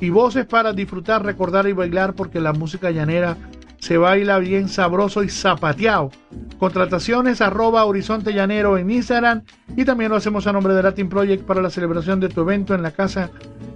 [0.00, 3.36] y voces para disfrutar, recordar y bailar porque la música llanera
[3.80, 6.12] se baila bien sabroso y zapateado.
[6.60, 9.42] Contrataciones arroba Horizonte Llanero en Instagram
[9.76, 12.72] y también lo hacemos a nombre de Latin Project para la celebración de tu evento
[12.76, 13.32] en la casa,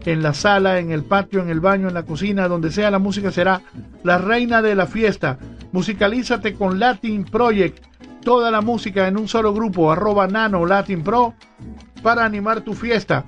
[0.06, 3.00] en la sala, en el patio, en el baño, en la cocina, donde sea la
[3.00, 3.60] música será
[4.04, 5.38] la reina de la fiesta.
[5.72, 7.84] Musicalízate con Latin Project
[8.22, 11.34] toda la música en un solo grupo, arroba nano Latin Pro,
[12.02, 13.24] para animar tu fiesta.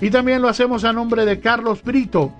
[0.00, 2.32] Y también lo hacemos a nombre de Carlos Brito.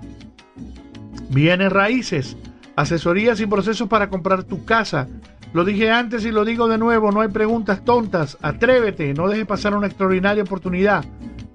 [1.29, 2.35] Bienes raíces,
[2.75, 5.07] asesorías y procesos para comprar tu casa.
[5.53, 8.37] Lo dije antes y lo digo de nuevo, no hay preguntas tontas.
[8.41, 11.05] Atrévete, no dejes pasar una extraordinaria oportunidad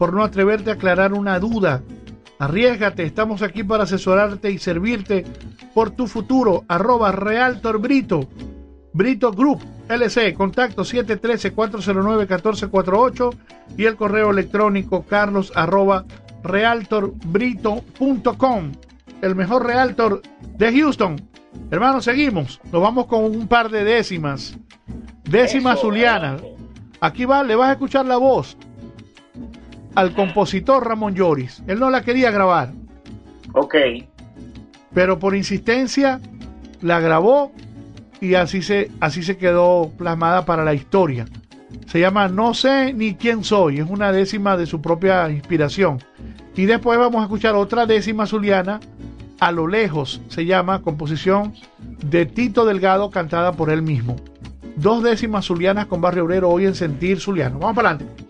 [0.00, 1.82] por no atreverte a aclarar una duda.
[2.38, 5.26] Arriesgate, estamos aquí para asesorarte y servirte
[5.74, 6.64] por tu futuro.
[6.68, 8.26] Arroba Realtor Brito.
[8.94, 9.60] Brito Group
[9.90, 13.36] LC, contacto 713-409-1448
[13.76, 16.06] y el correo electrónico carlos arroba
[16.44, 18.72] realtorbrito.com.
[19.20, 20.22] El mejor realtor
[20.56, 21.20] de Houston.
[21.70, 22.58] Hermanos, seguimos.
[22.72, 24.56] Nos vamos con un par de décimas.
[25.24, 26.40] Décimas zulianas.
[27.02, 28.56] Aquí va, le vas a escuchar la voz
[29.94, 31.62] al compositor Ramón Lloris.
[31.66, 32.72] Él no la quería grabar.
[33.52, 33.74] Ok.
[34.94, 36.20] Pero por insistencia
[36.80, 37.52] la grabó
[38.20, 41.26] y así se, así se quedó plasmada para la historia.
[41.86, 45.98] Se llama No sé ni quién soy, es una décima de su propia inspiración.
[46.54, 48.80] Y después vamos a escuchar otra décima zuliana,
[49.40, 51.54] A lo lejos, se llama composición
[52.04, 54.16] de Tito Delgado cantada por él mismo.
[54.76, 57.58] Dos décimas zulianas con Barrio Obrero hoy en Sentir Zuliano.
[57.58, 58.29] Vamos para adelante.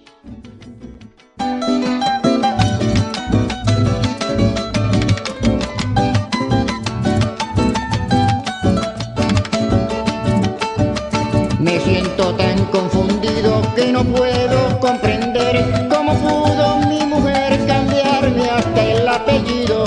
[12.21, 19.85] Tan confundido que no puedo comprender cómo pudo mi mujer cambiarme hasta el apellido.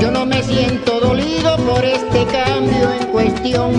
[0.00, 3.72] Yo no me siento dolido por este cambio en cuestión,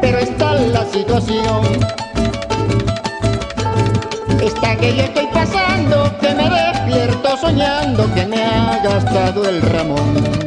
[0.00, 1.62] pero está la situación.
[4.42, 10.44] Está que yo estoy pasando, que me despierto soñando que me ha gastado el ramón.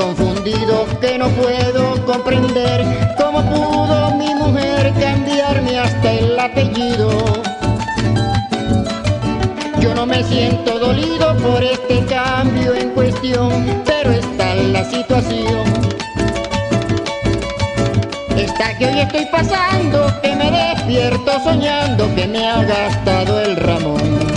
[0.00, 2.82] Confundido que no puedo comprender
[3.18, 7.10] cómo pudo mi mujer cambiarme hasta el apellido.
[9.78, 15.64] Yo no me siento dolido por este cambio en cuestión, pero está la situación.
[18.36, 24.29] Está que hoy estoy pasando, que me despierto soñando que me ha gastado el ramón.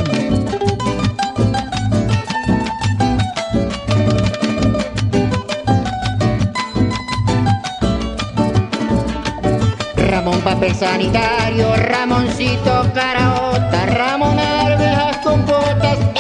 [10.83, 15.45] Sanitario, Ramoncito caraota, Ramón arvejas con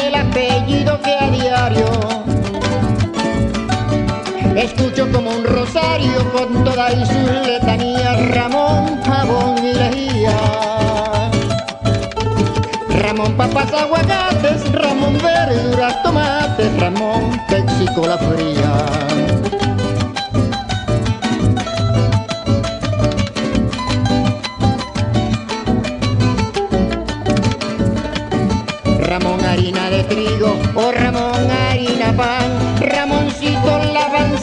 [0.05, 2.23] el apellido que a diario
[4.55, 10.37] escucho como un rosario con todas sus letanías, Ramón jabón y lejía.
[13.01, 19.82] Ramón papas aguacates, Ramón verduras, tomates, Ramón Pepsi la fría.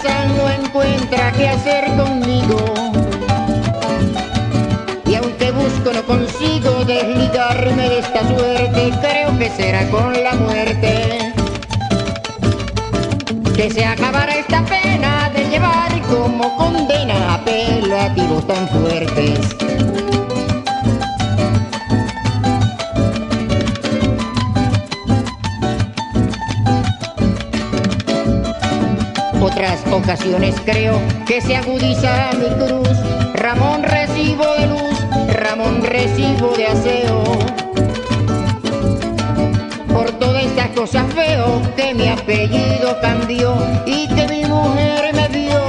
[0.08, 2.56] No encuentra qué hacer conmigo.
[5.06, 11.32] Y aunque busco no consigo desligarme de esta suerte, creo que será con la muerte.
[13.54, 19.89] Que se acabará esta pena de llevar como condena apelativos tan fuertes.
[29.92, 32.88] Ocasiones creo que se agudiza mi cruz.
[33.34, 37.22] Ramón recibo de luz, Ramón recibo de aseo.
[39.92, 43.56] Por todas estas cosas veo que mi apellido cambió
[43.86, 45.60] y que mi mujer me dio.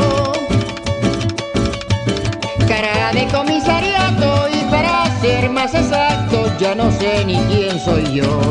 [2.68, 8.42] Cara de comisariato y para ser más exacto ya no sé ni quién soy yo.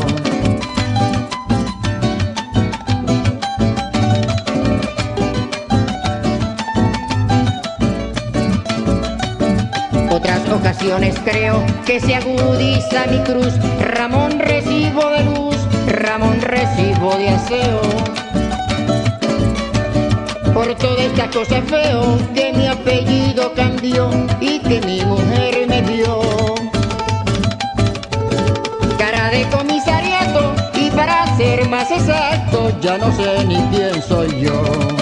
[10.91, 13.53] Creo que se agudiza mi cruz.
[13.79, 15.55] Ramón recibo de luz,
[15.87, 17.81] Ramón recibo de aseo.
[20.53, 24.09] Por toda esta cosa feo que mi apellido cambió
[24.41, 26.19] y que mi mujer me dio.
[28.97, 35.00] Cara de comisariato y para ser más exacto ya no sé ni quién soy yo.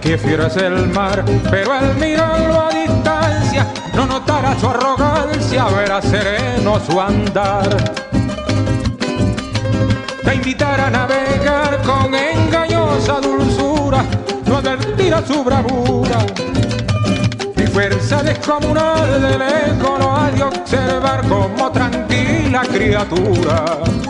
[0.00, 3.64] Que fiero es el mar, pero al mirarlo a distancia
[3.94, 7.68] no notará su arrogancia, verá sereno su andar.
[10.24, 14.04] Te invitará a navegar con engañosa dulzura,
[14.46, 16.18] no advertirá su bravura.
[17.54, 24.01] Mi fuerza descomunal de lejos lo ha de observar como tranquila criatura.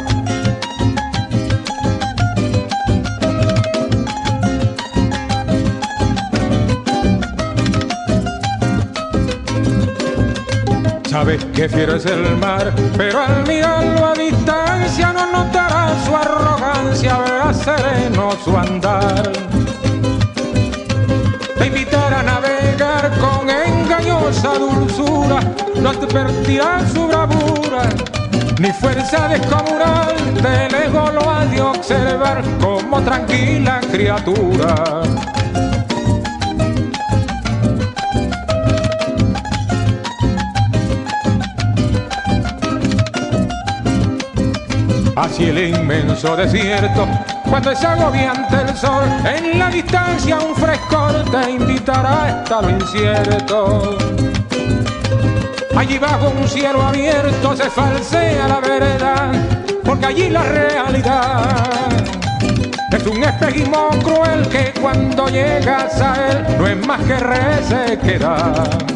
[11.33, 17.55] Que fiero es el mar, pero al mirarlo a distancia no notará su arrogancia, verá
[17.55, 19.33] sereno su andar.
[21.57, 25.41] Te invitará a navegar con engañosa dulzura,
[25.81, 27.89] no advertirá su bravura,
[28.59, 35.03] ni fuerza descomunal, de lejos lo ha de observar como tranquila criatura.
[45.15, 47.07] Hacia el inmenso desierto,
[47.49, 53.99] cuando es agobiante el sol, en la distancia un frescor te invitará a estar incierto.
[55.77, 59.33] Allí bajo un cielo abierto se falsea la verdad,
[59.85, 61.73] porque allí la realidad
[62.93, 68.92] es un espejismo cruel que cuando llegas a él no es más que resequedad.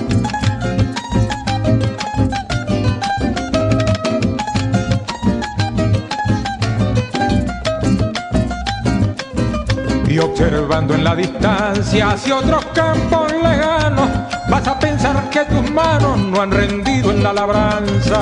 [10.37, 14.11] Observando en la distancia hacia otros campos lejanos,
[14.51, 18.21] vas a pensar que tus manos no han rendido en la labranza.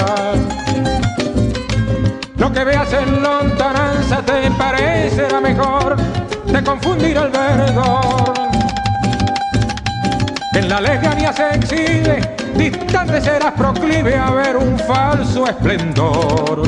[2.37, 5.97] Lo que veas en lontananza te parecerá mejor,
[6.53, 8.35] te confundirá el verdor.
[10.55, 16.63] En la lejanía se exhibe, distante serás proclive a ver un falso esplendor.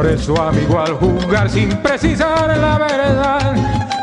[0.00, 3.54] Por eso, amigo, al jugar sin precisar la verdad,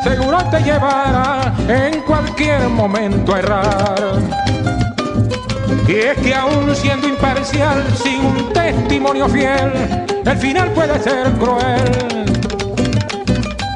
[0.03, 4.19] seguro te llevará en cualquier momento a errar.
[5.87, 9.71] Y es que aún siendo imparcial, sin un testimonio fiel,
[10.23, 12.25] el final puede ser cruel.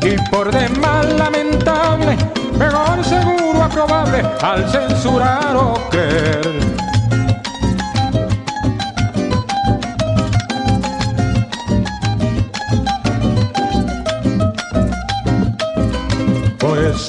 [0.03, 2.17] Y por demás lamentable,
[2.55, 6.90] mejor seguro aprobable al censurar o creer.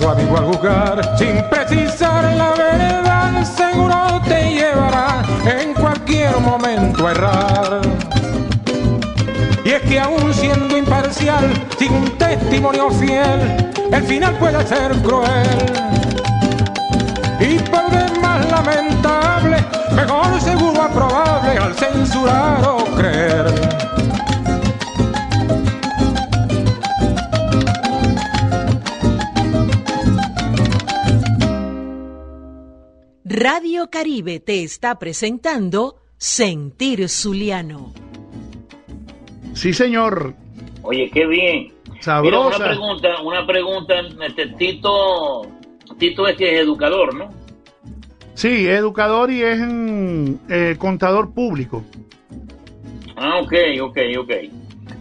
[0.05, 7.81] Al jugar sin precisar la verdad, seguro te llevará en cualquier momento a errar.
[9.65, 15.73] Y es que aún siendo imparcial, sin un testimonio fiel, el final puede ser cruel.
[17.39, 23.55] Y por demás lamentable, mejor seguro aprobable al censurar o creer.
[33.55, 37.93] Radio Caribe te está presentando Sentir Zuliano.
[39.53, 40.35] Sí, señor.
[40.81, 41.71] Oye, qué bien.
[42.23, 43.95] Mira, una pregunta, una pregunta,
[44.27, 45.43] este, Tito,
[45.99, 47.29] Tito es que es educador, ¿no?
[48.33, 49.59] Sí, educador y es
[50.49, 51.85] eh, contador público.
[53.17, 53.53] Ah, ok,
[53.83, 54.33] ok, ok.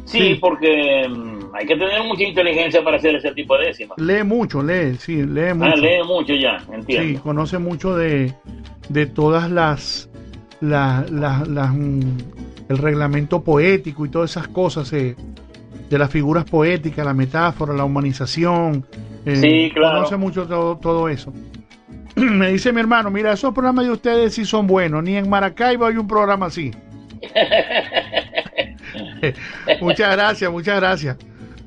[0.03, 3.97] Sí, porque mm, hay que tener mucha inteligencia para hacer ese tipo de décimas.
[3.99, 5.71] Lee mucho, lee, sí, lee mucho.
[5.73, 7.07] Ah, lee mucho ya, entiendo.
[7.07, 8.33] Sí, conoce mucho de,
[8.89, 10.09] de todas las,
[10.61, 12.01] las, las- las, mm,
[12.69, 15.15] el reglamento poético y todas esas cosas eh,
[15.89, 18.85] de las figuras poéticas, la metáfora, la humanización.
[19.25, 19.97] eh, Sí, claro.
[19.97, 21.33] Conoce mucho todo, todo eso.
[22.15, 25.03] Me dice mi hermano, mira, esos programas de ustedes sí son buenos.
[25.03, 26.71] Ni en Maracaibo hay un programa así.
[29.81, 31.17] muchas gracias, muchas gracias.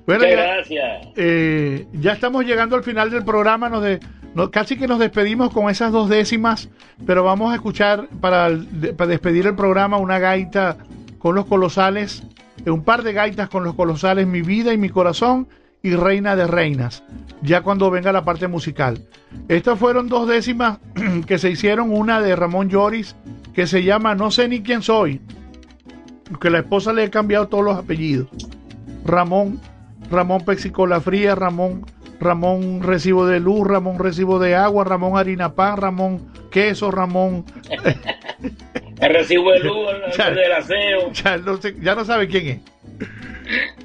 [0.07, 1.09] Bueno, Muchas gracias.
[1.17, 4.01] eh, ya estamos llegando al final del programa, nos de-
[4.35, 6.69] no- casi que nos despedimos con esas dos décimas,
[7.07, 10.77] pero vamos a escuchar para, el- de- para despedir el programa una gaita
[11.19, 12.23] con los colosales,
[12.67, 15.49] un par de gaitas con los colosales, Mi vida y mi corazón
[15.83, 17.03] y Reina de Reinas,
[17.43, 19.01] ya cuando venga la parte musical.
[19.49, 20.79] Estas fueron dos décimas
[21.27, 23.17] que se hicieron, una de Ramón Lloris,
[23.55, 25.21] que se llama No sé ni quién soy,
[26.41, 28.29] que la esposa le ha cambiado todos los apellidos.
[29.05, 29.61] Ramón,
[30.15, 31.85] Ramón Pexicola Fría, Ramón,
[32.21, 37.45] Ramón Recibo de Luz, Ramón Recibo de Agua, Ramón Harina Pan, Ramón Queso, Ramón.
[39.01, 40.31] El recibo de luz, el, Ya.
[40.31, 41.13] del aseo.
[41.13, 42.61] Ya no, sé- ya no sabe quién es.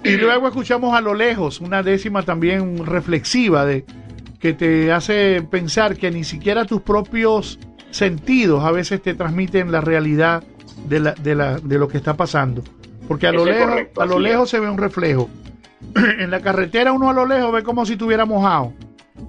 [0.03, 3.83] Y luego escuchamos a lo lejos una décima también reflexiva de
[4.39, 7.59] que te hace pensar que ni siquiera tus propios
[7.91, 10.43] sentidos a veces te transmiten la realidad
[10.87, 12.63] de, la, de, la, de lo que está pasando.
[13.07, 14.49] Porque a lo Eso lejos, correcto, a lo lejos es.
[14.51, 15.27] se ve un reflejo.
[16.19, 18.73] en la carretera uno a lo lejos ve como si estuviera mojado.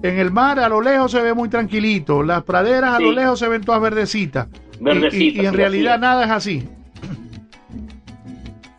[0.03, 2.23] En el mar a lo lejos se ve muy tranquilito.
[2.23, 3.15] Las praderas a lo Sí.
[3.15, 4.47] lejos se ven todas verdecitas.
[4.79, 6.67] Y- Verdecitas, y- y en sí, realidad nada es así.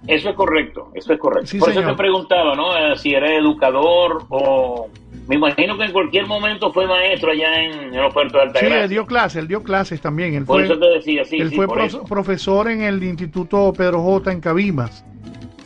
[0.06, 1.46] Eso es correcto, eso es correcto.
[1.46, 2.76] Sí, Por eso te preguntaba, ¿no?
[2.76, 4.88] Eh, Si era educador o...
[5.28, 8.82] Me imagino que en cualquier momento fue maestro allá en, los puertos de Sí, Altagracia.
[8.84, 10.34] él dio clases, él dio clases también.
[10.34, 11.68] Él Por fue, eso te decía, sí, él sí, fue
[12.08, 14.32] profesor en el Instituto Pedro J.
[14.32, 15.04] en Cabimas.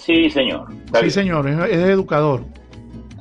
[0.06, 0.68] Sí, señor.
[1.00, 2.44] Sí, señor, es, es educador.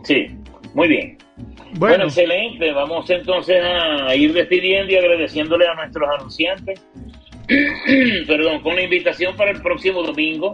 [0.03, 0.27] Sí,
[0.75, 1.17] muy bien.
[1.37, 2.71] Bueno, Bueno, excelente.
[2.73, 6.85] Vamos entonces a ir despidiendo y agradeciéndole a nuestros anunciantes.
[8.27, 10.51] Perdón, con la invitación para el próximo domingo,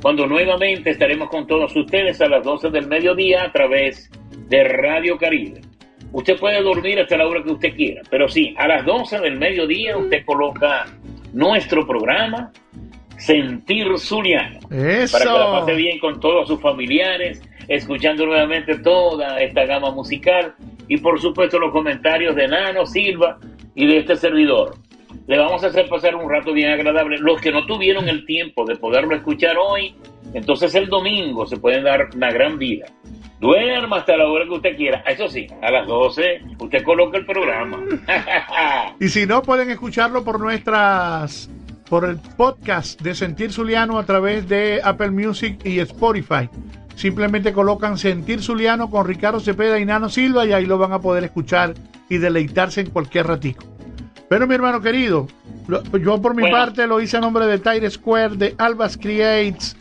[0.00, 4.10] cuando nuevamente estaremos con todos ustedes a las 12 del mediodía a través
[4.48, 5.60] de Radio Caribe.
[6.10, 9.36] Usted puede dormir hasta la hora que usted quiera, pero sí, a las 12 del
[9.36, 10.86] mediodía usted coloca
[11.34, 12.50] nuestro programa
[13.18, 15.18] Sentir Zuliano eso.
[15.18, 20.54] para que la pase bien con todos sus familiares, escuchando nuevamente toda esta gama musical
[20.88, 23.38] y por supuesto los comentarios de Nano Silva
[23.74, 24.76] y de este servidor.
[25.26, 27.18] Le vamos a hacer pasar un rato bien agradable.
[27.18, 29.94] Los que no tuvieron el tiempo de poderlo escuchar hoy,
[30.34, 32.86] entonces el domingo se pueden dar una gran vida.
[33.40, 35.02] Duerma hasta la hora que usted quiera.
[35.06, 37.82] Eso sí, a las 12 usted coloca el programa.
[39.00, 41.50] Y si no, pueden escucharlo por nuestras
[41.88, 46.48] por el podcast de Sentir Zuliano a través de Apple Music y Spotify.
[46.94, 51.00] Simplemente colocan Sentir Zuliano con Ricardo Cepeda y Nano Silva y ahí lo van a
[51.00, 51.74] poder escuchar
[52.08, 53.64] y deleitarse en cualquier ratico.
[54.28, 55.28] Pero mi hermano querido,
[55.68, 56.56] yo por mi Bueno.
[56.56, 59.76] parte lo hice a nombre de Tire Square, de Albas Creates,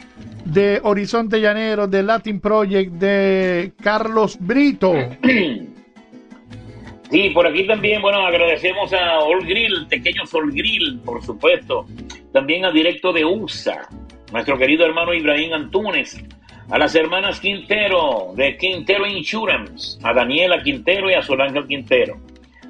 [0.45, 4.93] de Horizonte Llanero, de Latin Project, de Carlos Brito.
[7.11, 11.85] Sí, por aquí también, bueno, agradecemos a All Grill, Pequeño Sol Grill, por supuesto.
[12.33, 13.87] También a Directo de USA,
[14.31, 16.23] nuestro querido hermano Ibrahim Antunes.
[16.69, 19.99] A las hermanas Quintero, de Quintero Insurance.
[20.01, 22.17] A Daniela Quintero y a Solange Quintero.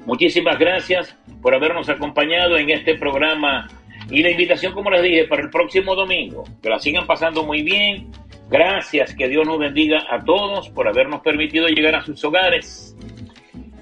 [0.04, 3.68] Muchísimas gracias por habernos acompañado en este programa.
[4.10, 6.44] Y la invitación, como les dije, para el próximo domingo.
[6.62, 8.12] Que la sigan pasando muy bien.
[8.50, 12.94] Gracias, que Dios nos bendiga a todos por habernos permitido llegar a sus hogares.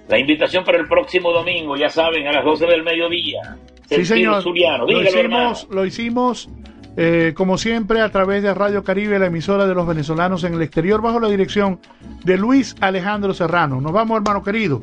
[0.09, 3.57] La invitación para el próximo domingo, ya saben, a las 12 del mediodía.
[3.89, 4.43] Sí, señor.
[4.43, 4.87] Zuliano.
[4.87, 5.53] Lo Dígalo, hermano.
[5.53, 6.49] hicimos, lo hicimos
[6.97, 10.63] eh, como siempre, a través de Radio Caribe, la emisora de los venezolanos en el
[10.63, 11.81] exterior, bajo la dirección
[12.25, 13.81] de Luis Alejandro Serrano.
[13.81, 14.81] Nos vamos, hermano querido.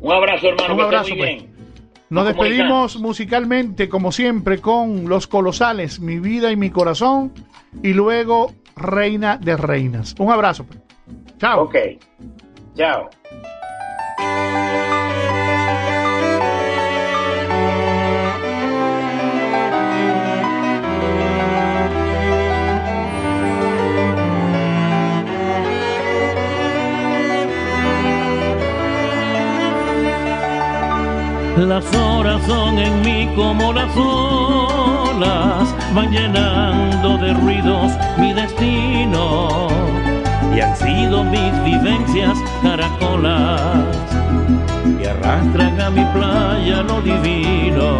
[0.00, 0.74] Un abrazo, hermano.
[0.74, 1.30] Un abrazo, muy pues.
[1.30, 1.56] bien.
[2.08, 7.32] Nos Nos despedimos musicalmente, como siempre, con Los Colosales, Mi Vida y Mi Corazón,
[7.82, 10.14] y luego Reina de Reinas.
[10.18, 10.64] Un abrazo.
[10.64, 10.80] pues.
[11.38, 11.64] Chao.
[11.64, 11.76] Ok.
[12.76, 13.08] Chao.
[31.56, 39.68] Las horas son en mí como las olas, van llenando de ruidos mi destino.
[40.54, 43.96] Y han sido mis vivencias caracolas,
[45.00, 47.96] y arrastran a mi playa lo divino.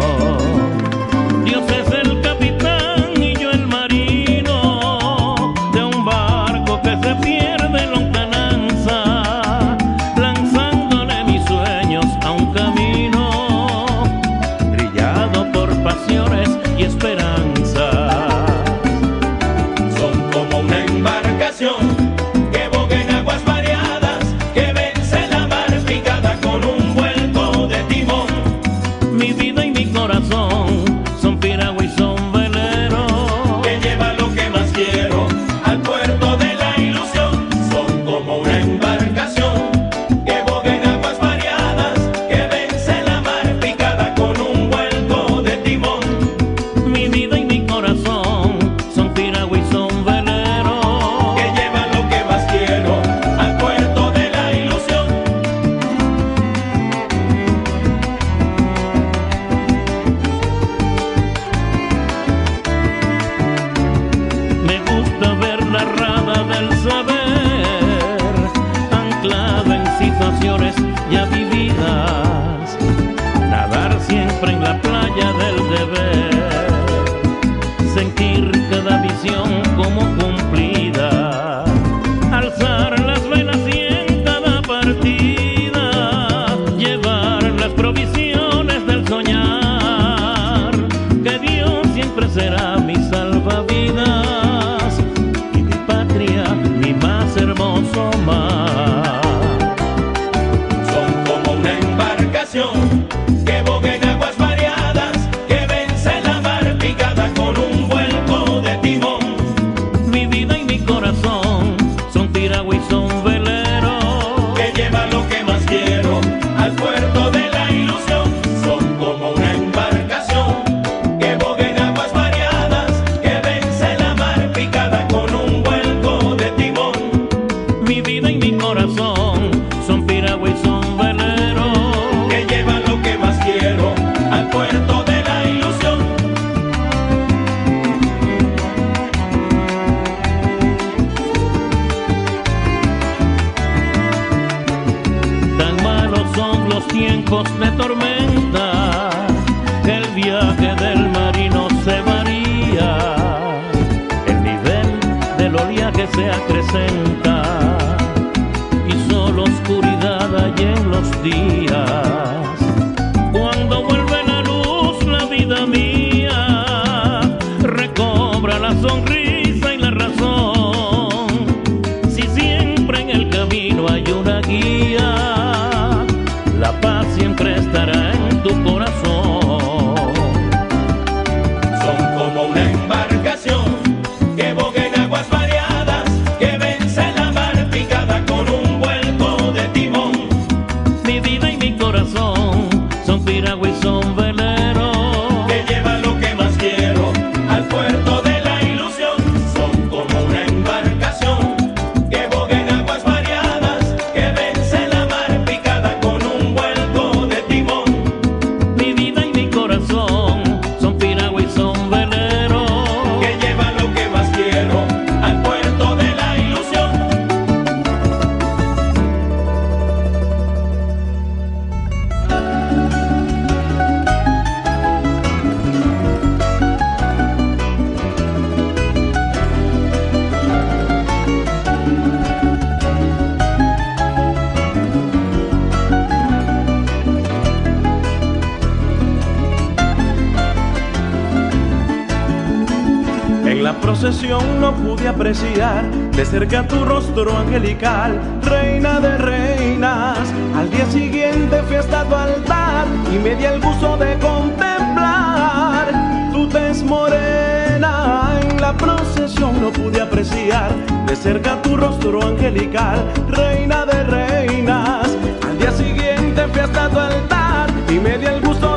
[243.77, 250.17] procesión no pude apreciar de cerca tu rostro angelical, reina de reinas.
[250.55, 255.87] Al día siguiente fui hasta tu altar y me di el gusto de contemplar
[256.31, 258.39] tu tez morena.
[258.41, 260.71] En la procesión no pude apreciar
[261.05, 265.09] de cerca tu rostro angelical, reina de reinas.
[265.47, 268.76] Al día siguiente fui hasta tu altar y me di el gusto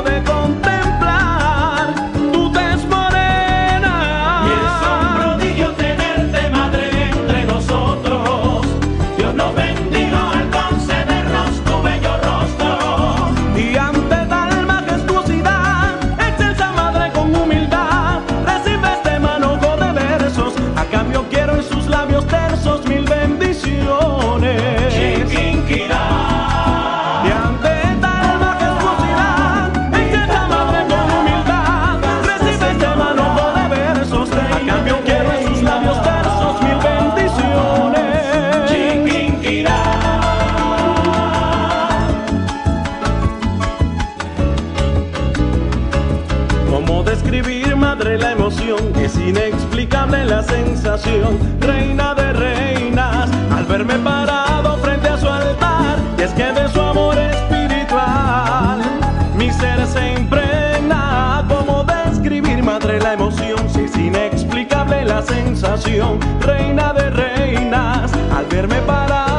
[66.39, 69.30] reina de reinas, al verme parar.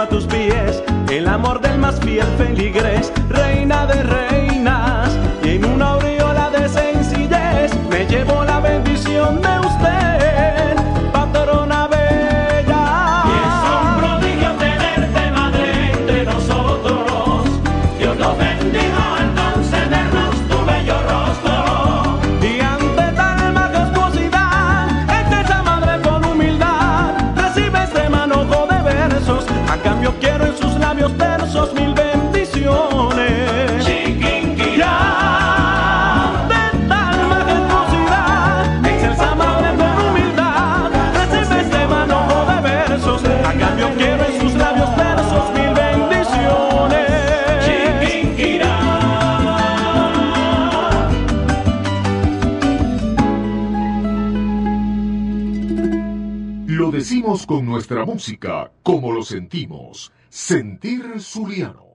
[0.00, 4.31] a tus pies el amor del más fiel feligres, reina de reyes.
[58.04, 60.12] música como lo sentimos.
[60.28, 61.91] Sentir Zuliano.